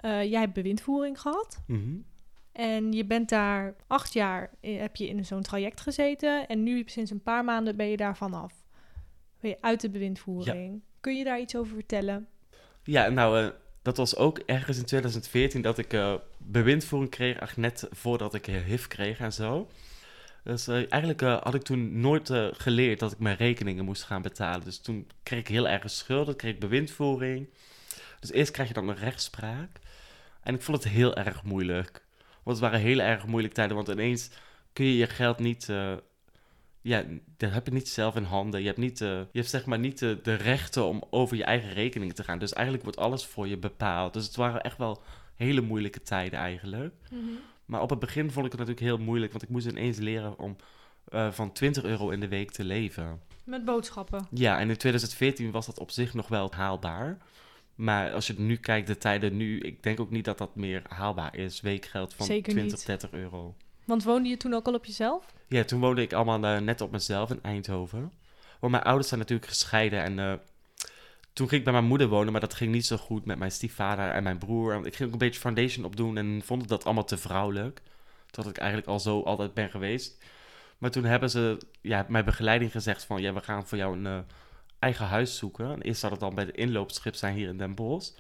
jij 0.02 0.40
hebt 0.40 0.54
bewindvoering 0.54 1.22
gehad. 1.22 1.62
Mm 1.68 1.84
-hmm. 1.84 2.06
En 2.52 2.92
je 2.92 3.06
bent 3.06 3.30
daar 3.30 3.76
acht 3.88 4.14
jaar, 4.14 4.50
heb 4.62 4.96
je 4.96 5.08
in 5.08 5.26
zo'n 5.26 5.42
traject 5.42 5.82
gezeten. 5.82 6.48
En 6.48 6.64
nu 6.64 6.84
sinds 6.86 7.12
een 7.12 7.24
paar 7.24 7.44
maanden 7.44 7.76
ben 7.76 7.88
je 7.88 7.98
daar 7.98 8.18
vanaf. 8.18 8.54
Ben 9.40 9.50
je 9.50 9.58
uit 9.62 9.82
de 9.82 9.90
bewindvoering. 9.90 10.74
Ja. 10.74 10.80
Kun 11.00 11.18
je 11.18 11.24
daar 11.24 11.40
iets 11.40 11.56
over 11.56 11.74
vertellen? 11.74 12.28
Ja, 12.88 13.10
nou, 13.10 13.52
dat 13.82 13.98
was 13.98 14.16
ook 14.16 14.40
ergens 14.40 14.78
in 14.78 14.86
2014 14.86 15.62
dat 15.62 15.78
ik 15.78 15.94
uh, 15.94 16.14
bewindvoering 16.38 17.12
kreeg, 17.12 17.38
eigenlijk 17.38 17.74
net 17.74 17.90
voordat 17.92 18.34
ik 18.34 18.46
HIV 18.46 18.88
kreeg 18.88 19.20
en 19.20 19.34
zo. 19.34 19.70
Dus 20.44 20.68
eigenlijk 20.68 21.22
had 21.22 21.54
ik 21.54 21.62
toen 21.62 22.00
nooit 22.00 22.32
geleerd 22.52 23.00
dat 23.00 23.12
ik 23.12 23.20
mijn 23.20 23.38
rekeningen 23.38 23.86
moest 23.86 24.04
gaan 24.04 24.22
betalen. 24.22 24.64
Dus 24.64 24.80
toen 24.80 25.08
kreeg 25.24 25.40
ik 25.40 25.48
heel 25.48 25.68
erg 25.68 25.90
schulden, 25.90 26.36
kreeg 26.36 26.54
ik 26.54 26.60
bewindvoering. 26.60 27.50
Dus 28.20 28.32
eerst 28.32 28.52
krijg 28.52 28.68
je 28.68 28.74
dan 28.74 28.90
een 28.90 28.96
rechtspraak. 28.96 29.80
En 30.44 30.56
ik 30.56 30.62
vond 30.62 30.84
het 30.84 30.94
heel 30.94 31.16
erg 31.16 31.44
moeilijk. 31.44 32.06
Want 32.44 32.58
het 32.58 32.70
waren 32.70 32.80
heel 32.80 33.00
erg 33.00 33.26
moeilijke 33.26 33.56
tijden, 33.56 33.76
want 33.76 33.88
ineens 33.88 34.30
kun 34.74 34.86
je 34.86 34.98
je 34.98 35.08
geld 35.08 35.40
niet 35.40 35.70
ja, 36.88 37.04
dat 37.38 37.52
heb 37.52 37.66
je 37.66 37.74
niet 37.74 37.90
zelf 37.90 38.16
in 38.16 38.24
handen. 38.24 38.60
Je 38.60 38.66
hebt, 38.66 38.78
niet, 38.78 39.02
uh, 39.02 39.08
je 39.10 39.28
hebt 39.32 39.50
zeg 39.50 39.66
maar 39.66 39.80
niet 39.80 40.00
de, 40.00 40.20
de 40.24 40.34
rechten 40.34 40.86
om 40.86 41.04
over 41.10 41.38
je 41.38 41.44
eigen 41.44 41.74
rekening 41.74 42.14
te 42.14 42.24
gaan. 42.24 42.40
Dus 42.40 42.54
eigenlijk 42.54 42.84
wordt 42.84 43.00
alles 43.00 43.26
voor 43.26 43.48
je 43.48 43.58
bepaald. 43.58 44.14
Dus 44.14 44.26
het 44.26 44.36
waren 44.36 44.62
echt 44.62 44.78
wel 44.78 45.02
hele 45.36 45.62
moeilijke 45.62 46.02
tijden 46.02 46.40
eigenlijk. 46.40 46.94
Mm 47.12 47.20
-hmm. 47.20 47.38
Maar 47.66 47.82
op 47.82 47.90
het 47.90 48.00
begin 48.00 48.32
vond 48.32 48.46
ik 48.46 48.52
het 48.52 48.60
natuurlijk 48.60 48.88
heel 48.88 49.06
moeilijk, 49.06 49.32
want 49.32 49.44
ik 49.44 49.50
moest 49.50 49.68
ineens 49.68 49.98
leren 49.98 50.40
om 50.40 50.56
uh, 51.14 51.32
van 51.32 51.52
20 51.52 51.84
euro 51.84 52.10
in 52.10 52.20
de 52.20 52.28
week 52.28 52.52
te 52.52 52.64
leven. 52.64 53.22
Met 53.44 53.66
boodschappen? 53.66 54.28
Ja, 54.32 54.60
en 54.60 54.70
in 54.70 54.78
2014 54.78 55.52
was 55.52 55.66
dat 55.66 55.80
op 55.80 55.92
zich 55.92 56.14
nog 56.14 56.28
wel 56.28 56.54
haalbaar. 56.54 57.18
Maar 57.76 58.12
als 58.12 58.28
je 58.28 58.34
nu 58.38 58.56
kijkt, 58.56 58.88
de 58.88 58.98
tijden 58.98 59.38
nu, 59.38 59.60
ik 59.60 59.84
denk 59.84 60.00
ook 60.00 60.10
niet 60.10 60.26
dat 60.26 60.38
dat 60.38 60.56
meer 60.56 60.82
haalbaar 60.88 61.36
is. 61.36 61.62
Weekgeld 61.62 62.14
van 62.14 62.26
Zeker 62.26 62.54
20, 62.54 62.78
niet. 62.78 62.86
30 62.86 63.12
euro. 63.12 63.56
Want 63.86 64.04
woonde 64.04 64.30
je 64.30 64.38
toen 64.38 64.54
ook 64.54 64.68
al 64.68 64.74
op 64.74 64.86
jezelf? 64.86 65.34
Ja, 65.48 65.64
toen 65.64 65.80
woonde 65.80 66.02
ik 66.02 66.14
allemaal 66.14 66.44
uh, 66.44 66.60
net 66.60 66.82
op 66.82 66.92
mezelf 66.92 67.30
in 67.30 67.44
Eindhoven. 67.44 68.12
Want 68.60 68.72
mijn 68.72 68.84
ouders 68.84 69.08
zijn 69.08 69.20
natuurlijk 69.20 69.50
gescheiden 69.50 70.04
en 70.04 70.18
uh, 70.18 70.34
toen 71.34 71.48
ging 71.48 71.60
ik 71.60 71.64
bij 71.64 71.74
mijn 71.74 71.86
moeder 71.86 72.08
wonen, 72.08 72.32
maar 72.32 72.42
dat 72.42 72.54
ging 72.54 72.72
niet 72.72 72.86
zo 72.86 72.98
goed 72.98 73.26
met 73.26 73.38
mijn 73.38 73.52
stiefvader 73.52 74.10
en 74.12 74.24
mijn 74.24 74.38
broer. 74.38 74.86
Ik 74.86 74.96
ging 74.96 75.08
ook 75.08 75.14
een 75.14 75.28
beetje 75.28 75.40
foundation 75.40 75.86
opdoen 75.86 76.18
en 76.18 76.42
vond 76.44 76.68
dat 76.68 76.86
allemaal 76.86 77.04
te 77.04 77.18
vrouwelijk. 77.18 77.82
Terwijl 78.26 78.56
ik 78.56 78.58
eigenlijk 78.58 78.90
al 78.90 79.00
zo 79.00 79.22
altijd 79.22 79.54
ben 79.54 79.70
geweest. 79.70 80.24
Maar 80.78 80.92
toen 80.92 81.04
hebben 81.04 81.30
ze 81.30 81.58
ja, 81.82 82.06
mijn 82.08 82.26
begeleiding 82.26 82.72
gezegd 82.72 83.04
van, 83.04 83.22
ja, 83.22 83.34
we 83.34 83.42
gaan 83.42 83.68
voor 83.68 83.78
jou 83.78 83.98
een 83.98 84.06
uh, 84.06 84.20
eigen 84.80 85.06
huis 85.06 85.38
zoeken. 85.38 85.72
En 85.72 85.82
eerst 85.82 86.00
zou 86.00 86.12
het 86.12 86.22
dan 86.22 86.36
bij 86.36 86.46
de 86.46 86.52
inloopschip 86.52 87.16
zijn 87.16 87.36
hier 87.36 87.48
in 87.48 87.58
Den 87.58 87.76
Bosch. 87.76 88.12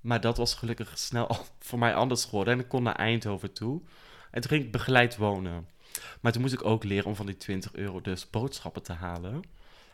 Maar 0.00 0.20
dat 0.20 0.36
was 0.36 0.54
gelukkig 0.54 0.98
snel 0.98 1.36
voor 1.68 1.78
mij 1.78 1.94
anders 1.94 2.24
geworden 2.24 2.54
en 2.54 2.60
ik 2.60 2.68
kon 2.68 2.82
naar 2.82 2.96
Eindhoven 2.96 3.52
toe. 3.52 3.82
En 4.30 4.40
toen 4.40 4.50
ging 4.50 4.64
ik 4.64 4.72
begeleid 4.72 5.16
wonen. 5.16 5.68
Maar 6.20 6.32
toen 6.32 6.40
moest 6.42 6.54
ik 6.54 6.64
ook 6.64 6.84
leren 6.84 7.06
om 7.06 7.16
van 7.16 7.26
die 7.26 7.36
20 7.36 7.74
euro 7.74 8.00
dus 8.00 8.30
boodschappen 8.30 8.82
te 8.82 8.92
halen. 8.92 9.42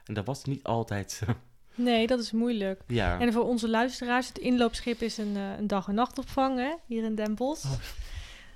En 0.05 0.15
dat 0.15 0.27
was 0.27 0.45
niet 0.45 0.63
altijd 0.63 1.13
zo. 1.13 1.27
Nee, 1.75 2.07
dat 2.07 2.21
is 2.21 2.33
moeilijk. 2.33 2.81
Ja. 2.87 3.21
En 3.21 3.33
voor 3.33 3.45
onze 3.45 3.69
luisteraars, 3.69 4.29
het 4.29 4.39
inloopschip 4.39 5.01
is 5.01 5.19
een, 5.19 5.37
uh, 5.37 5.59
een 5.59 5.67
dag- 5.67 5.89
en 5.89 5.95
nachtopvang 5.95 6.59
hè, 6.59 6.75
hier 6.87 7.05
in 7.05 7.15
Den 7.15 7.35
Bosch. 7.35 7.65
Oh. 7.65 7.73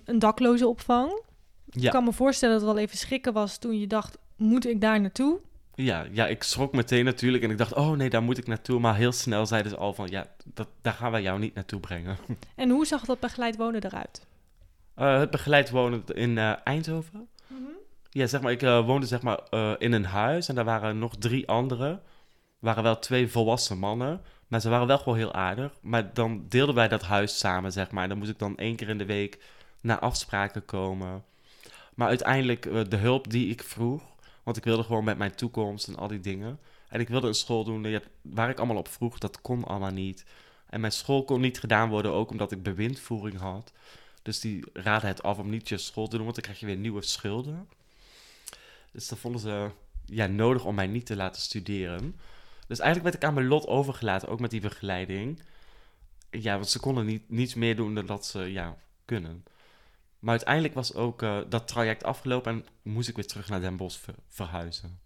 Een 0.05 0.19
dakloze 0.19 0.67
opvang. 0.67 1.23
Ja. 1.65 1.85
Ik 1.85 1.91
kan 1.91 2.05
me 2.05 2.13
voorstellen 2.13 2.55
dat 2.59 2.65
het 2.65 2.75
wel 2.75 2.83
even 2.85 2.99
schrikken 2.99 3.33
was 3.33 3.59
toen 3.59 3.81
je 3.81 3.87
dacht, 3.87 4.19
moet 4.37 4.67
ik 4.67 4.81
daar 4.81 5.01
naartoe? 5.01 5.41
Ja, 5.75 6.07
ja, 6.13 6.27
ik 6.27 6.43
schrok 6.43 6.73
meteen 6.73 7.05
natuurlijk 7.05 7.43
en 7.45 7.51
ik 7.51 7.59
dacht, 7.59 7.75
oh 7.75 7.91
nee, 7.91 8.11
daar 8.11 8.23
moet 8.23 8.39
ik 8.39 8.47
naartoe. 8.47 8.81
Maar 8.81 8.97
heel 8.97 9.13
snel 9.13 9.47
zeiden 9.47 9.71
ze 9.71 9.77
al 9.79 9.95
van, 9.95 10.09
ja, 10.11 10.27
dat, 10.45 10.69
daar 10.83 10.93
gaan 10.93 11.11
wij 11.11 11.23
jou 11.23 11.39
niet 11.39 11.55
naartoe 11.55 11.81
brengen. 11.81 12.17
En 12.55 12.71
hoe 12.71 12.87
zag 12.87 13.05
dat 13.05 13.21
begeleid 13.21 13.57
wonen 13.57 13.85
eruit? 13.85 14.27
Uh, 14.99 15.19
het 15.19 15.31
begeleid 15.31 15.71
wonen 15.71 16.03
in 16.07 16.37
uh, 16.37 16.53
Eindhoven. 16.65 17.29
Ja, 18.19 18.27
zeg 18.27 18.41
maar, 18.41 18.53
ik 18.53 18.63
uh, 18.63 18.87
woonde 18.87 19.07
zeg 19.07 19.23
maar 19.23 19.41
in 19.79 19.93
een 19.93 20.05
huis 20.05 20.49
en 20.49 20.55
daar 20.55 20.65
waren 20.65 20.99
nog 20.99 21.17
drie 21.17 21.49
anderen. 21.49 21.91
Er 21.91 22.01
waren 22.59 22.83
wel 22.83 22.99
twee 22.99 23.29
volwassen 23.29 23.79
mannen, 23.79 24.23
maar 24.49 24.61
ze 24.61 24.69
waren 24.69 24.87
wel 24.87 24.99
gewoon 24.99 25.19
heel 25.19 25.33
aardig. 25.33 25.73
Maar 25.83 26.15
dan 26.15 26.45
deelden 26.49 26.75
wij 26.75 26.89
dat 26.89 27.03
huis 27.03 27.39
samen, 27.39 27.73
zeg 27.73 27.91
maar. 27.91 28.03
En 28.03 28.09
dan 28.09 28.19
moest 28.19 28.31
ik 28.31 28.39
dan 28.39 28.57
één 28.57 28.77
keer 28.77 28.89
in 28.89 28.99
de 28.99 29.05
week 29.05 29.39
naar 29.81 29.99
afspraken 29.99 30.65
komen. 30.65 31.25
Maar 31.95 32.09
uiteindelijk 32.09 32.91
de 32.91 32.97
hulp 32.97 33.31
die 33.31 33.49
ik 33.49 33.63
vroeg, 33.63 34.03
want 34.43 34.57
ik 34.57 34.65
wilde 34.65 34.83
gewoon 34.83 35.05
met 35.05 35.19
mijn 35.19 35.35
toekomst 35.35 35.89
en 35.89 35.97
al 35.97 36.09
die 36.09 36.21
dingen. 36.21 36.59
En 36.89 37.01
ik 37.01 37.09
wilde 37.09 37.27
een 37.29 37.35
school 37.35 37.65
doen 37.65 38.01
waar 38.23 38.51
ik 38.51 38.59
allemaal 38.59 38.77
op 38.77 38.89
vroeg, 38.89 39.19
dat 39.19 39.41
kon 39.41 39.65
allemaal 39.65 39.91
niet. 39.91 40.25
En 40.67 40.81
mijn 40.81 40.93
school 40.93 41.25
kon 41.25 41.41
niet 41.41 41.61
gedaan 41.61 41.89
worden, 41.89 42.13
ook 42.13 42.31
omdat 42.31 42.53
ik 42.53 42.63
bewindvoering 42.63 43.39
had. 43.39 43.73
Dus 44.23 44.41
die 44.41 44.65
raadde 44.73 45.07
het 45.07 45.23
af 45.23 45.39
om 45.39 45.51
niet 45.51 45.69
je 45.69 45.79
school 45.79 46.09
te 46.09 46.17
doen, 46.17 46.25
want 46.25 46.35
dan 46.35 46.45
krijg 46.45 46.61
je 46.61 46.67
weer 46.67 46.77
nieuwe 46.77 47.03
schulden. 47.03 47.69
Dus 48.93 49.09
dat 49.09 49.19
vonden 49.19 49.41
ze 49.41 49.71
ja, 50.05 50.27
nodig 50.27 50.65
om 50.65 50.75
mij 50.75 50.87
niet 50.87 51.07
te 51.07 51.17
laten 51.17 51.43
studeren. 51.43 52.17
Dus 52.67 52.79
eigenlijk 52.79 53.11
werd 53.11 53.23
ik 53.23 53.29
aan 53.29 53.35
mijn 53.35 53.47
lot 53.47 53.67
overgelaten, 53.67 54.29
ook 54.29 54.41
met 54.41 54.51
die 54.51 54.61
begeleiding. 54.61 55.43
Ja, 56.31 56.55
want 56.55 56.69
ze 56.69 56.81
konden 56.81 57.07
niet, 57.07 57.31
niets 57.31 57.55
meer 57.55 57.77
doen 57.77 57.95
dan 57.95 58.07
dat 58.07 58.27
ze 58.27 58.39
ja, 58.39 58.77
kunnen. 59.05 59.45
Maar 60.19 60.31
uiteindelijk 60.31 60.75
was 60.75 60.95
ook 60.95 61.23
uh, 61.23 61.39
dat 61.49 61.69
traject 61.69 62.05
afgelopen 62.05 62.53
en 62.53 62.67
moest 62.93 63.09
ik 63.09 63.17
weer 63.17 63.27
terug 63.27 63.49
naar 63.49 63.61
Den 63.61 63.77
Bosch 63.77 63.99
ver 63.99 64.15
verhuizen. 64.29 65.01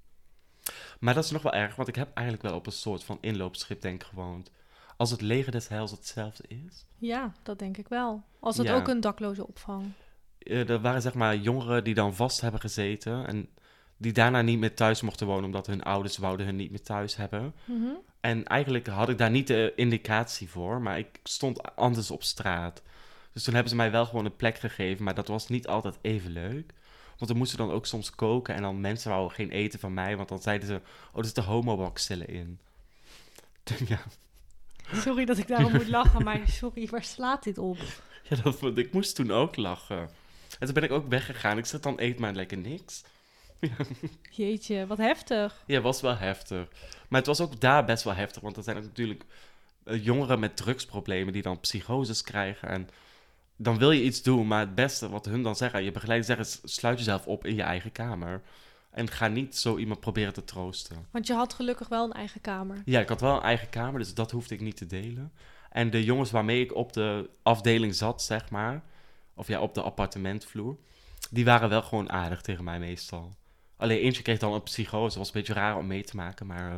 Maar 1.00 1.14
dat 1.14 1.24
is 1.24 1.30
nog 1.30 1.42
wel 1.42 1.52
erg, 1.52 1.76
want 1.76 1.88
ik 1.88 1.94
heb 1.94 2.08
eigenlijk 2.14 2.46
wel 2.46 2.56
op 2.56 2.66
een 2.66 2.72
soort 2.72 3.04
van 3.04 3.18
inloopschip 3.20 3.80
denk 3.80 4.04
gewoond. 4.04 4.50
Als 4.96 5.10
het 5.10 5.20
leger 5.20 5.52
des 5.52 5.68
heils 5.68 5.90
hetzelfde 5.90 6.44
is. 6.48 6.86
Ja, 6.98 7.32
dat 7.42 7.58
denk 7.58 7.76
ik 7.76 7.88
wel. 7.88 8.22
Als 8.40 8.56
het 8.56 8.66
Ja. 8.66 8.74
ook 8.74 8.88
een 8.88 9.00
dakloze 9.00 9.46
opvang. 9.46 9.92
Eh, 10.38 10.68
er 10.68 10.80
waren 10.80 11.02
zeg 11.02 11.14
maar 11.14 11.36
jongeren 11.36 11.84
die 11.84 11.94
dan 11.94 12.14
vast 12.14 12.40
hebben 12.40 12.60
gezeten 12.60 13.26
en 13.26 13.48
die 13.96 14.12
daarna 14.12 14.42
niet 14.42 14.58
meer 14.58 14.74
thuis 14.74 15.00
mochten 15.00 15.26
wonen 15.26 15.44
omdat 15.44 15.66
hun 15.66 15.82
ouders 15.82 16.16
wouden 16.16 16.46
hun 16.46 16.56
niet 16.56 16.70
meer 16.70 16.82
thuis 16.82 17.16
hebben. 17.16 17.54
Mhm. 17.64 17.88
En 18.20 18.44
eigenlijk 18.44 18.86
had 18.86 19.08
ik 19.08 19.18
daar 19.18 19.30
niet 19.30 19.46
de 19.46 19.72
indicatie 19.76 20.48
voor, 20.48 20.80
maar 20.80 20.98
ik 20.98 21.20
stond 21.22 21.76
anders 21.76 22.10
op 22.10 22.22
straat. 22.22 22.82
Dus 23.32 23.42
toen 23.42 23.54
hebben 23.54 23.70
ze 23.70 23.76
mij 23.76 23.90
wel 23.90 24.06
gewoon 24.06 24.24
een 24.24 24.36
plek 24.36 24.58
gegeven, 24.58 25.04
maar 25.04 25.14
dat 25.14 25.28
was 25.28 25.48
niet 25.48 25.66
altijd 25.66 25.98
even 26.00 26.30
leuk. 26.30 26.72
Want 27.18 27.30
we 27.30 27.36
moesten 27.36 27.58
dan 27.58 27.70
ook 27.70 27.86
soms 27.86 28.10
koken 28.10 28.54
en 28.54 28.62
dan 28.62 28.80
mensen 28.80 29.10
wouden 29.10 29.34
geen 29.34 29.50
eten 29.50 29.78
van 29.78 29.94
mij, 29.94 30.16
want 30.16 30.28
dan 30.28 30.42
zeiden 30.42 30.68
ze, 30.68 30.80
oh, 31.12 31.18
er 31.18 31.24
zitten 31.24 31.44
homobacillen 31.44 32.28
in. 32.28 32.58
ja, 33.86 34.00
Sorry 34.92 35.24
dat 35.24 35.38
ik 35.38 35.48
daarom 35.48 35.72
moet 35.72 35.88
lachen, 35.98 36.24
maar 36.24 36.40
sorry, 36.46 36.88
waar 36.90 37.04
slaat 37.04 37.42
dit 37.42 37.58
op? 37.58 37.78
ja 38.28 38.36
dat, 38.36 38.76
ik 38.76 38.92
moest 38.92 39.14
toen 39.14 39.30
ook 39.30 39.56
lachen. 39.56 40.10
En 40.58 40.66
toen 40.66 40.74
ben 40.74 40.82
ik 40.82 40.90
ook 40.90 41.08
weggegaan. 41.08 41.58
Ik 41.58 41.66
zeg 41.66 41.80
dan, 41.80 42.00
eet 42.00 42.18
maar 42.18 42.32
lekker 42.32 42.58
niks. 42.58 43.02
Jeetje, 44.30 44.86
wat 44.86 44.98
heftig. 44.98 45.62
Ja, 45.66 45.80
was 45.80 46.00
wel 46.00 46.16
heftig. 46.16 46.68
Maar 47.08 47.18
het 47.18 47.28
was 47.28 47.40
ook 47.40 47.60
daar 47.60 47.84
best 47.84 48.04
wel 48.04 48.14
heftig, 48.14 48.42
want 48.42 48.56
er 48.56 48.62
zijn 48.62 48.76
natuurlijk 48.76 49.24
eh, 49.84 50.04
jongeren 50.04 50.40
met 50.40 50.56
drugsproblemen 50.56 51.32
die 51.32 51.42
dan 51.42 51.60
psychoses 51.60 52.22
krijgen. 52.22 52.68
En 52.68 52.88
dan 53.56 53.78
wil 53.78 53.90
je 53.90 54.02
iets 54.02 54.22
doen, 54.22 54.46
maar 54.46 54.60
het 54.60 54.74
beste 54.74 55.08
wat 55.08 55.24
hun 55.24 55.42
dan 55.42 55.56
zeggen, 55.56 55.82
je 55.82 55.92
begeleider 55.92 56.26
zeggen, 56.26 56.46
is 56.46 56.74
sluit 56.74 56.98
jezelf 56.98 57.26
op 57.26 57.46
in 57.46 57.54
je 57.54 57.62
eigen 57.62 57.92
kamer. 57.92 58.42
En 58.90 59.10
ga 59.10 59.28
niet 59.28 59.56
zo 59.56 59.76
iemand 59.76 60.00
proberen 60.00 60.32
te 60.32 60.44
troosten. 60.44 61.06
Want 61.10 61.26
je 61.26 61.32
had 61.32 61.54
gelukkig 61.54 61.88
wel 61.88 62.04
een 62.04 62.12
eigen 62.12 62.40
kamer. 62.40 62.82
Ja, 62.84 63.00
ik 63.00 63.08
had 63.08 63.20
wel 63.20 63.36
een 63.36 63.42
eigen 63.42 63.68
kamer, 63.68 64.00
dus 64.00 64.14
dat 64.14 64.30
hoefde 64.30 64.54
ik 64.54 64.60
niet 64.60 64.76
te 64.76 64.86
delen. 64.86 65.32
En 65.70 65.90
de 65.90 66.04
jongens 66.04 66.30
waarmee 66.30 66.60
ik 66.60 66.74
op 66.74 66.92
de 66.92 67.30
afdeling 67.42 67.94
zat, 67.94 68.22
zeg 68.22 68.50
maar, 68.50 68.82
of 69.34 69.48
ja, 69.48 69.60
op 69.60 69.74
de 69.74 69.82
appartementvloer, 69.82 70.76
die 71.30 71.44
waren 71.44 71.68
wel 71.68 71.82
gewoon 71.82 72.10
aardig 72.10 72.42
tegen 72.42 72.64
mij 72.64 72.78
meestal. 72.78 73.32
Alleen 73.82 73.98
eentje 73.98 74.22
kreeg 74.22 74.38
dan 74.38 74.52
een 74.52 74.62
psychose, 74.62 75.06
dat 75.08 75.16
was 75.16 75.26
een 75.26 75.32
beetje 75.32 75.52
raar 75.52 75.76
om 75.76 75.86
mee 75.86 76.04
te 76.04 76.16
maken, 76.16 76.46
maar 76.46 76.70
eh, 76.70 76.76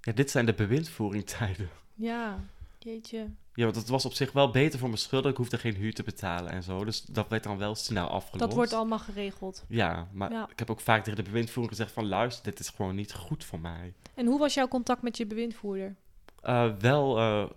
ja, 0.00 0.12
dit 0.12 0.30
zijn 0.30 0.46
de 0.46 0.54
bewindvoeringtijden. 0.54 1.68
Ja. 1.94 2.38
Jeetje. 2.78 3.26
Ja, 3.54 3.64
want 3.64 3.76
het 3.76 3.88
was 3.88 4.04
op 4.04 4.12
zich 4.12 4.32
wel 4.32 4.50
beter 4.50 4.78
voor 4.78 4.88
mijn 4.88 5.00
schulden. 5.00 5.30
Ik 5.30 5.36
hoefde 5.36 5.58
geen 5.58 5.74
huur 5.74 5.94
te 5.94 6.02
betalen 6.02 6.52
en 6.52 6.62
zo. 6.62 6.84
Dus 6.84 7.02
dat 7.02 7.28
werd 7.28 7.42
dan 7.42 7.58
wel 7.58 7.74
snel 7.74 8.08
afgelost. 8.08 8.40
Dat 8.40 8.52
wordt 8.52 8.72
allemaal 8.72 8.98
geregeld. 8.98 9.64
Ja, 9.68 10.08
maar 10.12 10.32
Ja. 10.32 10.48
ik 10.50 10.58
heb 10.58 10.70
ook 10.70 10.80
vaak 10.80 11.04
tegen 11.04 11.24
de 11.24 11.30
bewindvoerder 11.30 11.70
gezegd 11.70 11.92
van... 11.92 12.06
luister, 12.06 12.44
dit 12.44 12.58
is 12.58 12.68
gewoon 12.68 12.94
niet 12.94 13.12
goed 13.12 13.44
voor 13.44 13.60
mij. 13.60 13.94
En 14.14 14.26
hoe 14.26 14.38
was 14.38 14.54
jouw 14.54 14.68
contact 14.68 15.02
met 15.02 15.16
je 15.16 15.26
bewindvoerder? 15.26 15.96
Eh, 16.40 16.72
wel 16.78 17.18
eh, 17.18 17.50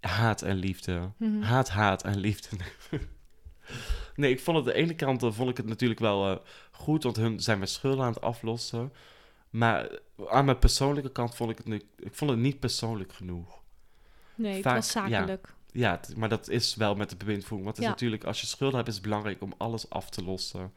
haat 0.00 0.42
en 0.42 0.56
liefde. 0.56 1.10
Mhm. 1.16 1.42
Haat, 1.42 1.68
haat 1.68 2.04
en 2.04 2.18
liefde. 2.18 2.56
nee, 4.16 4.30
ik 4.30 4.40
vond 4.40 4.56
het 4.56 4.66
de 4.66 4.72
ene 4.72 4.94
kant 4.94 5.22
eh, 5.22 5.32
vond 5.32 5.50
ik 5.50 5.56
het 5.56 5.66
natuurlijk 5.66 6.00
wel 6.00 6.30
eh, 6.30 6.36
goed, 6.70 7.02
want 7.02 7.16
hun 7.16 7.40
zijn 7.40 7.58
mijn 7.58 7.70
schulden 7.70 8.04
aan 8.04 8.12
het 8.12 8.20
aflossen. 8.20 8.92
Maar 9.50 9.98
aan 10.28 10.44
mijn 10.44 10.58
persoonlijke 10.58 11.12
kant 11.12 11.34
vond 11.34 11.50
ik 11.50 11.56
het, 11.56 11.66
nu, 11.66 11.82
ik 11.98 12.14
vond 12.14 12.30
het 12.30 12.40
niet 12.40 12.60
persoonlijk 12.60 13.12
genoeg. 13.12 13.60
Nee, 14.34 14.54
het 14.54 14.62
Vaak, 14.62 14.74
was 14.74 14.90
zakelijk. 14.90 15.54
Ja, 15.72 16.00
maar 16.16 16.28
dat 16.28 16.48
is 16.48 16.74
wel 16.74 16.94
met 16.94 17.10
de 17.10 17.16
bewindvoering. 17.16 17.64
Want 17.64 17.76
het 17.76 17.86
is 17.86 17.92
natuurlijk, 17.92 18.24
als 18.24 18.40
je 18.40 18.46
schulden 18.46 18.76
hebt, 18.76 18.88
is 18.88 18.94
het 18.94 19.02
belangrijk 19.02 19.42
om 19.42 19.52
alles 19.56 19.90
af 19.90 20.10
te 20.10 20.24
lossen. 20.24 20.72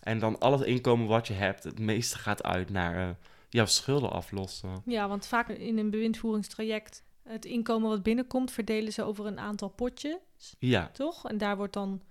En 0.00 0.18
dan 0.18 0.38
al 0.38 0.52
het 0.52 0.62
inkomen 0.62 1.06
wat 1.06 1.26
je 1.26 1.32
hebt, 1.32 1.64
het 1.64 1.78
meeste 1.78 2.18
gaat 2.18 2.42
uit 2.42 2.70
naar 2.70 3.08
eh, 3.08 3.14
jouw 3.48 3.66
schulden 3.66 4.10
aflossen. 4.10 4.82
Ja, 4.84 5.08
want 5.08 5.26
vaak 5.26 5.48
in 5.48 5.78
een 5.78 5.90
bewindvoeringstraject, 5.90 7.02
het 7.22 7.44
inkomen 7.44 7.88
wat 7.88 8.02
binnenkomt, 8.02 8.50
verdelen 8.50 8.92
ze 8.92 9.02
over 9.02 9.26
een 9.26 9.38
aantal 9.38 9.68
potjes, 9.68 10.16
Ja, 10.58 10.90
toch? 10.92 11.28
En 11.28 11.38
daar 11.38 11.56
wordt 11.56 11.72
dan 11.72 12.02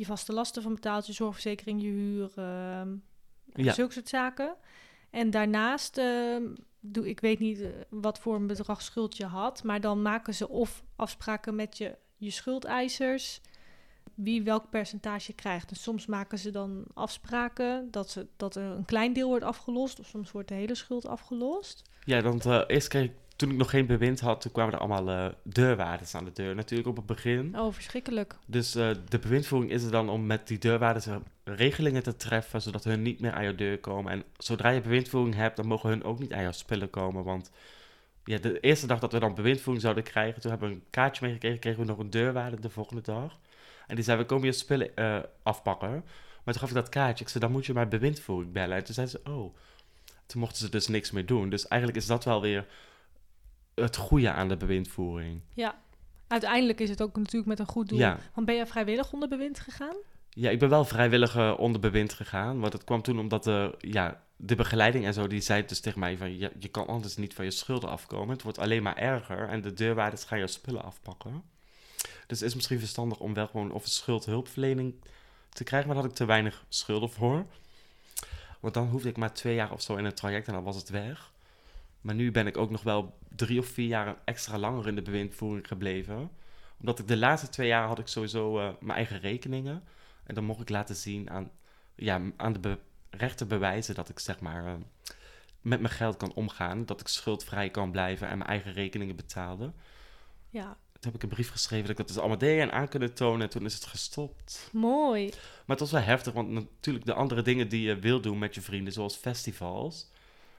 je 0.00 0.06
vaste 0.06 0.32
lasten 0.32 0.62
van 0.62 0.74
betaald, 0.74 1.06
je 1.06 1.12
zorgverzekering, 1.12 1.82
je 1.82 1.88
huur, 1.88 2.30
ehm 2.36 2.88
Ja. 3.54 3.72
zulke 3.72 3.92
soort 3.92 4.08
zaken. 4.08 4.54
En 5.10 5.30
daarnaast, 5.30 5.98
ehm, 5.98 6.42
doe, 6.80 7.08
ik 7.08 7.20
weet 7.20 7.38
niet 7.38 7.60
eh, 7.60 7.68
wat 7.90 8.18
voor 8.18 8.34
een 8.34 8.46
bedrag 8.46 8.82
schuld 8.82 9.16
je 9.16 9.24
had, 9.26 9.62
maar 9.62 9.80
dan 9.80 10.02
maken 10.02 10.34
ze 10.34 10.48
of 10.48 10.82
afspraken 10.96 11.54
met 11.54 11.78
je, 11.78 11.96
je 12.16 12.30
schuldeisers, 12.30 13.40
wie 14.14 14.42
welk 14.42 14.70
percentage 14.70 15.32
krijgt. 15.32 15.68
Dus 15.68 15.82
soms 15.82 16.06
maken 16.06 16.38
ze 16.38 16.50
dan 16.50 16.84
afspraken 16.94 17.90
dat, 17.90 18.10
ze, 18.10 18.26
dat 18.36 18.54
er 18.56 18.62
een 18.62 18.84
klein 18.84 19.12
deel 19.12 19.28
wordt 19.28 19.44
afgelost, 19.44 20.00
of 20.00 20.06
soms 20.06 20.30
wordt 20.32 20.48
de 20.48 20.54
hele 20.54 20.74
schuld 20.74 21.06
afgelost. 21.06 21.82
ja 22.04 22.22
want 22.22 22.46
eh, 22.46 22.60
eerst 22.66 22.88
kreeg 22.88 23.04
ik, 23.04 23.12
toen 23.40 23.50
ik 23.50 23.56
nog 23.56 23.70
geen 23.70 23.86
bewind 23.86 24.20
had, 24.20 24.40
toen 24.40 24.52
kwamen 24.52 24.74
er 24.74 24.78
allemaal 24.78 25.10
eh, 25.10 25.32
deurwaarders 25.42 26.14
aan 26.14 26.24
de 26.24 26.32
deur. 26.32 26.54
Natuurlijk 26.54 26.88
op 26.88 26.96
het 26.96 27.06
begin. 27.06 27.58
Oh, 27.58 27.72
verschrikkelijk. 27.72 28.36
Dus 28.46 28.74
eh, 28.74 28.90
de 29.08 29.18
bewindvoering 29.18 29.70
is 29.70 29.82
er 29.82 29.90
dan 29.90 30.08
om 30.08 30.26
met 30.26 30.48
die 30.48 30.58
deurwaarders 30.58 31.06
eh, 31.06 31.16
regelingen 31.44 32.02
te 32.02 32.16
treffen, 32.16 32.62
zodat 32.62 32.84
hun 32.84 33.02
niet 33.02 33.20
meer 33.20 33.32
aan 33.32 33.44
je 33.44 33.54
deur 33.54 33.78
komen. 33.78 34.12
En 34.12 34.24
zodra 34.38 34.68
je 34.68 34.80
bewindvoering 34.80 35.34
hebt, 35.34 35.56
dan 35.56 35.66
mogen 35.66 35.88
hun 35.88 36.04
ook 36.04 36.18
niet 36.18 36.32
aan 36.32 36.42
jouw 36.42 36.52
spullen 36.52 36.90
komen. 36.90 37.24
Want 37.24 37.50
ja, 38.24 38.38
de 38.38 38.60
eerste 38.60 38.86
dag 38.86 38.98
dat 38.98 39.12
we 39.12 39.18
dan 39.18 39.34
bewindvoering 39.34 39.82
zouden 39.82 40.04
krijgen, 40.04 40.40
toen 40.40 40.50
hebben 40.50 40.68
we 40.68 40.74
een 40.74 40.84
kaartje 40.90 41.24
meegekregen, 41.24 41.58
kregen 41.58 41.80
we 41.80 41.86
nog 41.86 41.98
een 41.98 42.10
deurwaarder 42.10 42.60
de 42.60 42.70
volgende 42.70 43.02
dag. 43.02 43.38
En 43.86 43.94
die 43.94 44.04
zei, 44.04 44.18
we 44.18 44.24
komen 44.24 44.46
je 44.46 44.52
spullen 44.52 44.90
afpakken. 45.42 45.90
Maar 46.44 46.54
toen 46.54 46.62
gaf 46.62 46.68
ik 46.68 46.74
dat 46.74 46.88
kaartje, 46.88 47.24
ik 47.24 47.30
zei, 47.30 47.44
dan 47.44 47.52
moet 47.52 47.66
je 47.66 47.72
maar 47.72 47.88
bewindvoering 47.88 48.52
bellen. 48.52 48.76
En 48.76 48.84
toen 48.84 48.94
zei 48.94 49.06
ze, 49.06 49.20
oh. 49.24 49.54
Toen 50.26 50.40
mochten 50.40 50.58
ze 50.58 50.70
dus 50.70 50.88
niks 50.88 51.10
meer 51.10 51.26
doen. 51.26 51.50
Dus 51.50 51.68
eigenlijk 51.68 52.00
is 52.00 52.06
dat 52.06 52.24
wel 52.24 52.40
weer 52.40 52.66
het 53.74 53.96
goede 53.96 54.30
aan 54.30 54.48
de 54.48 54.56
bewindvoering. 54.56 55.40
Ja. 55.54 55.78
Uiteindelijk 56.26 56.80
is 56.80 56.88
het 56.88 57.02
ook 57.02 57.16
natuurlijk 57.16 57.46
met 57.46 57.58
een 57.58 57.66
goed 57.66 57.88
doel. 57.88 57.98
Ja. 57.98 58.18
Want 58.34 58.46
ben 58.46 58.56
je 58.56 58.66
vrijwillig 58.66 59.12
onder 59.12 59.28
bewind 59.28 59.60
gegaan? 59.60 59.96
Ja, 60.30 60.50
ik 60.50 60.58
ben 60.58 60.68
wel 60.68 60.84
vrijwillig 60.84 61.36
eh, 61.36 61.54
onder 61.58 61.80
bewind 61.80 62.12
gegaan. 62.12 62.60
Want 62.60 62.72
het 62.72 62.84
kwam 62.84 63.02
toen 63.02 63.18
omdat 63.18 63.44
de, 63.44 63.74
ja, 63.78 64.22
de 64.36 64.54
begeleiding 64.54 65.04
en 65.04 65.14
zo, 65.14 65.26
die 65.26 65.40
zei 65.40 65.64
dus 65.66 65.80
tegen 65.80 66.00
mij 66.00 66.16
van... 66.16 66.38
Je, 66.38 66.52
je 66.58 66.68
kan 66.68 66.86
anders 66.86 67.16
niet 67.16 67.34
van 67.34 67.44
je 67.44 67.50
schulden 67.50 67.90
afkomen. 67.90 68.28
Het 68.28 68.42
wordt 68.42 68.58
alleen 68.58 68.82
maar 68.82 68.96
erger 68.96 69.48
en 69.48 69.60
de 69.60 69.72
deurwaarders 69.72 70.24
gaan 70.24 70.38
je 70.38 70.46
spullen 70.46 70.84
afpakken. 70.84 71.42
Dus 72.26 72.40
het 72.40 72.48
is 72.48 72.54
misschien 72.54 72.78
verstandig 72.78 73.18
om 73.18 73.34
wel 73.34 73.46
gewoon 73.46 73.72
of 73.72 73.82
een 73.82 73.90
schuldhulpverlening 73.90 74.94
te 75.48 75.64
krijgen. 75.64 75.88
Maar 75.88 75.96
daar 75.96 76.06
had 76.06 76.14
ik 76.14 76.18
te 76.18 76.32
weinig 76.32 76.64
schulden 76.68 77.10
voor. 77.10 77.46
Want 78.60 78.74
dan 78.74 78.88
hoefde 78.88 79.08
ik 79.08 79.16
maar 79.16 79.32
twee 79.32 79.54
jaar 79.54 79.72
of 79.72 79.82
zo 79.82 79.96
in 79.96 80.04
een 80.04 80.14
traject 80.14 80.46
en 80.46 80.52
dan 80.52 80.62
was 80.62 80.76
het 80.76 80.88
weg. 80.88 81.32
Maar 82.00 82.14
nu 82.14 82.30
ben 82.30 82.46
ik 82.46 82.56
ook 82.56 82.70
nog 82.70 82.82
wel 82.82 83.18
drie 83.36 83.58
of 83.58 83.66
vier 83.66 83.86
jaar 83.86 84.16
extra 84.24 84.58
langer 84.58 84.86
in 84.88 84.94
de 84.94 85.02
bewindvoering 85.02 85.66
gebleven. 85.66 86.30
Omdat 86.80 86.98
ik 86.98 87.08
de 87.08 87.16
laatste 87.16 87.48
twee 87.48 87.68
jaar 87.68 87.86
had 87.86 87.98
ik 87.98 88.06
sowieso 88.06 88.58
eh, 88.58 88.68
mijn 88.80 88.96
eigen 88.96 89.20
rekeningen. 89.20 89.84
En 90.24 90.34
dan 90.34 90.44
mocht 90.44 90.60
ik 90.60 90.68
laten 90.68 90.96
zien 90.96 91.30
aan, 91.30 91.50
ja, 91.94 92.20
aan 92.36 92.52
de 92.52 92.58
be- 92.58 92.78
rechte 93.10 93.46
bewijzen 93.46 93.94
dat 93.94 94.08
ik 94.08 94.18
zeg 94.18 94.40
maar 94.40 94.66
eh, 94.66 94.72
met 95.60 95.80
mijn 95.80 95.92
geld 95.94 96.16
kan 96.16 96.32
omgaan. 96.34 96.86
Dat 96.86 97.00
ik 97.00 97.08
schuldvrij 97.08 97.70
kan 97.70 97.90
blijven 97.90 98.28
en 98.28 98.38
mijn 98.38 98.50
eigen 98.50 98.72
rekeningen 98.72 99.16
betaalde. 99.16 99.72
Ja, 100.50 100.76
Toen 100.92 101.12
heb 101.12 101.14
ik 101.14 101.22
een 101.22 101.28
brief 101.36 101.50
geschreven 101.50 101.82
dat 101.82 101.90
ik 101.90 101.96
dat 101.96 102.08
dus 102.08 102.18
allemaal 102.18 102.38
deed 102.38 102.60
en 102.60 102.72
aan 102.72 102.88
kunnen 102.88 103.14
tonen. 103.14 103.40
En 103.42 103.50
toen 103.50 103.64
is 103.64 103.74
het 103.74 103.84
gestopt. 103.86 104.68
mooi. 104.72 105.28
Maar 105.28 105.76
het 105.76 105.80
was 105.80 105.90
wel 105.90 106.00
heftig, 106.00 106.32
want 106.32 106.50
natuurlijk 106.50 107.04
de 107.06 107.14
andere 107.14 107.42
dingen 107.42 107.68
die 107.68 107.82
je 107.82 107.98
wil 107.98 108.20
doen 108.20 108.38
met 108.38 108.54
je 108.54 108.60
vrienden, 108.60 108.92
zoals 108.92 109.16
festivals 109.16 110.10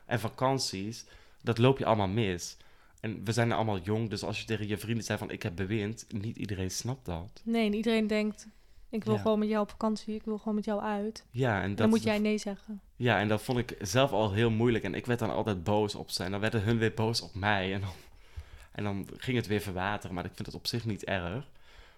en 0.05 0.19
vakanties, 0.19 1.05
dat 1.41 1.57
loop 1.57 1.77
je 1.77 1.85
allemaal 1.85 2.07
mis. 2.07 2.57
En 2.99 3.23
we 3.23 3.31
zijn 3.31 3.51
allemaal 3.51 3.79
jong, 3.79 4.09
dus 4.09 4.23
als 4.23 4.39
je 4.39 4.45
tegen 4.45 4.67
je 4.67 4.77
vrienden 4.77 5.03
zei 5.03 5.17
van 5.17 5.31
ik 5.31 5.43
heb 5.43 5.55
bewind, 5.55 6.05
niet 6.09 6.37
iedereen 6.37 6.71
snapt 6.71 7.05
dat. 7.05 7.41
Nee, 7.43 7.65
en 7.65 7.73
iedereen 7.73 8.07
denkt, 8.07 8.47
ik 8.89 9.03
wil 9.03 9.13
Ja. 9.13 9.21
gewoon 9.21 9.39
met 9.39 9.49
jou 9.49 9.61
op 9.61 9.69
vakantie, 9.69 10.15
ik 10.15 10.23
wil 10.23 10.37
gewoon 10.37 10.55
met 10.55 10.65
jou 10.65 10.81
uit. 10.81 11.25
Ja, 11.31 11.61
en 11.61 11.69
dat, 11.69 11.77
dan 11.77 11.89
moet 11.89 12.03
jij 12.03 12.19
nee 12.19 12.37
zeggen. 12.37 12.81
ja, 12.95 13.19
en 13.19 13.27
dat 13.27 13.41
vond 13.41 13.57
ik 13.57 13.75
zelf 13.81 14.11
al 14.11 14.31
heel 14.33 14.49
moeilijk. 14.51 14.83
En 14.83 14.95
ik 14.95 15.05
werd 15.05 15.19
dan 15.19 15.29
altijd 15.31 15.63
boos 15.63 15.95
op 15.95 16.09
ze. 16.09 16.23
En 16.23 16.31
dan 16.31 16.39
werden 16.39 16.61
hun 16.63 16.77
weer 16.77 16.93
boos 16.93 17.21
op 17.21 17.35
mij. 17.35 17.73
En 17.73 17.81
dan, 17.81 17.89
en 18.75 18.83
dan 18.83 19.07
ging 19.17 19.37
het 19.37 19.47
weer 19.47 19.61
verwateren. 19.61 20.15
Maar 20.15 20.25
ik 20.25 20.31
vind 20.33 20.45
het 20.45 20.55
op 20.55 20.67
zich 20.67 20.85
niet 20.85 21.03
erg. 21.05 21.49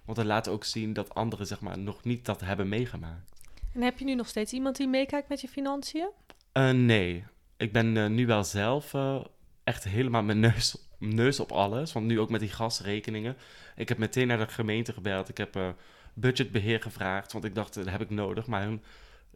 Want 0.05 0.17
dat 0.17 0.25
laat 0.27 0.47
ook 0.47 0.63
zien 0.63 0.93
dat 0.93 1.13
anderen 1.15 1.47
zeg 1.47 1.61
maar, 1.61 1.77
nog 1.79 2.03
niet 2.03 2.25
dat 2.25 2.41
hebben 2.41 2.69
meegemaakt. 2.69 3.31
En 3.73 3.81
heb 3.81 3.99
je 3.99 4.05
nu 4.05 4.15
nog 4.15 4.27
steeds 4.27 4.53
iemand 4.53 4.75
die 4.75 4.87
meekijkt 4.87 5.29
met 5.29 5.41
je 5.41 5.47
financiën? 5.47 6.09
Eh, 6.51 6.69
nee, 6.71 7.23
ik 7.57 7.71
ben 7.71 7.97
eh, 7.97 8.07
nu 8.07 8.25
wel 8.25 8.43
zelf 8.43 8.93
eh, 8.93 9.21
echt 9.63 9.83
helemaal 9.83 10.23
mijn 10.23 10.39
neus, 10.39 10.77
neus 10.99 11.39
op 11.39 11.51
alles. 11.51 11.93
Want 11.93 12.05
nu 12.05 12.19
ook 12.19 12.29
met 12.29 12.39
die 12.39 12.49
gasrekeningen. 12.49 13.37
Ik 13.75 13.89
heb 13.89 13.97
meteen 13.97 14.27
naar 14.27 14.37
de 14.37 14.47
gemeente 14.47 14.93
gebeld. 14.93 15.29
Ik 15.29 15.37
heb 15.37 15.55
eh, 15.55 15.69
budgetbeheer 16.13 16.81
gevraagd, 16.81 17.31
want 17.31 17.45
ik 17.45 17.55
dacht, 17.55 17.73
dat 17.73 17.89
heb 17.89 18.01
ik 18.01 18.09
nodig. 18.09 18.47
Maar 18.47 18.61
hun 18.61 18.83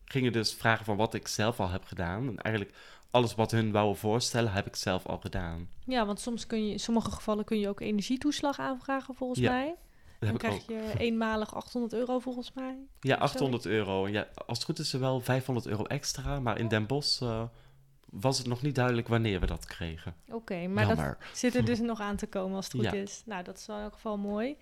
gingen 0.05 0.32
dus 0.32 0.53
vragen 0.53 0.86
van 0.86 0.97
wat 0.97 1.13
ik 1.13 1.28
zelf 1.28 1.59
al 1.59 1.70
heb 1.70 1.84
gedaan. 1.84 2.28
En 2.28 2.38
eigenlijk 2.38 2.78
alles 3.11 3.36
wat 3.36 3.51
hun 3.51 3.72
wouden 3.72 3.97
voorstellen, 3.97 4.51
heb 4.51 4.68
ik 4.68 4.76
zelf 4.76 5.05
al 5.05 5.18
gedaan. 5.18 5.70
Ja, 5.86 6.05
want 6.05 6.20
soms 6.20 6.47
kun 6.47 6.65
je, 6.65 6.72
in 6.72 6.80
sommige 6.80 7.11
gevallen 7.11 7.45
kun 7.45 7.59
je 7.59 7.70
ook 7.70 7.80
energietoeslag 7.80 8.59
aanvragen 8.59 9.15
volgens 9.15 9.39
Ja, 9.39 9.51
mij. 9.51 9.76
Dat 10.20 10.30
Dan 10.30 10.38
krijg 10.38 10.68
je 10.68 10.93
eenmalig 10.97 11.55
800 11.55 11.93
euro 11.93 12.20
volgens 12.20 12.51
mij. 12.53 12.78
Ja, 12.99 13.15
of 13.15 13.22
800 13.22 13.65
euro. 13.65 14.07
Ja, 14.07 14.28
als 14.45 14.57
het 14.57 14.68
goed 14.68 14.80
is 14.80 14.93
er 14.93 14.99
wel 14.99 15.20
500 15.20 15.68
euro 15.68 15.84
extra. 15.84 16.39
Maar 16.39 16.59
in 16.59 16.68
Den 16.68 16.86
Bosch 16.86 17.22
was 18.09 18.37
het 18.37 18.47
nog 18.47 18.61
niet 18.61 18.75
duidelijk 18.75 19.07
wanneer 19.07 19.39
we 19.39 19.45
dat 19.45 19.65
kregen. 19.65 20.15
Oké, 20.29 20.67
maar 20.67 20.95
dat 20.95 21.17
zit 21.33 21.55
er 21.55 21.65
dus 21.65 21.79
nog 21.91 21.99
aan 21.99 22.15
te 22.15 22.27
komen 22.27 22.55
als 22.55 22.65
het 22.65 22.73
goed 22.73 22.83
Ja. 22.83 22.93
is. 22.93 23.21
Nou, 23.25 23.43
dat 23.43 23.57
is 23.57 23.65
wel 23.65 23.77
in 23.77 23.83
elk 23.83 23.93
geval 23.93 24.17
mooi. 24.17 24.55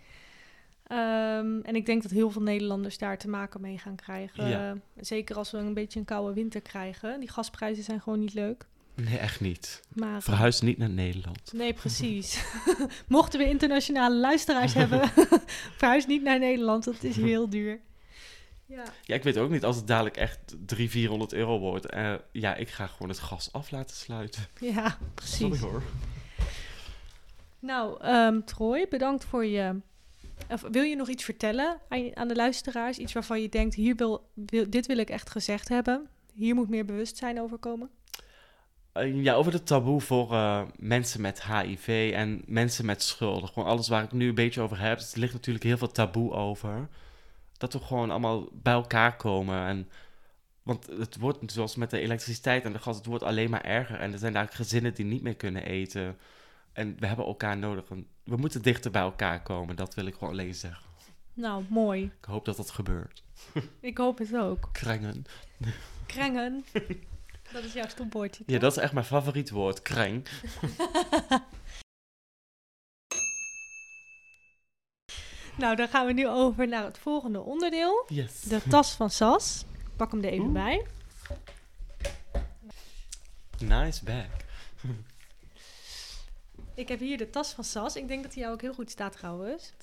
Ehm, 0.87 1.59
en 1.61 1.75
ik 1.75 1.85
denk 1.85 2.01
dat 2.01 2.11
heel 2.11 2.29
veel 2.31 2.41
Nederlanders 2.41 2.97
daar 2.97 3.17
te 3.17 3.27
maken 3.29 3.61
mee 3.61 3.77
gaan 3.77 3.95
krijgen. 3.95 4.47
Ja. 4.49 4.75
Zeker 4.99 5.35
als 5.35 5.51
we 5.51 5.57
een 5.57 5.73
beetje 5.73 5.99
een 5.99 6.05
koude 6.05 6.33
winter 6.33 6.61
krijgen. 6.61 7.19
Die 7.19 7.29
gasprijzen 7.29 7.83
zijn 7.83 8.01
gewoon 8.01 8.19
niet 8.19 8.33
leuk. 8.33 8.65
Nee, 8.95 9.17
echt 9.17 9.39
niet. 9.39 9.81
Maar, 9.93 10.21
Verhuis 10.21 10.61
niet 10.61 10.77
naar 10.77 10.89
Nederland. 10.89 11.53
Nee, 11.53 11.73
precies. 11.73 12.43
Mochten 13.07 13.39
we 13.39 13.49
internationale 13.49 14.15
luisteraars 14.15 14.73
hebben, 14.81 15.09
verhuis 15.77 16.05
niet 16.05 16.23
naar 16.23 16.39
Nederland. 16.39 16.83
Dat 16.83 17.03
is 17.03 17.15
heel 17.15 17.49
duur. 17.49 17.79
Ja. 18.66 18.84
Ja, 19.03 19.16
ik 19.16 19.24
weet 19.24 19.38
ook 19.38 19.49
niet 19.49 19.63
als 19.66 19.76
het 19.76 19.88
dadelijk 19.88 20.18
echt 20.18 20.39
300, 20.66 20.91
400 20.91 21.34
euro 21.34 21.59
wordt. 21.59 21.86
eh, 21.86 22.13
ja, 22.32 22.55
ik 22.55 22.70
ga 22.70 22.88
gewoon 22.88 23.09
het 23.09 23.20
gas 23.20 23.51
af 23.51 23.72
laten 23.72 23.95
sluiten. 23.95 24.43
Ja, 24.59 24.97
precies. 25.13 25.38
Sorry 25.38 25.59
hoor. 25.59 25.82
Nou, 27.59 28.01
ehm, 28.01 28.41
Troy, 28.45 28.88
bedankt 28.89 29.26
voor 29.26 29.45
je. 29.45 29.76
Of, 30.49 30.61
wil 30.72 30.84
je 30.84 30.95
nog 30.95 31.07
iets 31.09 31.24
vertellen 31.24 31.78
aan, 31.89 32.16
aan 32.16 32.28
de 32.28 32.36
luisteraars? 32.36 32.97
Iets 32.97 33.13
waarvan 33.13 33.41
je 33.41 33.49
denkt: 33.49 33.76
hier 33.76 33.95
wil, 33.95 34.30
wil, 34.34 34.70
dit 34.70 34.86
wil 34.86 34.97
ik 34.97 35.09
echt 35.09 35.30
gezegd 35.30 35.70
hebben. 35.70 36.07
Hier 36.34 36.55
moet 36.55 36.70
meer 36.70 36.86
bewustzijn 36.86 37.41
over 37.41 37.57
komen. 37.57 37.89
Eh, 38.91 39.24
ja, 39.24 39.34
over 39.34 39.53
het 39.53 39.66
taboe 39.66 40.01
voor 40.01 40.32
eh, 40.34 40.61
mensen 40.76 41.22
met 41.22 41.43
HIV 41.43 42.11
en 42.16 42.41
mensen 42.45 42.86
met 42.86 43.03
schulden. 43.03 43.49
Gewoon 43.49 43.70
alles 43.70 43.88
waar 43.88 44.03
ik 44.03 44.11
nu 44.11 44.28
een 44.28 44.36
beetje 44.36 44.61
over 44.61 44.80
heb. 44.80 44.99
Er 44.99 45.20
ligt 45.20 45.34
natuurlijk 45.34 45.66
heel 45.66 45.78
veel 45.78 45.91
taboe 45.91 46.32
over. 46.32 46.88
Dat 47.58 47.74
we 47.74 47.80
gewoon 47.80 48.10
allemaal 48.10 48.49
bij 48.51 48.74
elkaar 48.74 49.16
komen. 49.16 49.66
En, 49.66 49.89
want 50.64 50.88
het 50.88 51.18
wordt, 51.18 51.51
zoals 51.51 51.76
met 51.76 51.89
de 51.89 51.99
elektriciteit 51.99 52.64
en 52.64 52.72
de 52.72 52.80
gas, 52.80 52.95
het 52.95 53.06
wordt 53.06 53.24
alleen 53.24 53.49
maar 53.49 53.64
erger. 53.64 53.99
En 53.99 54.14
er 54.14 54.20
zijn 54.20 54.34
daar 54.34 54.47
gezinnen 54.47 54.93
die 54.93 55.06
niet 55.06 55.22
meer 55.22 55.36
kunnen 55.36 55.66
eten. 55.66 56.18
En 56.74 56.95
we 56.99 57.08
hebben 57.08 57.26
elkaar 57.26 57.58
nodig. 57.58 57.89
En 57.89 58.08
we 58.24 58.36
moeten 58.36 58.62
dichter 58.62 58.91
bij 58.91 59.01
elkaar 59.01 59.41
komen. 59.41 59.76
Dat 59.76 59.93
wil 59.93 60.06
ik 60.06 60.14
gewoon 60.14 60.30
alleen 60.30 60.56
zeggen. 60.56 60.86
Nou, 61.34 61.64
mooi. 61.70 62.03
Ik 62.03 62.26
hoop 62.26 62.45
dat 62.45 62.58
dat 62.58 62.72
gebeurt. 62.72 63.24
Ik 63.80 63.97
hoop 63.97 64.18
het 64.18 64.36
ook. 64.36 64.70
Krengen. 64.72 65.26
Krengen. 66.06 66.66
Dat 67.53 67.64
is 67.64 67.74
jouw 67.74 67.88
stopwoordje. 67.88 68.43
Ja, 68.45 68.60
dat 68.60 68.72
is 68.72 68.78
echt 68.78 68.93
mijn 68.93 69.06
favoriet 69.06 69.49
woord. 69.49 69.82
Kreng. 69.82 70.28
Nou, 75.58 75.76
dan 75.76 75.88
gaan 75.88 76.06
we 76.06 76.14
nu 76.14 76.28
over 76.28 76.68
naar 76.68 76.84
het 76.84 76.97
volgende 76.97 77.41
onderdeel. 77.41 78.06
Yes. 78.08 78.41
De 78.41 78.62
tas 78.70 78.91
van 78.91 79.10
Sas. 79.10 79.66
Ik 79.72 79.95
pak 79.95 80.12
hem 80.12 80.24
er 80.24 80.30
even 80.30 80.45
Oeh. 80.45 80.53
bij. 80.53 80.86
Nice 83.60 84.03
bag. 84.03 84.26
Ik 86.74 86.88
heb 86.88 86.99
hier 86.99 87.18
de 87.18 87.30
tas 87.30 87.51
van 87.53 87.64
Sas. 87.64 87.95
Ik 87.95 88.08
denk 88.08 88.24
dat 88.24 88.32
die 88.32 88.41
jou 88.41 88.53
ook 88.53 88.62
heel 88.62 88.74
goed 88.74 88.91
staat 88.91 89.12
trouwens. 89.12 89.74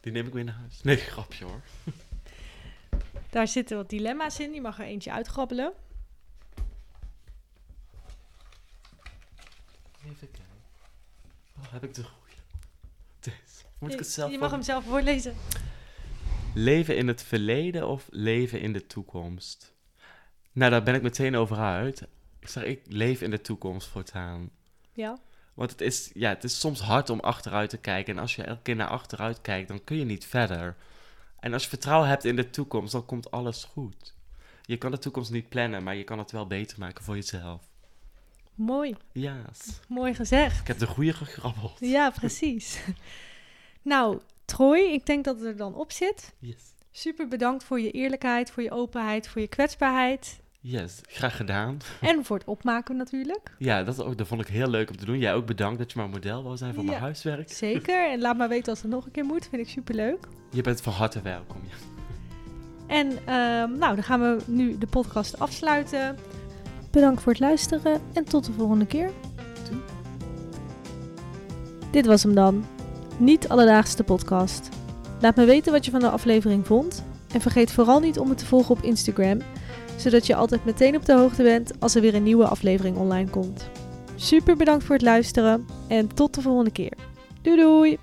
Die 0.00 0.12
neem 0.12 0.26
ik 0.26 0.32
mee 0.32 0.44
naar 0.44 0.54
huis. 0.54 0.82
Nee, 0.82 0.96
grapje 0.96 1.44
hoor. 1.44 1.60
Daar 3.30 3.48
zitten 3.48 3.76
wat 3.76 3.90
dilemma's 3.90 4.38
in. 4.38 4.50
Die 4.50 4.60
mag 4.60 4.78
er 4.78 4.84
eentje 4.84 5.12
uitgrabbelen. 5.12 5.72
Even 10.04 10.30
kijken. 10.30 10.44
Oh, 11.58 11.72
heb 11.72 11.84
ik 11.84 11.94
de. 11.94 12.04
Moet 13.84 13.92
ik 13.92 13.98
je 13.98 14.04
het 14.04 14.14
zelf 14.14 14.30
je 14.30 14.38
mag 14.38 14.50
hem 14.50 14.62
zelf 14.62 14.84
voorlezen. 14.84 15.34
Leven 16.54 16.96
in 16.96 17.08
het 17.08 17.22
verleden 17.22 17.88
of 17.88 18.06
leven 18.10 18.60
in 18.60 18.72
de 18.72 18.86
toekomst? 18.86 19.74
Nou, 20.52 20.70
daar 20.70 20.82
ben 20.82 20.94
ik 20.94 21.02
meteen 21.02 21.36
over 21.36 21.56
uit. 21.56 22.02
Ik 22.40 22.48
zeg, 22.48 22.62
ik 22.64 22.80
leef 22.86 23.20
in 23.20 23.30
de 23.30 23.40
toekomst 23.40 23.88
voortaan. 23.88 24.50
Ja. 24.92 25.18
Want 25.54 25.70
het 25.70 25.80
is, 25.80 26.10
ja, 26.14 26.28
het 26.28 26.44
is 26.44 26.60
soms 26.60 26.80
hard 26.80 27.10
om 27.10 27.20
achteruit 27.20 27.70
te 27.70 27.76
kijken. 27.76 28.14
En 28.14 28.20
als 28.20 28.36
je 28.36 28.42
elke 28.42 28.62
keer 28.62 28.76
naar 28.76 28.88
achteruit 28.88 29.40
kijkt, 29.40 29.68
dan 29.68 29.84
kun 29.84 29.96
je 29.96 30.04
niet 30.04 30.26
verder. 30.26 30.76
En 31.40 31.52
als 31.52 31.62
je 31.62 31.68
vertrouwen 31.68 32.08
hebt 32.08 32.24
in 32.24 32.36
de 32.36 32.50
toekomst, 32.50 32.92
dan 32.92 33.06
komt 33.06 33.30
alles 33.30 33.64
goed. 33.64 34.14
Je 34.62 34.76
kan 34.76 34.90
de 34.90 34.98
toekomst 34.98 35.30
niet 35.30 35.48
plannen, 35.48 35.82
maar 35.82 35.94
je 35.94 36.04
kan 36.04 36.18
het 36.18 36.30
wel 36.30 36.46
beter 36.46 36.78
maken 36.78 37.04
voor 37.04 37.14
jezelf. 37.14 37.62
Mooi. 38.54 38.96
Yes. 39.12 39.80
Mooi 39.88 40.14
gezegd. 40.14 40.60
Ik 40.60 40.66
heb 40.66 40.78
de 40.78 40.86
goede 40.86 41.12
gegrabbeld. 41.12 41.76
Ja, 41.80 42.10
precies. 42.10 42.80
Nou, 43.84 44.18
Troy, 44.44 44.78
ik 44.78 45.06
denk 45.06 45.24
dat 45.24 45.36
het 45.36 45.44
er 45.44 45.56
dan 45.56 45.74
op 45.74 45.92
zit. 45.92 46.34
Yes. 46.38 46.74
Super 46.90 47.28
bedankt 47.28 47.64
voor 47.64 47.80
je 47.80 47.90
eerlijkheid, 47.90 48.50
voor 48.50 48.62
je 48.62 48.70
openheid, 48.70 49.28
voor 49.28 49.40
je 49.40 49.48
kwetsbaarheid. 49.48 50.40
Yes, 50.60 51.00
graag 51.02 51.36
gedaan. 51.36 51.78
En 52.00 52.24
voor 52.24 52.36
het 52.38 52.46
opmaken 52.46 52.96
natuurlijk. 52.96 53.54
Ja, 53.58 53.82
dat, 53.82 54.02
ook, 54.02 54.18
dat 54.18 54.26
vond 54.26 54.40
ik 54.40 54.46
heel 54.46 54.68
leuk 54.68 54.90
om 54.90 54.96
te 54.96 55.04
doen. 55.04 55.18
Jij 55.18 55.34
ook 55.34 55.46
bedankt 55.46 55.78
dat 55.78 55.92
je 55.92 55.98
mijn 55.98 56.10
model 56.10 56.42
wou 56.42 56.56
zijn 56.56 56.74
voor 56.74 56.84
mijn 56.84 57.00
huiswerk. 57.00 57.52
Zeker. 57.52 58.10
En 58.10 58.20
laat 58.20 58.36
maar 58.36 58.48
weten 58.48 58.72
als 58.72 58.82
het 58.82 58.90
nog 58.90 59.04
een 59.04 59.10
keer 59.10 59.24
moet. 59.24 59.48
Vind 59.50 59.62
ik 59.62 59.68
super 59.68 59.94
leuk. 59.94 60.28
Je 60.50 60.62
bent 60.62 60.80
van 60.80 60.92
harte 60.92 61.22
welkom. 61.22 61.60
Ja. 61.68 61.74
En 62.86 63.10
ehm, 63.26 63.78
nou, 63.78 63.94
dan 63.94 64.02
gaan 64.02 64.20
we 64.20 64.38
nu 64.46 64.78
de 64.78 64.86
podcast 64.86 65.38
afsluiten. 65.38 66.16
Bedankt 66.90 67.22
voor 67.22 67.32
het 67.32 67.40
luisteren 67.40 68.00
en 68.12 68.24
tot 68.24 68.44
de 68.44 68.52
volgende 68.52 68.86
keer. 68.86 69.10
Doei. 69.68 69.82
Dit 71.90 72.06
was 72.06 72.22
hem 72.22 72.34
dan. 72.34 72.73
Niet 73.18 73.48
alledaagse 73.48 74.04
podcast. 74.04 74.68
Laat 75.20 75.36
me 75.36 75.44
weten 75.44 75.72
wat 75.72 75.84
je 75.84 75.90
van 75.90 76.00
de 76.00 76.08
aflevering 76.08 76.66
vond. 76.66 77.04
En 77.32 77.40
vergeet 77.40 77.72
vooral 77.72 78.00
niet 78.00 78.18
om 78.18 78.28
me 78.28 78.34
te 78.34 78.46
volgen 78.46 78.76
op 78.76 78.82
Instagram, 78.82 79.38
zodat 79.96 80.26
je 80.26 80.34
altijd 80.34 80.64
meteen 80.64 80.96
op 80.96 81.04
de 81.04 81.14
hoogte 81.14 81.42
bent 81.42 81.72
als 81.80 81.94
er 81.94 82.00
weer 82.00 82.14
een 82.14 82.22
nieuwe 82.22 82.46
aflevering 82.46 82.96
online 82.96 83.30
komt. 83.30 83.68
Super 84.14 84.56
bedankt 84.56 84.84
voor 84.84 84.94
het 84.94 85.04
luisteren 85.04 85.66
en 85.88 86.14
tot 86.14 86.34
de 86.34 86.40
volgende 86.40 86.70
keer. 86.70 86.92
Doei 87.42 87.56
doei! 87.56 87.98